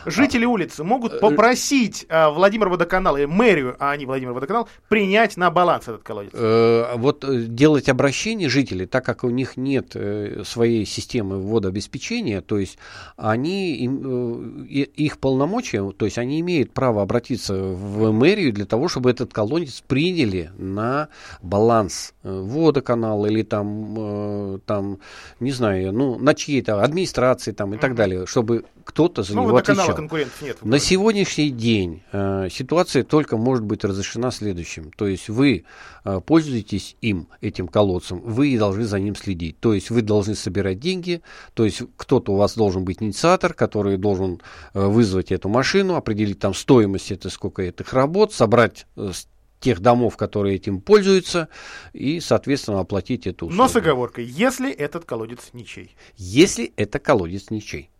Жители 0.07 0.45
улицы 0.45 0.85
могут 0.85 1.21
попросить 1.21 2.07
э, 2.09 2.29
Владимир 2.31 2.69
Водоканал 2.69 3.17
и 3.17 3.27
мэрию, 3.27 3.77
а 3.79 3.97
не 3.97 4.07
Владимир 4.07 4.33
Водоканал, 4.33 4.69
принять 4.89 5.37
на 5.37 5.51
баланс 5.51 5.85
этот 5.85 6.03
колодец. 6.03 6.31
Э, 6.35 6.95
Вот 6.97 7.25
э, 7.25 7.43
делать 7.43 7.89
обращение 7.89 8.49
жителей, 8.49 8.87
так 8.87 9.05
как 9.05 9.25
у 9.25 9.31
них 9.31 9.57
нет 9.57 9.93
э, 9.95 10.43
своей 10.45 10.87
системы 10.87 11.41
водообеспечения, 11.41 12.41
то 12.41 12.59
есть 12.59 12.79
они, 13.17 13.77
им, 13.77 14.65
э, 14.65 14.67
их 14.69 15.19
полномочия, 15.19 15.91
то 15.93 16.05
есть 16.05 16.19
они 16.19 16.41
имеют 16.41 16.73
право 16.73 17.03
обратиться 17.03 17.55
в 17.55 18.13
мэрию 18.13 18.53
для 18.53 18.67
того, 18.67 18.89
чтобы 18.89 19.11
этот 19.11 19.33
колодец 19.33 19.83
приняли 19.87 20.51
на 20.59 21.09
баланс 21.43 22.15
э, 22.23 22.31
водоканала 22.31 23.27
или 23.27 23.43
там, 23.43 23.95
э, 23.99 24.59
там, 24.67 24.99
не 25.41 25.53
знаю, 25.53 25.93
ну, 25.93 26.19
на 26.19 26.35
чьей-то 26.35 26.83
администрации 26.83 27.53
там 27.53 27.75
и 27.75 27.79
так 27.79 27.95
далее, 27.95 28.27
чтобы 28.27 28.65
кто-то 28.89 29.23
за 29.23 29.35
Ну, 29.37 29.43
него 29.43 29.57
отвечал. 29.59 29.95
конкурентов 29.95 30.41
нет. 30.41 30.65
На 30.65 30.79
сегодняшний 30.79 31.51
день 31.51 32.03
э, 32.11 32.49
ситуация 32.51 33.05
только 33.05 33.37
может 33.37 33.63
быть 33.63 33.85
разрешена 33.85 34.31
следующим. 34.31 34.91
То 34.97 35.07
есть 35.07 35.29
вы 35.29 35.67
э, 36.07 36.21
пользуетесь 36.25 36.97
им, 37.03 37.29
этим 37.43 37.69
колодцем, 37.69 38.23
вы 38.23 38.57
должны 38.57 38.85
за 38.85 38.99
ним 38.99 39.15
следить. 39.15 39.61
То 39.61 39.75
есть 39.75 39.91
вы 39.91 40.01
должны 40.01 40.35
собирать 40.35 40.81
деньги, 40.81 41.21
то 41.53 41.67
есть 41.67 41.83
кто-то 41.99 42.33
у 42.33 42.37
вас 42.37 42.55
должен 42.55 42.87
быть 42.87 43.03
инициатор, 43.03 43.53
который 43.53 43.99
должен 43.99 44.41
э, 44.73 44.87
вызвать 44.87 45.33
эту 45.33 45.51
машину, 45.51 45.95
определить 45.95 46.39
там 46.39 46.55
стоимость, 46.55 47.13
это 47.13 47.29
сколько 47.29 47.61
этих 47.61 47.93
работ, 47.93 48.33
собрать 48.33 48.87
э, 48.97 49.13
тех 49.61 49.81
домов, 49.81 50.17
которые 50.17 50.57
этим 50.57 50.81
пользуются, 50.81 51.49
и, 51.93 52.21
соответственно, 52.21 52.81
оплатить 52.81 53.27
эту 53.27 53.49
услугу. 53.49 53.63
Но 53.63 53.69
с 53.69 53.77
оговоркой, 53.77 54.25
если 54.25 54.73
этот 54.73 55.05
колодец 55.05 55.51
ничей. 55.53 55.95
Если 56.17 56.73
это 56.77 56.99
колодец 56.99 57.51
ничей. 57.51 57.91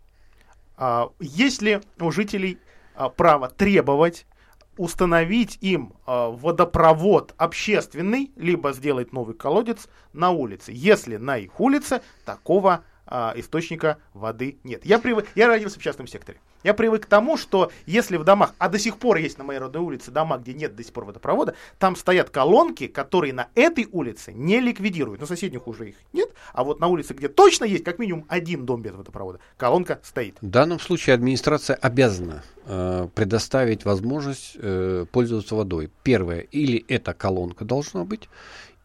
А, 0.81 1.11
есть 1.19 1.61
ли 1.61 1.81
у 1.99 2.09
жителей 2.09 2.57
а, 2.95 3.09
право 3.09 3.49
требовать 3.49 4.25
установить 4.77 5.57
им 5.59 5.93
а, 6.05 6.29
водопровод 6.29 7.35
общественный, 7.37 8.31
либо 8.37 8.71
сделать 8.71 9.11
новый 9.11 9.35
колодец 9.35 9.89
на 10.13 10.31
улице, 10.31 10.71
если 10.73 11.17
на 11.17 11.37
их 11.37 11.59
улице 11.59 12.01
такого 12.25 12.85
а, 13.09 13.33
источника 13.35 13.97
воды 14.13 14.59
нет. 14.63 14.85
Я, 14.85 14.99
привык, 14.99 15.27
я 15.35 15.47
родился 15.47 15.79
в 15.79 15.83
частном 15.83 16.07
секторе. 16.07 16.39
Я 16.63 16.73
привык 16.73 17.03
к 17.03 17.05
тому, 17.05 17.37
что 17.37 17.71
если 17.85 18.17
в 18.17 18.23
домах, 18.23 18.53
а 18.57 18.69
до 18.69 18.77
сих 18.77 18.97
пор 18.97 19.17
есть 19.17 19.37
на 19.37 19.43
моей 19.43 19.59
родной 19.59 19.81
улице 19.81 20.11
дома, 20.11 20.37
где 20.37 20.53
нет 20.53 20.75
до 20.75 20.83
сих 20.83 20.93
пор 20.93 21.05
водопровода, 21.05 21.55
там 21.79 21.95
стоят 21.95 22.29
колонки, 22.29 22.87
которые 22.87 23.33
на 23.33 23.47
этой 23.55 23.87
улице 23.91 24.33
не 24.33 24.59
ликвидируют. 24.59 25.21
На 25.21 25.27
соседних 25.27 25.67
уже 25.67 25.89
их 25.89 25.95
нет, 26.13 26.29
а 26.53 26.63
вот 26.63 26.79
на 26.79 26.87
улице, 26.87 27.13
где 27.13 27.29
точно 27.29 27.65
есть 27.65 27.83
как 27.83 27.97
минимум 27.97 28.25
один 28.27 28.65
дом 28.65 28.81
без 28.81 28.91
водопровода, 28.91 29.39
колонка 29.57 29.99
стоит. 30.03 30.37
В 30.41 30.49
данном 30.49 30.79
случае 30.79 31.13
администрация 31.13 31.75
обязана 31.77 32.43
э, 32.65 33.07
предоставить 33.15 33.85
возможность 33.85 34.55
э, 34.55 35.05
пользоваться 35.11 35.55
водой. 35.55 35.89
Первое, 36.03 36.41
или 36.41 36.83
эта 36.89 37.13
колонка 37.13 37.63
должна 37.63 38.03
быть, 38.03 38.29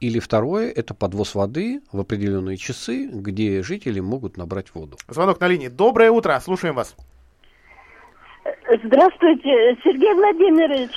или 0.07 0.19
второе, 0.19 0.71
это 0.71 0.95
подвоз 0.95 1.35
воды 1.35 1.81
в 1.91 1.99
определенные 1.99 2.57
часы, 2.57 3.09
где 3.11 3.63
жители 3.63 4.01
могут 4.01 4.37
набрать 4.37 4.75
воду. 4.75 4.99
Звонок 5.09 5.41
на 5.41 5.49
линии. 5.49 5.69
Доброе 5.69 6.11
утро, 6.11 6.39
слушаем 6.41 6.75
вас. 6.75 6.95
Здравствуйте, 8.85 9.77
Сергей 9.83 10.13
Владимирович. 10.15 10.91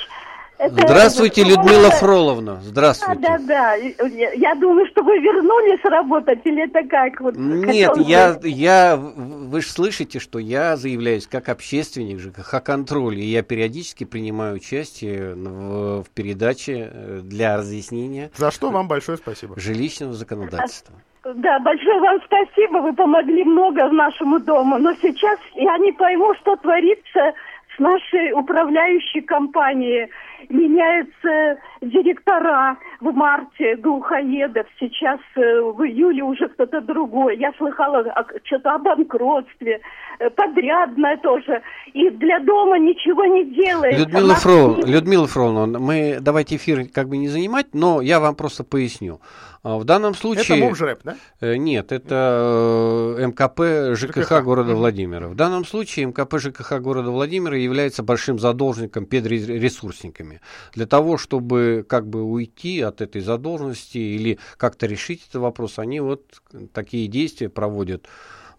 Это- 0.58 0.74
Здравствуйте, 0.74 1.44
Людмила 1.44 1.90
Фроловна. 1.90 2.58
Здравствуйте. 2.62 3.20
Да, 3.20 3.38
да, 3.38 3.74
я, 3.74 4.32
я 4.32 4.54
думаю, 4.56 4.86
что 4.88 5.04
вы 5.04 5.18
вернулись 5.20 5.84
работать, 5.84 6.40
или 6.44 6.64
это 6.64 6.86
как? 6.88 7.20
Вот, 7.20 7.36
Нет, 7.36 7.90
хотел 7.90 8.06
я, 8.06 8.36
я, 8.42 8.96
вы 8.96 9.60
же 9.60 9.68
слышите, 9.68 10.18
что 10.18 10.40
я 10.40 10.76
заявляюсь 10.76 11.28
как 11.28 11.48
общественник 11.48 12.18
ЖКХ-контроль, 12.18 13.18
и 13.20 13.24
я 13.24 13.42
периодически 13.42 14.02
принимаю 14.02 14.56
участие 14.56 15.34
в, 15.34 16.02
в 16.02 16.10
передаче 16.10 16.90
э, 16.92 17.20
для 17.22 17.56
разъяснения 17.56 18.30
За 18.34 18.50
что 18.50 18.70
вам 18.70 18.88
большое 18.88 19.16
спасибо. 19.16 19.58
жилищного 19.58 20.12
законодательства. 20.12 20.96
Да, 21.22 21.58
большое 21.60 22.00
вам 22.00 22.18
спасибо, 22.24 22.78
вы 22.78 22.92
помогли 22.94 23.44
много 23.44 23.88
нашему 23.90 24.40
дому, 24.40 24.78
но 24.78 24.92
сейчас 24.94 25.38
я 25.54 25.78
не 25.78 25.92
пойму, 25.92 26.34
что 26.40 26.56
творится 26.56 27.32
с 27.76 27.78
нашей 27.78 28.32
управляющей 28.32 29.20
компанией. 29.20 30.08
Меняются 30.48 31.60
директора 31.82 32.76
в 33.00 33.12
марте 33.12 33.76
глухоедов, 33.76 34.66
сейчас 34.80 35.20
э, 35.36 35.40
в 35.60 35.80
июле 35.86 36.22
уже 36.24 36.48
кто-то 36.48 36.80
другой. 36.80 37.38
Я 37.38 37.52
слыхала 37.58 37.98
о- 38.00 38.24
что-то 38.44 38.74
о 38.74 38.78
банкротстве, 38.78 39.80
э, 40.18 40.30
подрядное 40.30 41.16
тоже. 41.18 41.62
И 41.94 42.10
для 42.10 42.40
дома 42.40 42.78
ничего 42.78 43.24
не 43.24 43.44
делается. 43.54 44.00
Людмила, 44.00 44.26
Нас 44.28 44.42
Фрол, 44.42 44.76
Людмила 44.84 45.26
Фроловна, 45.26 45.78
мы 45.78 46.18
давайте 46.20 46.56
эфир 46.56 46.88
как 46.92 47.08
бы 47.08 47.16
не 47.16 47.28
занимать, 47.28 47.66
но 47.72 48.00
я 48.00 48.18
вам 48.20 48.34
просто 48.34 48.64
поясню. 48.64 49.20
А, 49.62 49.76
В 49.78 49.84
данном 49.84 50.14
случае... 50.14 50.56
Это 50.58 50.66
Мовжрэп, 50.66 51.00
да? 51.04 51.16
Э, 51.40 51.56
Нет, 51.56 51.92
это 51.92 53.16
МКП 53.18 53.96
ЖКХ, 53.96 54.22
ЖКХ. 54.24 54.42
города. 54.44 54.74
Владимира. 54.74 55.28
В 55.28 55.34
данном 55.34 55.64
случае 55.64 56.06
МКП 56.06 56.38
ЖКХ 56.38 56.80
города 56.80 57.10
Владимира 57.10 57.56
является 57.56 58.02
большим 58.02 58.38
задолженником 58.38 59.06
перед 59.06 59.26
ре- 59.26 59.58
ресурсниками. 59.58 60.40
Для 60.74 60.86
того, 60.86 61.16
чтобы 61.18 61.84
как 61.88 62.06
бы 62.08 62.22
уйти 62.22 62.80
от 62.88 63.00
этой 63.00 63.20
задолженности 63.20 63.98
или 63.98 64.38
как-то 64.56 64.86
решить 64.86 65.26
этот 65.28 65.42
вопрос, 65.42 65.78
они 65.78 66.00
вот 66.00 66.42
такие 66.72 67.08
действия 67.08 67.48
проводят 67.48 68.06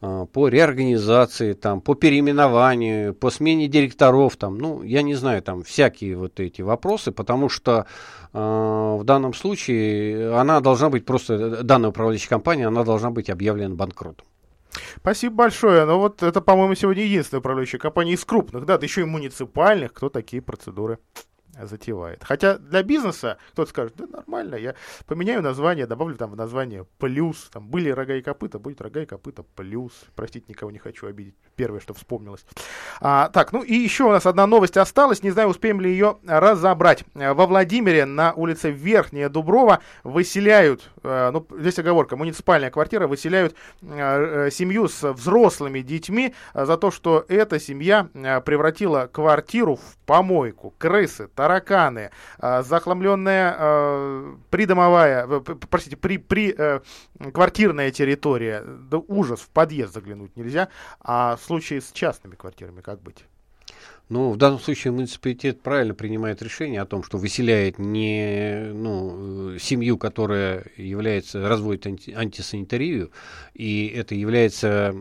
а, 0.02 0.26
по 0.26 0.48
реорганизации, 0.48 1.54
там, 1.54 1.82
по 1.82 1.94
переименованию, 1.94 3.14
по 3.14 3.30
смене 3.30 3.68
директоров, 3.68 4.38
там, 4.38 4.58
ну, 4.58 4.82
я 4.82 5.02
не 5.02 5.16
знаю, 5.16 5.42
там, 5.42 5.64
всякие 5.64 6.16
вот 6.16 6.40
эти 6.40 6.62
вопросы, 6.62 7.12
потому 7.12 7.50
что 7.50 7.86
а, 8.32 8.96
в 8.96 9.04
данном 9.04 9.34
случае 9.34 10.34
она 10.36 10.62
должна 10.62 10.90
быть 10.90 11.06
просто, 11.06 11.64
данная 11.64 11.90
управляющая 11.90 12.30
компания, 12.30 12.68
она 12.68 12.84
должна 12.84 13.12
быть 13.12 13.30
объявлена 13.30 13.76
банкротом. 13.76 14.26
Спасибо 14.98 15.36
большое. 15.36 15.86
Но 15.86 16.00
вот 16.00 16.24
это, 16.24 16.42
по-моему, 16.42 16.76
сегодня 16.76 17.04
единственная 17.04 17.40
управляющая 17.40 17.80
компания 17.80 18.14
из 18.14 18.24
крупных, 18.24 18.66
да, 18.66 18.78
да 18.78 18.86
еще 18.86 19.02
и 19.02 19.06
муниципальных, 19.06 19.94
кто 19.94 20.10
такие 20.10 20.42
процедуры 20.42 21.00
затевает. 21.66 22.24
Хотя 22.24 22.58
для 22.58 22.84
бизнеса 22.84 23.38
кто-то 23.52 23.70
скажет, 23.70 23.94
да 23.98 24.06
нормально, 24.08 24.56
я 24.56 24.76
поменяю 25.06 25.42
название, 25.42 25.86
добавлю 25.86 26.16
там 26.16 26.32
в 26.32 26.36
название 26.36 26.86
плюс, 26.98 27.50
там 27.52 27.68
были 27.68 27.90
рога 27.90 28.16
и 28.16 28.22
копыта, 28.22 28.60
будет 28.60 28.82
рога 28.82 29.02
и 29.02 29.06
копыта 29.06 29.44
плюс. 29.44 29.94
Простите, 30.16 30.46
никого 30.48 30.72
не 30.72 30.80
хочу 30.80 31.08
обидеть. 31.08 31.36
Первое, 31.56 31.80
что 31.80 31.94
вспомнилось. 31.94 32.46
А, 33.02 33.30
так, 33.30 33.52
ну 33.52 33.64
и 33.64 33.74
еще 33.74 34.06
у 34.06 34.12
нас 34.12 34.26
одна 34.26 34.48
новость 34.48 34.78
осталась, 34.78 35.24
не 35.24 35.32
знаю, 35.32 35.50
успеем 35.50 35.82
ли 35.82 35.92
ее 35.92 36.18
разобрать. 36.26 37.04
Во 37.14 37.46
Владимире 37.46 38.06
на 38.06 38.34
улице 38.34 38.72
Верхняя 38.72 39.30
Дуброва 39.30 39.80
выселяют, 40.04 40.90
э, 41.04 41.32
ну 41.32 41.46
здесь 41.60 41.80
оговорка, 41.80 42.16
муниципальная 42.16 42.72
квартира, 42.72 43.08
выселяют 43.08 43.56
э, 43.82 44.48
э, 44.48 44.52
семью 44.52 44.88
с 44.88 45.14
взрослыми 45.14 45.82
детьми 45.82 46.34
за 46.54 46.78
то, 46.78 46.92
что 46.92 47.26
эта 47.28 47.60
семья 47.60 48.08
превратила 48.46 49.10
квартиру 49.12 49.76
в 49.76 49.98
помойку. 50.06 50.74
Крысы, 50.78 51.28
тараканы, 51.28 51.49
э, 51.58 52.64
захламленная 52.64 53.56
э, 53.58 54.36
придомовая, 54.50 55.28
простите, 55.70 55.98
при, 55.98 56.18
при 56.18 56.54
э, 56.58 56.80
квартирная 57.34 57.92
территория. 57.92 58.64
Да 58.64 58.98
ужас, 58.98 59.40
в 59.42 59.50
подъезд 59.50 59.94
заглянуть 59.94 60.36
нельзя. 60.36 60.70
А 61.02 61.36
в 61.36 61.42
случае 61.42 61.82
с 61.82 61.92
частными 61.92 62.36
квартирами 62.36 62.82
как 62.82 63.02
быть? 63.02 63.26
Ну, 64.10 64.32
в 64.32 64.38
данном 64.38 64.60
случае 64.60 64.92
муниципалитет 64.92 65.62
правильно 65.62 65.94
принимает 65.94 66.42
решение 66.42 66.82
о 66.82 66.88
том, 66.88 67.04
что 67.04 67.20
выселяет 67.20 67.78
не 67.78 68.72
ну, 68.74 69.54
э, 69.54 69.60
семью, 69.60 70.00
которая 70.00 70.66
является, 70.78 71.48
разводит 71.48 71.86
анти- 71.86 72.14
антисанитарию, 72.16 73.12
и 73.54 73.88
это 73.88 74.16
является 74.16 74.96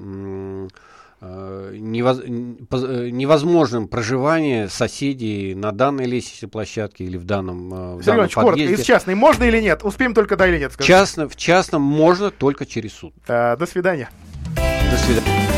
невозможным 1.21 3.89
проживание 3.89 4.69
соседей 4.69 5.55
на 5.55 5.73
данной 5.73 6.07
лестничной 6.07 6.49
площадке 6.49 7.05
или 7.05 7.17
в 7.17 7.25
данном, 7.25 7.71
в 7.71 8.03
Сергей 8.03 8.07
данном 8.07 8.29
подъезде. 8.29 8.35
коротко, 8.35 8.83
из 8.83 8.87
частной 8.87 9.15
можно 9.15 9.45
или 9.45 9.61
нет? 9.61 9.83
Успеем 9.83 10.15
только 10.15 10.37
да 10.37 10.47
или 10.47 10.59
нет 10.59 10.73
сказать. 10.73 10.87
Частно, 10.87 11.29
в 11.29 11.37
частном 11.37 11.83
можно 11.83 12.31
только 12.31 12.67
через 12.67 12.93
суд. 12.93 13.15
А, 13.27 13.57
до 13.57 13.67
свидания. 13.67 14.11
До 14.57 14.97
свидания. 14.97 15.49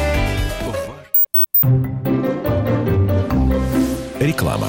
Реклама. 4.21 4.69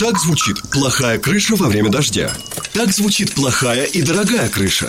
Так 0.00 0.18
звучит 0.18 0.62
плохая 0.70 1.18
крыша 1.18 1.56
во 1.56 1.68
время 1.68 1.90
дождя. 1.90 2.32
Так 2.72 2.90
звучит 2.90 3.34
плохая 3.34 3.84
и 3.84 4.00
дорогая 4.00 4.48
крыша. 4.48 4.88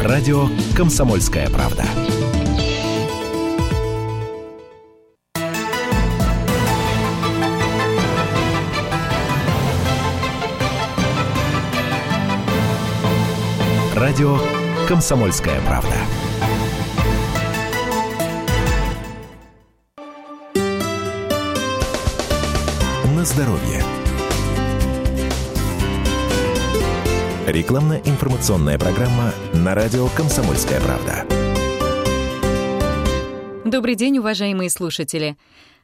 Радио 0.00 0.48
«Комсомольская 0.76 1.50
правда». 1.50 1.84
Радио 13.96 14.38
«Комсомольская 14.86 15.60
правда». 15.62 15.96
На 23.16 23.24
здоровье. 23.24 23.97
Рекламно-информационная 27.48 28.78
программа 28.78 29.32
на 29.54 29.74
радио 29.74 30.06
«Комсомольская 30.08 30.82
правда». 30.82 31.24
Добрый 33.64 33.94
день, 33.94 34.18
уважаемые 34.18 34.68
слушатели. 34.68 35.38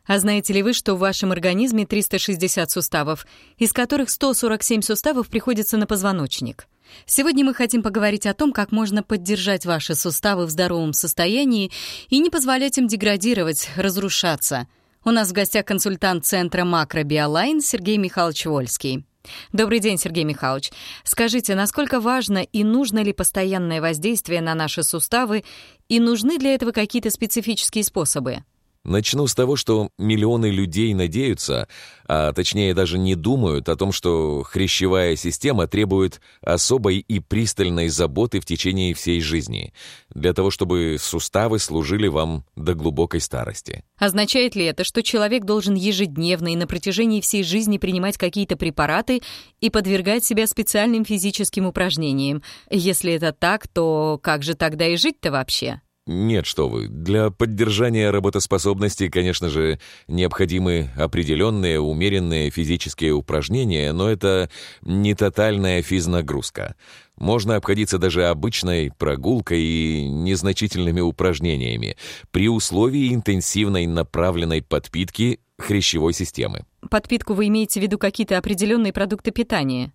А 0.05 0.19
знаете 0.19 0.53
ли 0.53 0.63
вы, 0.63 0.75
что 0.75 0.95
в 0.95 0.99
вашем 0.99 1.33
организме 1.33 1.87
360 1.87 2.71
суставов, 2.71 3.27
из 3.57 3.73
которых 3.73 4.11
147 4.11 4.83
суставов 4.83 5.31
приходится 5.31 5.79
на 5.79 5.87
позвоночник? 5.87 6.67
Сегодня 7.07 7.47
мы 7.47 7.55
хотим 7.55 7.83
поговорить 7.83 8.27
о 8.27 8.35
том, 8.35 8.53
как 8.53 8.71
можно 8.71 9.03
поддержать 9.03 9.65
ваши 9.65 9.95
суставы 9.95 10.45
в 10.45 10.51
здоровом 10.51 10.93
состоянии 10.93 11.73
и 12.11 12.19
не 12.19 12.29
позволять 12.29 12.77
им 12.77 12.89
деградировать, 12.89 13.71
разрушаться. 13.77 14.69
У 15.03 15.11
нас 15.11 15.31
в 15.31 15.33
гостях 15.33 15.65
консультант 15.65 16.27
Центра 16.27 16.65
Макробиолайн 16.65 17.63
Сергей 17.63 17.97
Михайлович 17.97 18.45
Вольский. 18.45 19.07
Добрый 19.53 19.81
день, 19.81 19.99
Сергей 19.99 20.25
Михайлович. 20.25 20.71
Скажите, 21.05 21.55
насколько 21.55 22.01
важно 22.01 22.39
и 22.39 22.65
нужно 22.65 23.03
ли 23.03 23.13
постоянное 23.13 23.81
воздействие 23.81 24.41
на 24.41 24.55
наши 24.55 24.83
суставы, 24.83 25.45
и 25.89 26.01
нужны 26.01 26.39
для 26.39 26.55
этого 26.55 26.73
какие-то 26.73 27.11
специфические 27.11 27.85
способы? 27.85 28.45
Начну 28.85 29.27
с 29.27 29.35
того, 29.35 29.57
что 29.57 29.89
миллионы 29.99 30.47
людей 30.51 30.93
надеются, 30.93 31.69
а 32.07 32.35
точнее 32.35 32.75
даже 32.75 32.99
не 32.99 33.15
думают 33.15 33.71
о 33.71 33.77
том, 33.77 33.93
что 33.93 34.43
хрящевая 34.43 35.17
система 35.17 35.67
требует 35.67 36.21
особой 36.43 36.99
и 36.99 37.19
пристальной 37.19 37.89
заботы 37.89 38.41
в 38.41 38.45
течение 38.45 38.93
всей 38.93 39.23
жизни, 39.23 39.73
для 40.11 40.35
того, 40.35 40.51
чтобы 40.51 40.97
суставы 41.01 41.59
служили 41.59 42.09
вам 42.09 42.45
до 42.57 42.75
глубокой 42.75 43.21
старости. 43.21 43.85
Означает 43.99 44.55
ли 44.55 44.67
это, 44.67 44.85
что 44.85 45.03
человек 45.03 45.45
должен 45.45 45.75
ежедневно 45.75 46.53
и 46.53 46.57
на 46.57 46.67
протяжении 46.67 47.23
всей 47.23 47.43
жизни 47.43 47.79
принимать 47.79 48.19
какие-то 48.19 48.57
препараты 48.57 49.23
и 49.61 49.71
подвергать 49.71 50.25
себя 50.25 50.47
специальным 50.47 51.07
физическим 51.07 51.67
упражнениям? 51.67 52.43
Если 52.71 53.15
это 53.15 53.33
так, 53.33 53.67
то 53.67 54.21
как 54.23 54.43
же 54.43 54.55
тогда 54.55 54.87
и 54.87 54.97
жить-то 54.97 55.33
вообще? 55.33 55.81
Нет, 56.07 56.45
что 56.45 56.69
вы. 56.69 56.89
Для 56.89 57.31
поддержания 57.31 58.11
работоспособности, 58.11 59.09
конечно 59.09 59.49
же, 59.49 59.81
необходимы 60.07 60.91
определенные 60.97 61.81
умеренные 61.81 62.51
физические 62.51 63.13
упражнения, 63.13 63.91
но 63.93 64.11
это 64.11 64.51
не 64.83 65.15
тотальная 65.15 65.81
физнагрузка. 65.81 66.75
Можно 67.17 67.57
обходиться 67.57 67.97
даже 67.97 68.27
обычной 68.27 68.93
прогулкой 68.93 69.63
и 69.63 70.07
незначительными 70.07 71.01
упражнениями 71.01 71.97
при 72.33 72.51
условии 72.51 73.15
интенсивной 73.15 73.87
направленной 73.87 74.61
подпитки 74.61 75.41
хрящевой 75.57 76.13
системы. 76.13 76.67
Подпитку 76.91 77.33
вы 77.33 77.47
имеете 77.49 77.81
в 77.81 77.83
виду 77.83 77.97
какие-то 77.97 78.37
определенные 78.37 78.93
продукты 78.93 79.31
питания? 79.31 79.93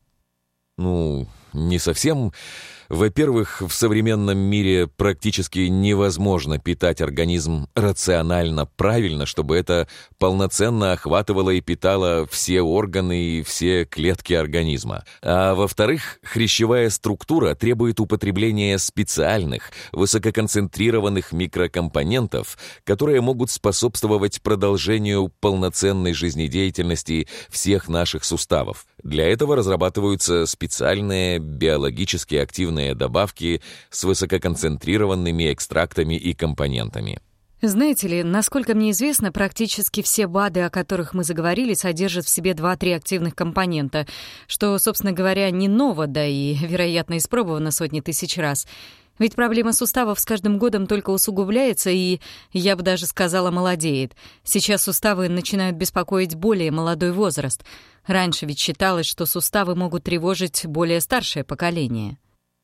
Ну, 0.78 1.28
не 1.54 1.78
совсем 1.78 2.32
во-первых, 2.90 3.62
в 3.62 3.72
современном 3.72 4.38
мире 4.40 4.88
практически 4.88 5.60
невозможно 5.60 6.58
питать 6.58 7.02
организм 7.02 7.68
рационально 7.76 8.66
правильно, 8.66 9.28
чтобы 9.28 9.58
это 9.58 9.88
полноценно 10.18 10.94
охватывало 10.94 11.52
и 11.52 11.62
питало 11.62 12.26
все 12.32 12.62
органы 12.62 13.22
и 13.22 13.44
все 13.44 13.86
клетки 13.86 14.34
организма. 14.34 15.04
А 15.22 15.54
во-вторых, 15.54 16.20
хрящевая 16.24 16.90
структура 16.90 17.54
требует 17.54 18.00
употребления 18.00 18.80
специальных, 18.80 19.72
высококонцентрированных 19.92 21.32
микрокомпонентов, 21.32 22.58
которые 22.86 23.22
могут 23.22 23.52
способствовать 23.52 24.42
продолжению 24.42 25.32
полноценной 25.40 26.14
жизнедеятельности 26.14 27.28
всех 27.50 27.88
наших 27.88 28.24
суставов. 28.24 28.88
Для 29.04 29.28
этого 29.28 29.56
разрабатываются 29.56 30.48
специальные 30.48 31.40
биологически 31.40 32.36
активные 32.36 32.79
питательные 32.80 32.96
добавки 32.96 33.62
с 33.90 34.04
высококонцентрированными 34.04 35.52
экстрактами 35.52 36.16
и 36.16 36.34
компонентами. 36.34 37.20
Знаете 37.62 38.08
ли, 38.08 38.24
насколько 38.24 38.74
мне 38.74 38.92
известно, 38.92 39.34
практически 39.34 40.02
все 40.02 40.28
БАДы, 40.28 40.62
о 40.62 40.70
которых 40.70 41.14
мы 41.14 41.26
заговорили, 41.26 41.74
содержат 41.74 42.26
в 42.26 42.30
себе 42.30 42.52
2-3 42.52 42.96
активных 42.96 43.36
компонента, 43.36 44.08
что, 44.48 44.78
собственно 44.80 45.12
говоря, 45.12 45.52
не 45.52 45.68
ново, 45.68 46.08
да 46.08 46.26
и, 46.26 46.56
вероятно, 46.56 47.18
испробовано 47.18 47.72
сотни 47.72 48.00
тысяч 48.00 48.38
раз. 48.38 48.66
Ведь 49.20 49.36
проблема 49.36 49.74
суставов 49.74 50.22
с 50.22 50.26
каждым 50.26 50.58
годом 50.58 50.88
только 50.88 51.10
усугубляется 51.10 51.90
и, 51.90 52.22
я 52.54 52.78
бы 52.78 52.84
даже 52.84 53.06
сказала, 53.06 53.52
молодеет. 53.52 54.14
Сейчас 54.46 54.84
суставы 54.84 55.28
начинают 55.28 55.76
беспокоить 55.76 56.36
более 56.36 56.72
молодой 56.72 57.12
возраст. 57.12 57.66
Раньше 58.08 58.46
ведь 58.46 58.60
считалось, 58.60 59.06
что 59.06 59.26
суставы 59.26 59.76
могут 59.76 60.06
тревожить 60.06 60.66
более 60.66 61.02
старшее 61.02 61.44
поколение. 61.44 62.18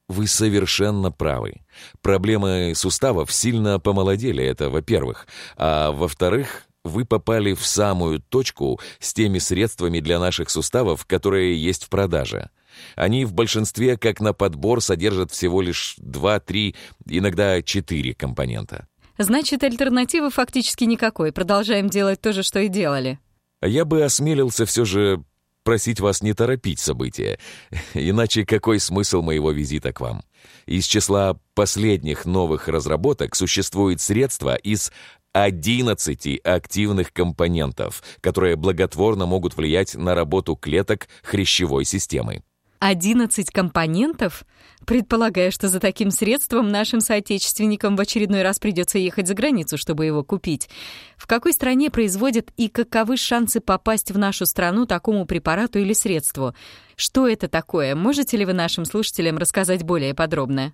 Вы 0.07 0.27
совершенно 0.27 1.11
правы. 1.11 1.61
Проблемы 2.01 2.73
суставов 2.75 3.31
сильно 3.31 3.79
помолодели, 3.79 4.43
это 4.43 4.69
во-первых. 4.69 5.27
А 5.57 5.91
во-вторых, 5.91 6.67
вы 6.83 7.05
попали 7.05 7.53
в 7.53 7.65
самую 7.65 8.19
точку 8.19 8.79
с 8.99 9.13
теми 9.13 9.39
средствами 9.39 9.99
для 9.99 10.19
наших 10.19 10.51
суставов, 10.51 11.05
которые 11.05 11.61
есть 11.61 11.85
в 11.85 11.89
продаже. 11.89 12.49
Они 12.95 13.25
в 13.25 13.33
большинстве, 13.33 13.97
как 13.97 14.19
на 14.19 14.33
подбор, 14.33 14.81
содержат 14.81 15.31
всего 15.31 15.61
лишь 15.61 15.95
2-3, 15.99 16.75
иногда 17.09 17.61
4 17.61 18.13
компонента. 18.13 18.87
Значит, 19.17 19.63
альтернативы 19.63 20.29
фактически 20.29 20.83
никакой. 20.83 21.31
Продолжаем 21.31 21.89
делать 21.89 22.21
то 22.21 22.33
же, 22.33 22.43
что 22.43 22.59
и 22.59 22.67
делали. 22.67 23.17
Я 23.61 23.85
бы 23.85 24.03
осмелился 24.03 24.65
все 24.65 24.85
же 24.85 25.23
просить 25.65 25.99
вас 25.99 26.21
не 26.21 26.33
торопить 26.33 26.79
события, 26.79 27.37
иначе 27.93 28.45
какой 28.45 28.79
смысл 28.79 29.21
моего 29.21 29.51
визита 29.51 29.91
к 29.91 29.99
вам? 29.99 30.23
Из 30.65 30.85
числа 30.85 31.37
последних 31.55 32.25
новых 32.25 32.69
разработок 32.69 33.35
существует 33.35 33.99
средство 33.99 34.55
из 34.55 34.93
11 35.33 36.39
активных 36.45 37.11
компонентов, 37.11 38.03
которые 38.21 38.55
благотворно 38.55 39.25
могут 39.25 39.57
влиять 39.57 39.95
на 39.95 40.15
работу 40.15 40.55
клеток 40.55 41.09
хрящевой 41.23 41.83
системы. 41.83 42.43
11 42.79 43.49
компонентов? 43.51 44.45
Предполагаю, 44.85 45.51
что 45.51 45.67
за 45.67 45.79
таким 45.79 46.11
средством 46.11 46.69
нашим 46.69 47.01
соотечественникам 47.01 47.95
в 47.95 48.01
очередной 48.01 48.43
раз 48.43 48.59
придется 48.59 48.99
ехать 48.99 49.27
за 49.27 49.33
границу, 49.33 49.77
чтобы 49.77 50.05
его 50.05 50.23
купить. 50.23 50.69
В 51.17 51.25
какой 51.25 51.53
стране 51.53 51.89
производят 51.89 52.51
и 52.55 52.69
каковы 52.69 53.17
шансы 53.17 53.61
попасть 53.61 54.11
в 54.11 54.17
нашу 54.17 54.45
страну 54.45 54.85
такому 54.85 55.25
препарату 55.25 55.79
или 55.79 55.93
средству? 55.93 56.53
Что 56.95 57.27
это 57.27 57.47
такое? 57.47 57.95
Можете 57.95 58.37
ли 58.37 58.45
вы 58.45 58.53
нашим 58.53 58.85
слушателям 58.85 59.37
рассказать 59.37 59.83
более 59.83 60.13
подробно? 60.13 60.73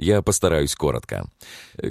Я 0.00 0.22
постараюсь 0.22 0.74
коротко. 0.74 1.26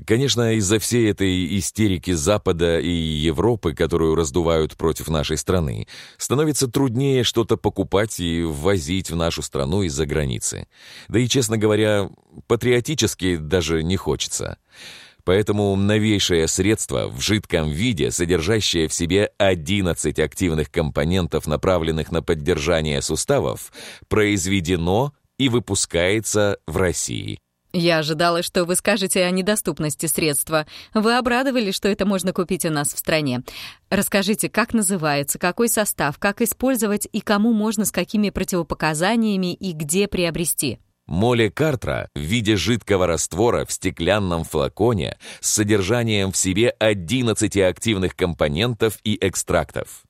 Конечно, 0.08 0.56
из-за 0.56 0.80
всей 0.80 1.12
этой 1.12 1.60
истерики 1.60 2.10
Запада 2.10 2.80
и 2.80 2.90
Европы, 2.90 3.76
которую 3.76 4.16
раздувают 4.16 4.76
против 4.76 5.10
нашей 5.10 5.38
страны, 5.38 5.88
становится 6.18 6.68
труднее 6.68 7.24
что-то 7.24 7.56
покупать 7.56 8.20
и 8.20 8.42
ввозить 8.42 9.12
в 9.12 9.16
нашу 9.16 9.44
страну 9.44 9.84
из-за 9.84 10.08
границы. 10.08 10.68
Да 11.08 11.20
и, 11.20 11.28
честно 11.28 11.60
говоря, 11.60 12.10
патриотически 12.48 13.36
даже 13.36 13.84
не 13.84 13.96
хочется. 13.96 14.58
Поэтому 15.24 15.76
новейшее 15.76 16.48
средство 16.48 17.10
в 17.10 17.22
жидком 17.22 17.70
виде, 17.70 18.10
содержащее 18.10 18.88
в 18.88 18.94
себе 18.94 19.30
11 19.38 20.18
активных 20.18 20.72
компонентов, 20.72 21.46
направленных 21.46 22.12
на 22.12 22.24
поддержание 22.24 23.04
суставов, 23.04 23.72
произведено 24.08 25.14
и 25.38 25.48
выпускается 25.48 26.58
в 26.66 26.76
России– 26.76 27.40
я 27.72 28.00
ожидала, 28.00 28.42
что 28.42 28.66
вы 28.66 28.76
скажете 28.76 29.24
о 29.24 29.32
недоступности 29.32 30.08
средства. 30.08 30.66
Вы 30.94 31.18
обрадовали, 31.18 31.72
что 31.72 31.88
это 31.88 32.06
можно 32.06 32.34
купить 32.34 32.66
у 32.66 32.72
нас 32.72 32.94
в 32.94 32.98
стране. 32.98 33.44
Расскажите, 33.90 34.50
как 34.50 34.74
называется, 34.74 35.38
какой 35.38 35.70
состав, 35.70 36.18
как 36.18 36.42
использовать 36.42 37.08
и 37.12 37.22
кому 37.22 37.54
можно 37.54 37.86
с 37.86 37.92
какими 37.92 38.32
противопоказаниями 38.32 39.54
и 39.54 39.74
где 39.74 40.08
приобрести. 40.08 40.80
Молекартра 41.10 42.08
в 42.14 42.20
виде 42.20 42.56
жидкого 42.56 43.08
раствора 43.08 43.66
в 43.66 43.72
стеклянном 43.72 44.44
флаконе 44.44 45.18
с 45.42 45.50
содержанием 45.50 46.32
в 46.32 46.38
себе 46.38 46.70
11 46.70 47.58
активных 47.58 48.16
компонентов 48.16 49.00
и 49.04 49.18
экстрактов. 49.20 50.04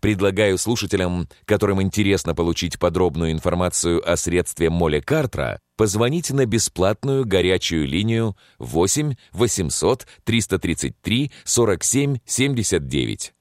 Предлагаю 0.00 0.56
слушателям, 0.56 1.28
которым 1.44 1.82
интересно 1.82 2.36
получить 2.36 2.78
подробную 2.78 3.32
информацию 3.32 4.00
о 4.08 4.16
средстве 4.16 4.70
Молекартра, 4.70 5.58
позвонить 5.76 6.30
на 6.30 6.46
бесплатную 6.46 7.24
горячую 7.24 7.88
линию 7.88 8.36
8 8.60 9.16
800 9.32 10.06
333 10.22 11.32
47 11.42 12.18
79. 12.24 13.34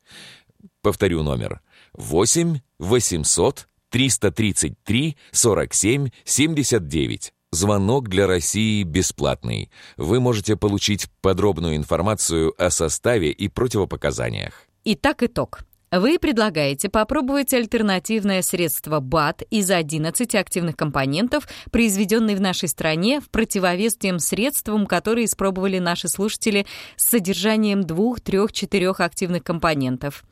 Повторю 0.82 1.22
номер 1.22 1.62
8 1.94 2.58
800 2.80 3.68
333 3.94 5.18
47 5.32 6.10
79. 6.26 7.34
Звонок 7.52 8.10
для 8.10 8.26
России 8.26 8.82
бесплатный. 8.82 9.70
Вы 9.98 10.20
можете 10.20 10.56
получить 10.56 11.06
подробную 11.22 11.76
информацию 11.76 12.56
о 12.58 12.72
составе 12.72 13.30
и 13.30 13.48
противопоказаниях. 13.50 14.64
Итак, 14.84 15.22
итог. 15.22 15.60
Вы 15.92 16.18
предлагаете 16.18 16.90
попробовать 16.90 17.54
альтернативное 17.54 18.42
средство 18.42 19.00
БАТ 19.00 19.44
из 19.52 19.70
11 19.70 20.34
активных 20.34 20.76
компонентов, 20.76 21.48
произведенный 21.70 22.34
в 22.34 22.42
нашей 22.42 22.70
стране, 22.70 23.22
в 23.22 23.30
противовес 23.30 23.96
тем 23.96 24.18
средствам, 24.18 24.88
которые 24.88 25.26
испробовали 25.26 25.78
наши 25.78 26.08
слушатели 26.08 26.66
с 26.96 27.10
содержанием 27.10 27.84
двух, 27.84 28.22
трех, 28.22 28.54
четырех 28.54 29.02
активных 29.02 29.44
компонентов. 29.44 30.24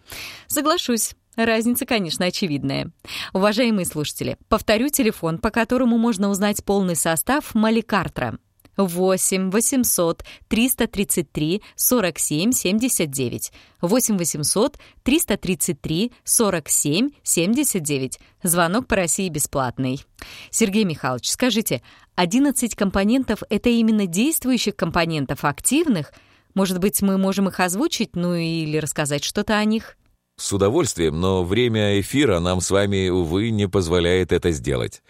Соглашусь, 0.47 1.14
Разница, 1.36 1.86
конечно, 1.86 2.25
очевидная. 2.25 2.91
Уважаемые 3.34 3.86
слушатели, 3.86 4.38
повторю 4.49 4.89
телефон, 4.89 5.38
по 5.38 5.49
которому 5.49 5.97
можно 5.97 6.29
узнать 6.29 6.63
полный 6.63 6.95
состав 6.95 7.55
Маликартра. 7.55 8.38
8 8.77 9.51
800 9.51 10.23
333 10.47 11.61
47 11.75 12.51
79. 12.51 13.51
8 13.82 14.17
800 14.17 14.77
333 15.03 16.11
47 16.23 17.09
79. 17.23 18.19
Звонок 18.43 18.88
по 18.88 18.95
России 18.95 19.29
бесплатный. 19.29 20.03
Сергей 20.49 20.84
Михайлович, 20.84 21.29
скажите, 21.29 21.82
11 22.15 22.75
компонентов— 22.75 23.43
это 23.49 23.69
именно 23.69 24.05
действующих 24.05 24.75
компонентов, 24.75 25.43
активных? 25.43 26.13
Может 26.53 26.79
быть, 26.79 27.01
мы 27.01 27.17
можем 27.17 27.47
их 27.47 27.59
озвучить, 27.59 28.15
ну 28.15 28.36
или 28.36 28.77
рассказать 28.77 29.23
что-то 29.23 29.57
о 29.57 29.63
них? 29.63 29.97
С 30.41 30.51
удовольствием, 30.51 31.19
но 31.21 31.43
время 31.43 32.01
эфира 32.01 32.39
нам 32.39 32.61
с 32.61 32.71
вами, 32.71 33.09
увы, 33.09 33.51
не 33.51 33.67
позволяет 33.67 34.31
это 34.31 34.49
сделать. 34.49 35.03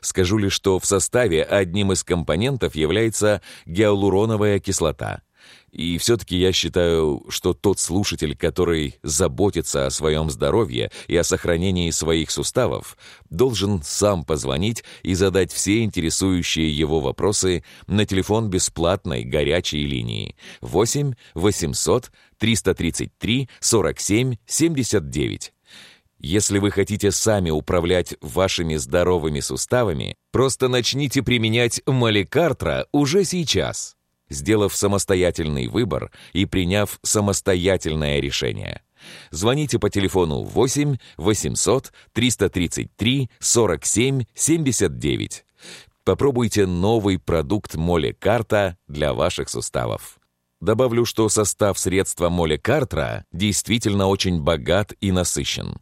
Скажу 0.00 0.38
лишь, 0.38 0.52
что 0.52 0.78
в 0.78 0.86
составе 0.86 1.42
одним 1.42 1.90
из 1.90 2.04
компонентов 2.04 2.76
является 2.76 3.42
гиалуроновая 3.66 4.60
кислота. 4.60 5.22
И 5.72 5.98
все-таки 5.98 6.38
я 6.38 6.52
считаю, 6.52 7.24
что 7.28 7.52
тот 7.52 7.80
слушатель, 7.80 8.36
который 8.36 8.98
заботится 9.02 9.86
о 9.86 9.90
своем 9.90 10.30
здоровье 10.30 10.90
и 11.08 11.16
о 11.16 11.24
сохранении 11.24 11.90
своих 11.90 12.30
суставов, 12.30 12.96
должен 13.28 13.82
сам 13.82 14.24
позвонить 14.24 14.84
и 15.02 15.14
задать 15.14 15.52
все 15.52 15.82
интересующие 15.82 16.70
его 16.70 17.00
вопросы 17.00 17.62
на 17.88 18.06
телефон 18.06 18.48
бесплатной 18.48 19.24
горячей 19.24 19.84
линии 19.84 20.36
8 20.60 21.14
800 21.34 22.10
333 22.38 23.48
47 23.60 24.36
79. 24.46 25.52
Если 26.18 26.58
вы 26.58 26.70
хотите 26.70 27.10
сами 27.10 27.50
управлять 27.50 28.14
вашими 28.20 28.76
здоровыми 28.76 29.40
суставами, 29.40 30.16
просто 30.32 30.68
начните 30.68 31.22
применять 31.22 31.82
Маликартра 31.86 32.86
уже 32.90 33.24
сейчас, 33.24 33.96
сделав 34.30 34.74
самостоятельный 34.74 35.68
выбор 35.68 36.10
и 36.32 36.46
приняв 36.46 36.98
самостоятельное 37.02 38.18
решение. 38.20 38.82
Звоните 39.30 39.78
по 39.78 39.90
телефону 39.90 40.42
8 40.42 40.96
800 41.18 41.92
333 42.12 43.30
47 43.38 44.22
79. 44.34 45.44
Попробуйте 46.04 46.66
новый 46.66 47.18
продукт 47.18 47.74
Молекарта 47.74 48.78
для 48.88 49.12
ваших 49.12 49.48
суставов. 49.48 50.15
Добавлю, 50.66 51.04
что 51.04 51.28
состав 51.28 51.78
средства 51.78 52.28
Молекартра 52.28 53.24
действительно 53.30 54.08
очень 54.08 54.42
богат 54.42 54.94
и 55.00 55.12
насыщен. 55.12 55.76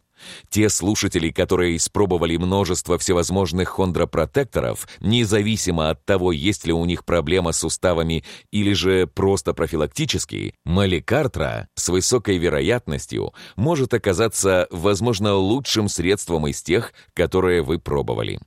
Те 0.49 0.69
слушатели, 0.69 1.31
которые 1.31 1.77
испробовали 1.77 2.37
множество 2.37 2.99
всевозможных 2.99 3.69
хондропротекторов, 3.69 4.87
независимо 4.99 5.89
от 5.89 6.05
того, 6.05 6.31
есть 6.31 6.67
ли 6.67 6.71
у 6.71 6.85
них 6.85 7.03
проблема 7.03 7.51
с 7.51 7.57
суставами 7.57 8.23
или 8.51 8.73
же 8.73 9.07
просто 9.07 9.55
профилактические, 9.55 10.53
Маликартра 10.65 11.67
с 11.73 11.89
высокой 11.89 12.37
вероятностью 12.37 13.33
может 13.55 13.91
оказаться, 13.95 14.67
возможно, 14.69 15.33
лучшим 15.33 15.89
средством 15.89 16.45
из 16.45 16.61
тех, 16.61 16.93
которые 17.15 17.63
вы 17.63 17.79
пробовали. 17.79 18.39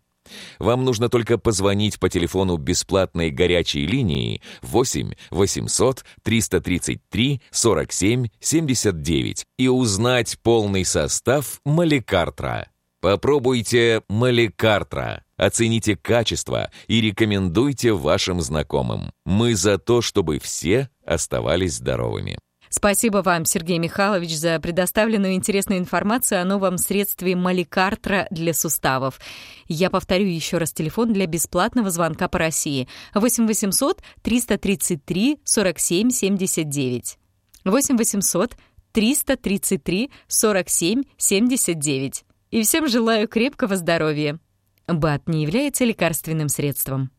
Вам 0.59 0.85
нужно 0.85 1.09
только 1.09 1.39
позвонить 1.39 1.99
по 1.99 2.09
телефону 2.09 2.57
бесплатной 2.57 3.31
горячей 3.31 3.87
линии 3.87 4.43
8 4.63 5.13
800 5.31 6.05
333 6.23 7.41
47 7.51 8.27
79 8.41 9.45
и 9.59 9.69
узнать 9.69 10.39
полный 10.43 10.85
состав 10.85 11.61
Маликартра. 11.65 12.69
Попробуйте 13.01 14.03
Маликартра. 14.09 15.23
Оцените 15.37 15.97
качество 15.97 16.71
и 16.89 17.01
рекомендуйте 17.01 17.93
вашим 17.93 18.41
знакомым. 18.41 19.13
Мы 19.25 19.55
за 19.55 19.79
то, 19.79 20.03
чтобы 20.03 20.41
все 20.41 20.91
оставались 21.05 21.77
здоровыми. 21.77 22.39
Спасибо 22.71 23.19
вам, 23.19 23.45
Сергей 23.45 23.79
Михайлович, 23.79 24.37
за 24.37 24.59
предоставленную 24.61 25.35
интересную 25.35 25.79
информацию 25.79 26.41
о 26.41 26.45
новом 26.45 26.79
средстве 26.79 27.37
Маликартра 27.37 28.27
для 28.31 28.55
суставов. 28.55 29.21
Я 29.67 29.91
повторю 29.91 30.27
еще 30.27 30.59
раз 30.59 30.73
телефон 30.73 31.13
для 31.13 31.27
бесплатного 31.27 31.91
звонка 31.91 32.29
по 32.29 32.39
России. 32.39 32.89
8 33.15 33.47
800 33.47 34.03
333 34.23 35.39
47 35.45 36.11
79. 36.11 37.19
8 37.65 37.97
800 37.97 38.57
333 38.93 40.11
47 40.27 41.03
79. 41.17 42.25
И 42.51 42.63
всем 42.63 42.89
желаю 42.89 43.29
крепкого 43.29 43.77
здоровья. 43.77 44.39
БАД 44.87 45.29
не 45.29 45.43
является 45.43 45.85
лекарственным 45.85 46.49
средством. 46.49 47.11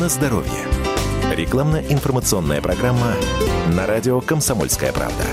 На 0.00 0.08
здоровье. 0.08 0.73
Рекламно-информационная 1.34 2.62
программа 2.62 3.14
на 3.74 3.88
радио 3.88 4.20
«Комсомольская 4.20 4.92
правда». 4.92 5.24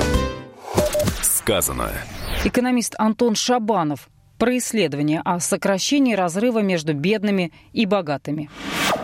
Сказано. 1.22 1.92
Экономист 2.44 2.96
Антон 2.98 3.36
Шабанов 3.36 4.10
про 4.40 4.58
исследование 4.58 5.22
о 5.24 5.40
сокращении 5.40 6.16
разрыва 6.16 6.64
между 6.64 6.96
бедными 6.96 7.54
и 7.72 7.86
богатыми. 7.86 8.50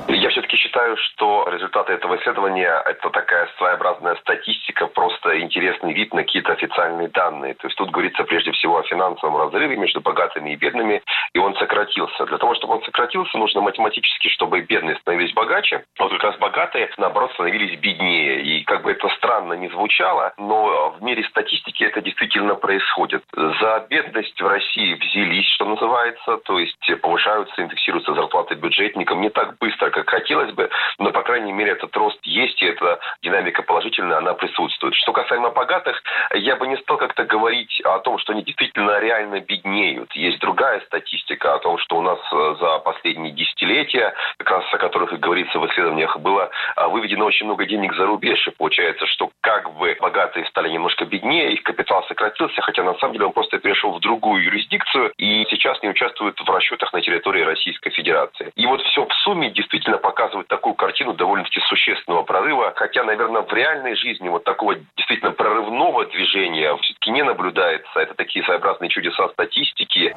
Я 0.07 0.31
все-таки 0.47 0.57
считаю, 0.57 0.97
что 0.97 1.47
результаты 1.51 1.93
этого 1.93 2.15
исследования– 2.17 2.81
это 2.85 3.09
такая 3.09 3.49
своеобразная 3.57 4.15
статистика, 4.15 4.87
просто 4.87 5.39
интересный 5.41 5.93
вид 5.93 6.13
на 6.13 6.23
какие-то 6.23 6.53
официальные 6.53 7.09
данные. 7.09 7.53
То 7.55 7.67
есть 7.67 7.77
тут 7.77 7.91
говорится 7.91 8.23
прежде 8.23 8.51
всего 8.53 8.77
о 8.77 8.83
финансовом 8.83 9.37
разрыве 9.37 9.75
между 9.75 10.01
богатыми 10.01 10.51
и 10.51 10.55
бедными, 10.55 11.01
и 11.33 11.39
он 11.39 11.55
сократился. 11.55 12.25
Для 12.25 12.37
того, 12.37 12.55
чтобы 12.55 12.75
он 12.75 12.83
сократился, 12.83 13.37
нужно 13.37 13.61
математически, 13.61 14.29
чтобы 14.29 14.61
бедные 14.61 14.95
становились 14.97 15.33
богаче, 15.33 15.83
а 15.99 16.03
вот 16.03 16.13
как 16.13 16.23
раз 16.23 16.37
богатые, 16.37 16.89
наоборот, 16.97 17.31
становились 17.33 17.77
беднее. 17.79 18.41
И 18.41 18.63
как 18.63 18.83
бы 18.83 18.91
это 18.91 19.09
странно 19.17 19.53
не 19.53 19.69
звучало, 19.69 20.33
но 20.37 20.95
в 20.97 21.03
мире 21.03 21.23
статистики 21.25 21.83
это 21.83 22.01
действительно 22.01 22.55
происходит. 22.55 23.23
За 23.33 23.85
бедность 23.89 24.39
в 24.41 24.47
России 24.47 24.93
взялись, 24.93 25.47
что 25.55 25.65
называется, 25.65 26.37
то 26.45 26.59
есть 26.59 27.01
повышаются, 27.01 27.61
индексируются 27.61 28.13
зарплаты 28.13 28.55
бюджетникам 28.55 29.21
не 29.21 29.29
так 29.29 29.57
быстро, 29.57 29.89
как 29.89 30.09
хотелось 30.09 30.36
бы, 30.45 30.69
но, 30.99 31.11
по 31.11 31.23
крайней 31.23 31.51
мере, 31.51 31.71
этот 31.71 31.95
рост 31.95 32.19
есть, 32.23 32.61
и 32.61 32.65
эта 32.65 32.99
динамика 33.21 33.63
положительная, 33.63 34.17
она 34.17 34.33
присутствует. 34.33 34.95
Что 34.95 35.13
касаемо 35.13 35.49
богатых, 35.49 36.01
я 36.33 36.55
бы 36.55 36.67
не 36.67 36.77
стал 36.77 36.97
как-то 36.97 37.25
говорить 37.25 37.81
о 37.83 37.99
том, 37.99 38.17
что 38.19 38.33
они 38.33 38.43
действительно 38.43 38.99
реально 38.99 39.39
беднеют. 39.39 40.11
Есть 40.13 40.39
другая 40.39 40.81
статистика 40.81 41.55
о 41.55 41.59
том, 41.59 41.77
что 41.79 41.97
у 41.97 42.01
нас 42.01 42.19
э, 42.31 42.55
за 42.59 42.79
последние 42.79 43.33
десятилетия, 43.33 44.13
как 44.37 44.51
раз 44.51 44.73
о 44.73 44.77
которых 44.77 45.13
и 45.13 45.17
говорится 45.17 45.59
в 45.59 45.67
исследованиях, 45.67 46.17
было 46.19 46.49
а, 46.75 46.87
выведено 46.87 47.25
очень 47.25 47.45
много 47.45 47.65
денег 47.65 47.93
за 47.95 48.05
рубеж, 48.05 48.47
и 48.47 48.51
получается, 48.51 49.05
что 49.07 49.29
как 49.41 49.73
бы 49.73 49.97
богатые 49.99 50.45
стали 50.47 50.69
немножко 50.69 51.05
беднее, 51.05 51.53
их 51.53 51.63
капитал 51.63 52.03
сократился, 52.07 52.61
хотя 52.61 52.83
на 52.83 52.93
самом 52.95 53.13
деле 53.13 53.25
он 53.25 53.33
просто 53.33 53.59
перешел 53.59 53.93
в 53.93 53.99
другую 53.99 54.43
юрисдикцию 54.43 55.11
и 55.17 55.45
сейчас 55.49 55.81
не 55.81 55.89
участвует 55.89 56.39
в 56.39 56.49
расчетах 56.49 56.93
на 56.93 57.01
территории 57.01 57.41
Российской 57.41 57.89
Федерации. 57.91 58.51
И 58.55 58.65
вот 58.65 58.81
все 58.81 59.05
в 59.05 59.13
сумме 59.23 59.49
действительно 59.49 59.97
показывает 60.27 60.47
такую 60.47 60.75
картину 60.75 61.13
довольно-таки 61.13 61.59
существенного 61.69 62.23
прорыва, 62.23 62.73
хотя, 62.75 63.03
наверное, 63.03 63.41
в 63.41 63.53
реальной 63.53 63.95
жизни 63.95 64.27
вот 64.27 64.43
такого 64.43 64.75
действительно 64.97 65.31
прорывного 65.31 66.05
движения 66.05 66.75
все-таки 66.81 67.11
не 67.11 67.23
наблюдается. 67.23 67.99
Это 67.99 68.13
такие 68.13 68.43
своеобразные 68.45 68.89
чудеса 68.89 69.29
статистики. 69.29 70.15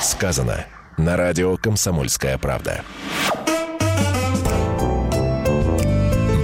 Сказано 0.00 0.64
на 0.96 1.16
радио 1.16 1.56
«Комсомольская 1.56 2.38
правда». 2.38 2.80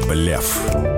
Блеф. 0.08 0.97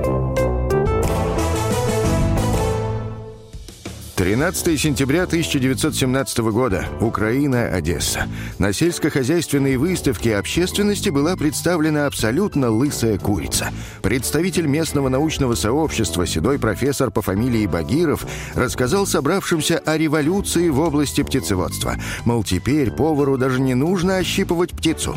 13 4.20 4.78
сентября 4.78 5.22
1917 5.22 6.38
года. 6.40 6.84
Украина, 7.00 7.68
Одесса. 7.68 8.28
На 8.58 8.70
сельскохозяйственной 8.70 9.78
выставке 9.78 10.36
общественности 10.36 11.08
была 11.08 11.36
представлена 11.36 12.04
абсолютно 12.04 12.68
лысая 12.68 13.16
курица. 13.16 13.70
Представитель 14.02 14.66
местного 14.66 15.08
научного 15.08 15.54
сообщества, 15.54 16.26
седой 16.26 16.58
профессор 16.58 17.10
по 17.10 17.22
фамилии 17.22 17.64
Багиров, 17.64 18.26
рассказал 18.54 19.06
собравшимся 19.06 19.78
о 19.78 19.96
революции 19.96 20.68
в 20.68 20.80
области 20.80 21.22
птицеводства. 21.22 21.96
Мол, 22.26 22.44
теперь 22.44 22.90
повару 22.90 23.38
даже 23.38 23.58
не 23.58 23.72
нужно 23.72 24.18
ощипывать 24.18 24.72
птицу. 24.72 25.16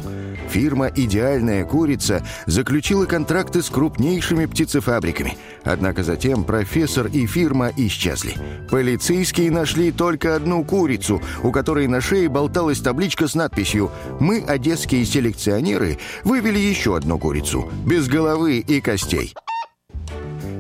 Фирма 0.53 0.91
«Идеальная 0.95 1.65
курица» 1.65 2.23
заключила 2.45 3.05
контракты 3.07 3.63
с 3.63 3.71
крупнейшими 3.71 4.45
птицефабриками. 4.45 5.35
Однако 5.63 6.03
затем 6.03 6.43
профессор 6.43 7.07
и 7.07 7.25
фирма 7.25 7.71
исчезли. 7.75 8.35
Полицейские 8.69 9.49
нашли 9.49 9.91
только 9.91 10.35
одну 10.35 10.63
курицу, 10.63 11.23
у 11.41 11.51
которой 11.51 11.87
на 11.87 12.01
шее 12.01 12.29
болталась 12.29 12.81
табличка 12.81 13.27
с 13.27 13.33
надписью 13.33 13.89
«Мы, 14.19 14.43
одесские 14.47 15.05
селекционеры, 15.05 15.97
вывели 16.23 16.59
еще 16.59 16.95
одну 16.95 17.17
курицу, 17.17 17.67
без 17.83 18.07
головы 18.07 18.59
и 18.59 18.79
костей». 18.79 19.33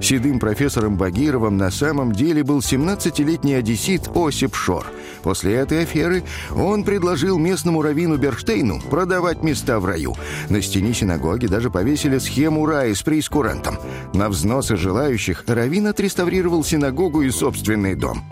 Седым 0.03 0.37
профессором 0.37 0.97
Багировым 0.97 1.55
на 1.55 1.71
самом 1.71 2.11
деле 2.11 2.43
был 2.43 2.59
17-летний 2.59 3.53
одессит 3.53 4.09
Осип 4.13 4.53
Шор. 4.53 4.85
После 5.23 5.53
этой 5.53 5.83
аферы 5.83 6.23
он 6.53 6.83
предложил 6.83 7.39
местному 7.39 7.81
раввину 7.81 8.17
Берштейну 8.17 8.81
продавать 8.81 9.43
места 9.43 9.79
в 9.79 9.85
раю. 9.85 10.13
На 10.49 10.61
стене 10.61 10.93
синагоги 10.93 11.47
даже 11.47 11.69
повесили 11.69 12.17
схему 12.17 12.65
рая 12.65 12.93
с 12.93 13.01
преискурантом. 13.01 13.77
На 14.13 14.27
взносы 14.27 14.75
желающих 14.75 15.45
раввин 15.47 15.87
отреставрировал 15.87 16.65
синагогу 16.65 17.21
и 17.21 17.29
собственный 17.29 17.95
дом. 17.95 18.25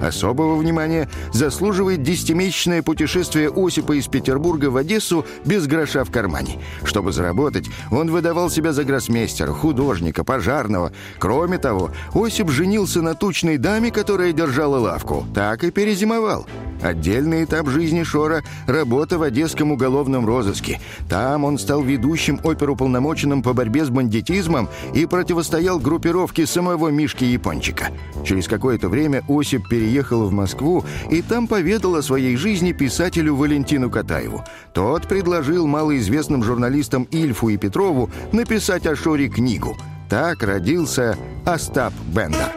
Особого 0.00 0.56
внимания 0.56 1.08
заслуживает 1.32 2.02
десятимесячное 2.02 2.82
путешествие 2.82 3.50
Осипа 3.54 3.92
из 3.92 4.06
Петербурга 4.06 4.66
в 4.66 4.76
Одессу 4.76 5.24
без 5.44 5.66
гроша 5.66 6.04
в 6.04 6.10
кармане. 6.10 6.58
Чтобы 6.84 7.12
заработать, 7.12 7.66
он 7.90 8.10
выдавал 8.10 8.50
себя 8.50 8.72
за 8.72 8.84
гроссмейстера, 8.84 9.52
художника, 9.52 10.24
пожарного. 10.24 10.92
Кроме 11.18 11.58
того, 11.58 11.90
Осип 12.14 12.50
женился 12.50 13.02
на 13.02 13.14
тучной 13.14 13.56
даме, 13.56 13.90
которая 13.90 14.32
держала 14.32 14.78
лавку. 14.78 15.26
Так 15.34 15.64
и 15.64 15.70
перезимовал. 15.70 16.46
Отдельный 16.82 17.44
этап 17.44 17.68
жизни 17.68 18.02
Шора– 18.02 18.42
работа 18.66 19.18
в 19.18 19.22
Одесском 19.22 19.72
уголовном 19.72 20.26
розыске. 20.26 20.78
Там 21.08 21.44
он 21.44 21.58
стал 21.58 21.82
ведущим 21.82 22.38
оперуполномоченным 22.44 23.42
по 23.42 23.54
борьбе 23.54 23.84
с 23.84 23.88
бандитизмом 23.88 24.68
и 24.94 25.06
противостоял 25.06 25.78
группировке 25.78 26.46
самого 26.46 26.88
Мишки 26.88 27.24
Япончика. 27.24 27.88
Через 28.24 28.46
какое-то 28.46 28.88
время 28.88 29.22
Осип 29.28 29.68
переехал 29.68 29.85
в 30.26 30.32
Москву 30.32 30.84
и 31.10 31.22
там 31.22 31.46
поведал 31.46 31.96
о 31.96 32.02
своей 32.02 32.36
жизни 32.36 32.72
писателю 32.72 33.36
Валентину 33.36 33.90
Катаеву. 33.90 34.44
Тот 34.72 35.06
предложил 35.06 35.66
малоизвестным 35.66 36.42
журналистам 36.42 37.04
Ильфу 37.10 37.48
и 37.48 37.56
Петрову 37.56 38.10
написать 38.32 38.86
о 38.86 38.96
Шоре 38.96 39.28
книгу. 39.28 39.76
Так 40.08 40.42
родился 40.42 41.16
Остап 41.44 41.92
Бендер. 42.14 42.52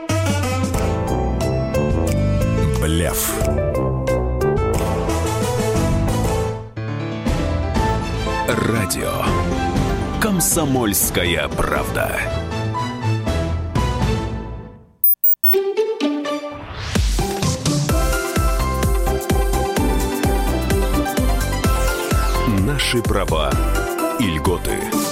Блеф. 2.81 3.33
Радио. 8.47 9.11
Комсомольская 10.21 11.47
правда. 11.49 12.48
Наши 22.79 23.01
права 23.01 23.51
и 24.21 24.23
льготы. 24.23 25.08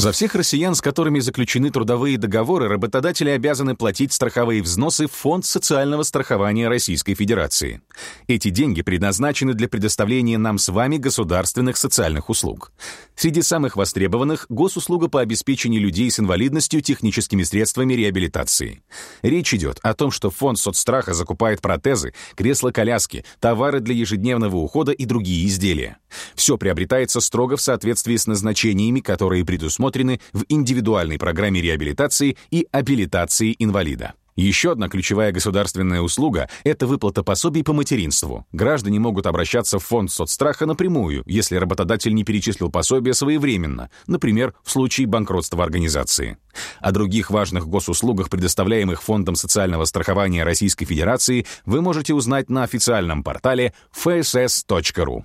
За 0.00 0.12
всех 0.12 0.34
россиян, 0.34 0.74
с 0.74 0.80
которыми 0.80 1.20
заключены 1.20 1.70
трудовые 1.70 2.16
договоры, 2.16 2.68
работодатели 2.68 3.28
обязаны 3.28 3.76
платить 3.76 4.14
страховые 4.14 4.62
взносы 4.62 5.06
в 5.06 5.12
Фонд 5.12 5.44
социального 5.44 6.04
страхования 6.04 6.68
Российской 6.68 7.14
Федерации. 7.14 7.82
Эти 8.26 8.48
деньги 8.48 8.80
предназначены 8.80 9.52
для 9.52 9.68
предоставления 9.68 10.38
нам 10.38 10.56
с 10.56 10.70
вами 10.70 10.96
государственных 10.96 11.76
социальных 11.76 12.30
услуг. 12.30 12.72
Среди 13.14 13.42
самых 13.42 13.76
востребованных— 13.76 14.46
госуслуга 14.48 15.08
по 15.08 15.20
обеспечению 15.20 15.82
людей 15.82 16.10
с 16.10 16.18
инвалидностью 16.18 16.80
техническими 16.80 17.42
средствами 17.42 17.92
реабилитации. 17.92 18.82
Речь 19.20 19.52
идет 19.52 19.80
о 19.82 19.92
том, 19.92 20.10
что 20.10 20.30
Фонд 20.30 20.58
соцстраха 20.58 21.12
закупает 21.12 21.60
протезы, 21.60 22.14
кресла-коляски, 22.36 23.26
товары 23.38 23.80
для 23.80 23.94
ежедневного 23.94 24.56
ухода 24.56 24.92
и 24.92 25.04
другие 25.04 25.46
изделия. 25.46 25.98
Все 26.34 26.56
приобретается 26.56 27.20
строго 27.20 27.58
в 27.58 27.60
соответствии 27.60 28.16
с 28.16 28.26
назначениями, 28.26 29.00
которые 29.00 29.44
предусмотрены 29.44 29.89
в 30.32 30.44
индивидуальной 30.48 31.18
программе 31.18 31.60
реабилитации 31.60 32.36
и 32.50 32.66
абилитации 32.72 33.54
инвалида. 33.58 34.14
Еще 34.40 34.72
одна 34.72 34.88
ключевая 34.88 35.32
государственная 35.32 36.00
услуга— 36.00 36.48
это 36.64 36.86
выплата 36.86 37.22
пособий 37.22 37.62
по 37.62 37.74
материнству. 37.74 38.46
Граждане 38.52 38.98
могут 38.98 39.26
обращаться 39.26 39.78
в 39.78 39.84
фонд 39.84 40.10
соцстраха 40.10 40.64
напрямую, 40.64 41.22
если 41.26 41.56
работодатель 41.56 42.14
не 42.14 42.24
перечислил 42.24 42.70
пособие 42.70 43.12
своевременно, 43.12 43.90
например, 44.06 44.54
в 44.64 44.70
случае 44.70 45.06
банкротства 45.08 45.62
организации. 45.62 46.38
О 46.80 46.90
других 46.90 47.30
важных 47.30 47.66
госуслугах, 47.66 48.30
предоставляемых 48.30 49.02
Фондом 49.02 49.34
социального 49.34 49.84
страхования 49.84 50.42
Российской 50.42 50.86
Федерации, 50.86 51.46
вы 51.66 51.82
можете 51.82 52.14
узнать 52.14 52.48
на 52.48 52.62
официальном 52.62 53.22
портале 53.22 53.74
fss.ru. 53.94 55.24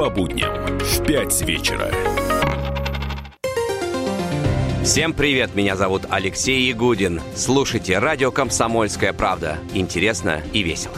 По 0.00 0.08
будням 0.08 0.78
в 0.78 1.04
5 1.04 1.42
вечера. 1.42 1.90
Всем 4.82 5.12
привет, 5.12 5.54
меня 5.54 5.76
зовут 5.76 6.04
Алексей 6.08 6.70
Ягудин. 6.70 7.20
Слушайте 7.36 7.98
радио 7.98 8.30
«Комсомольская 8.30 9.12
правда». 9.12 9.58
Интересно 9.74 10.40
и 10.54 10.62
весело. 10.62 10.94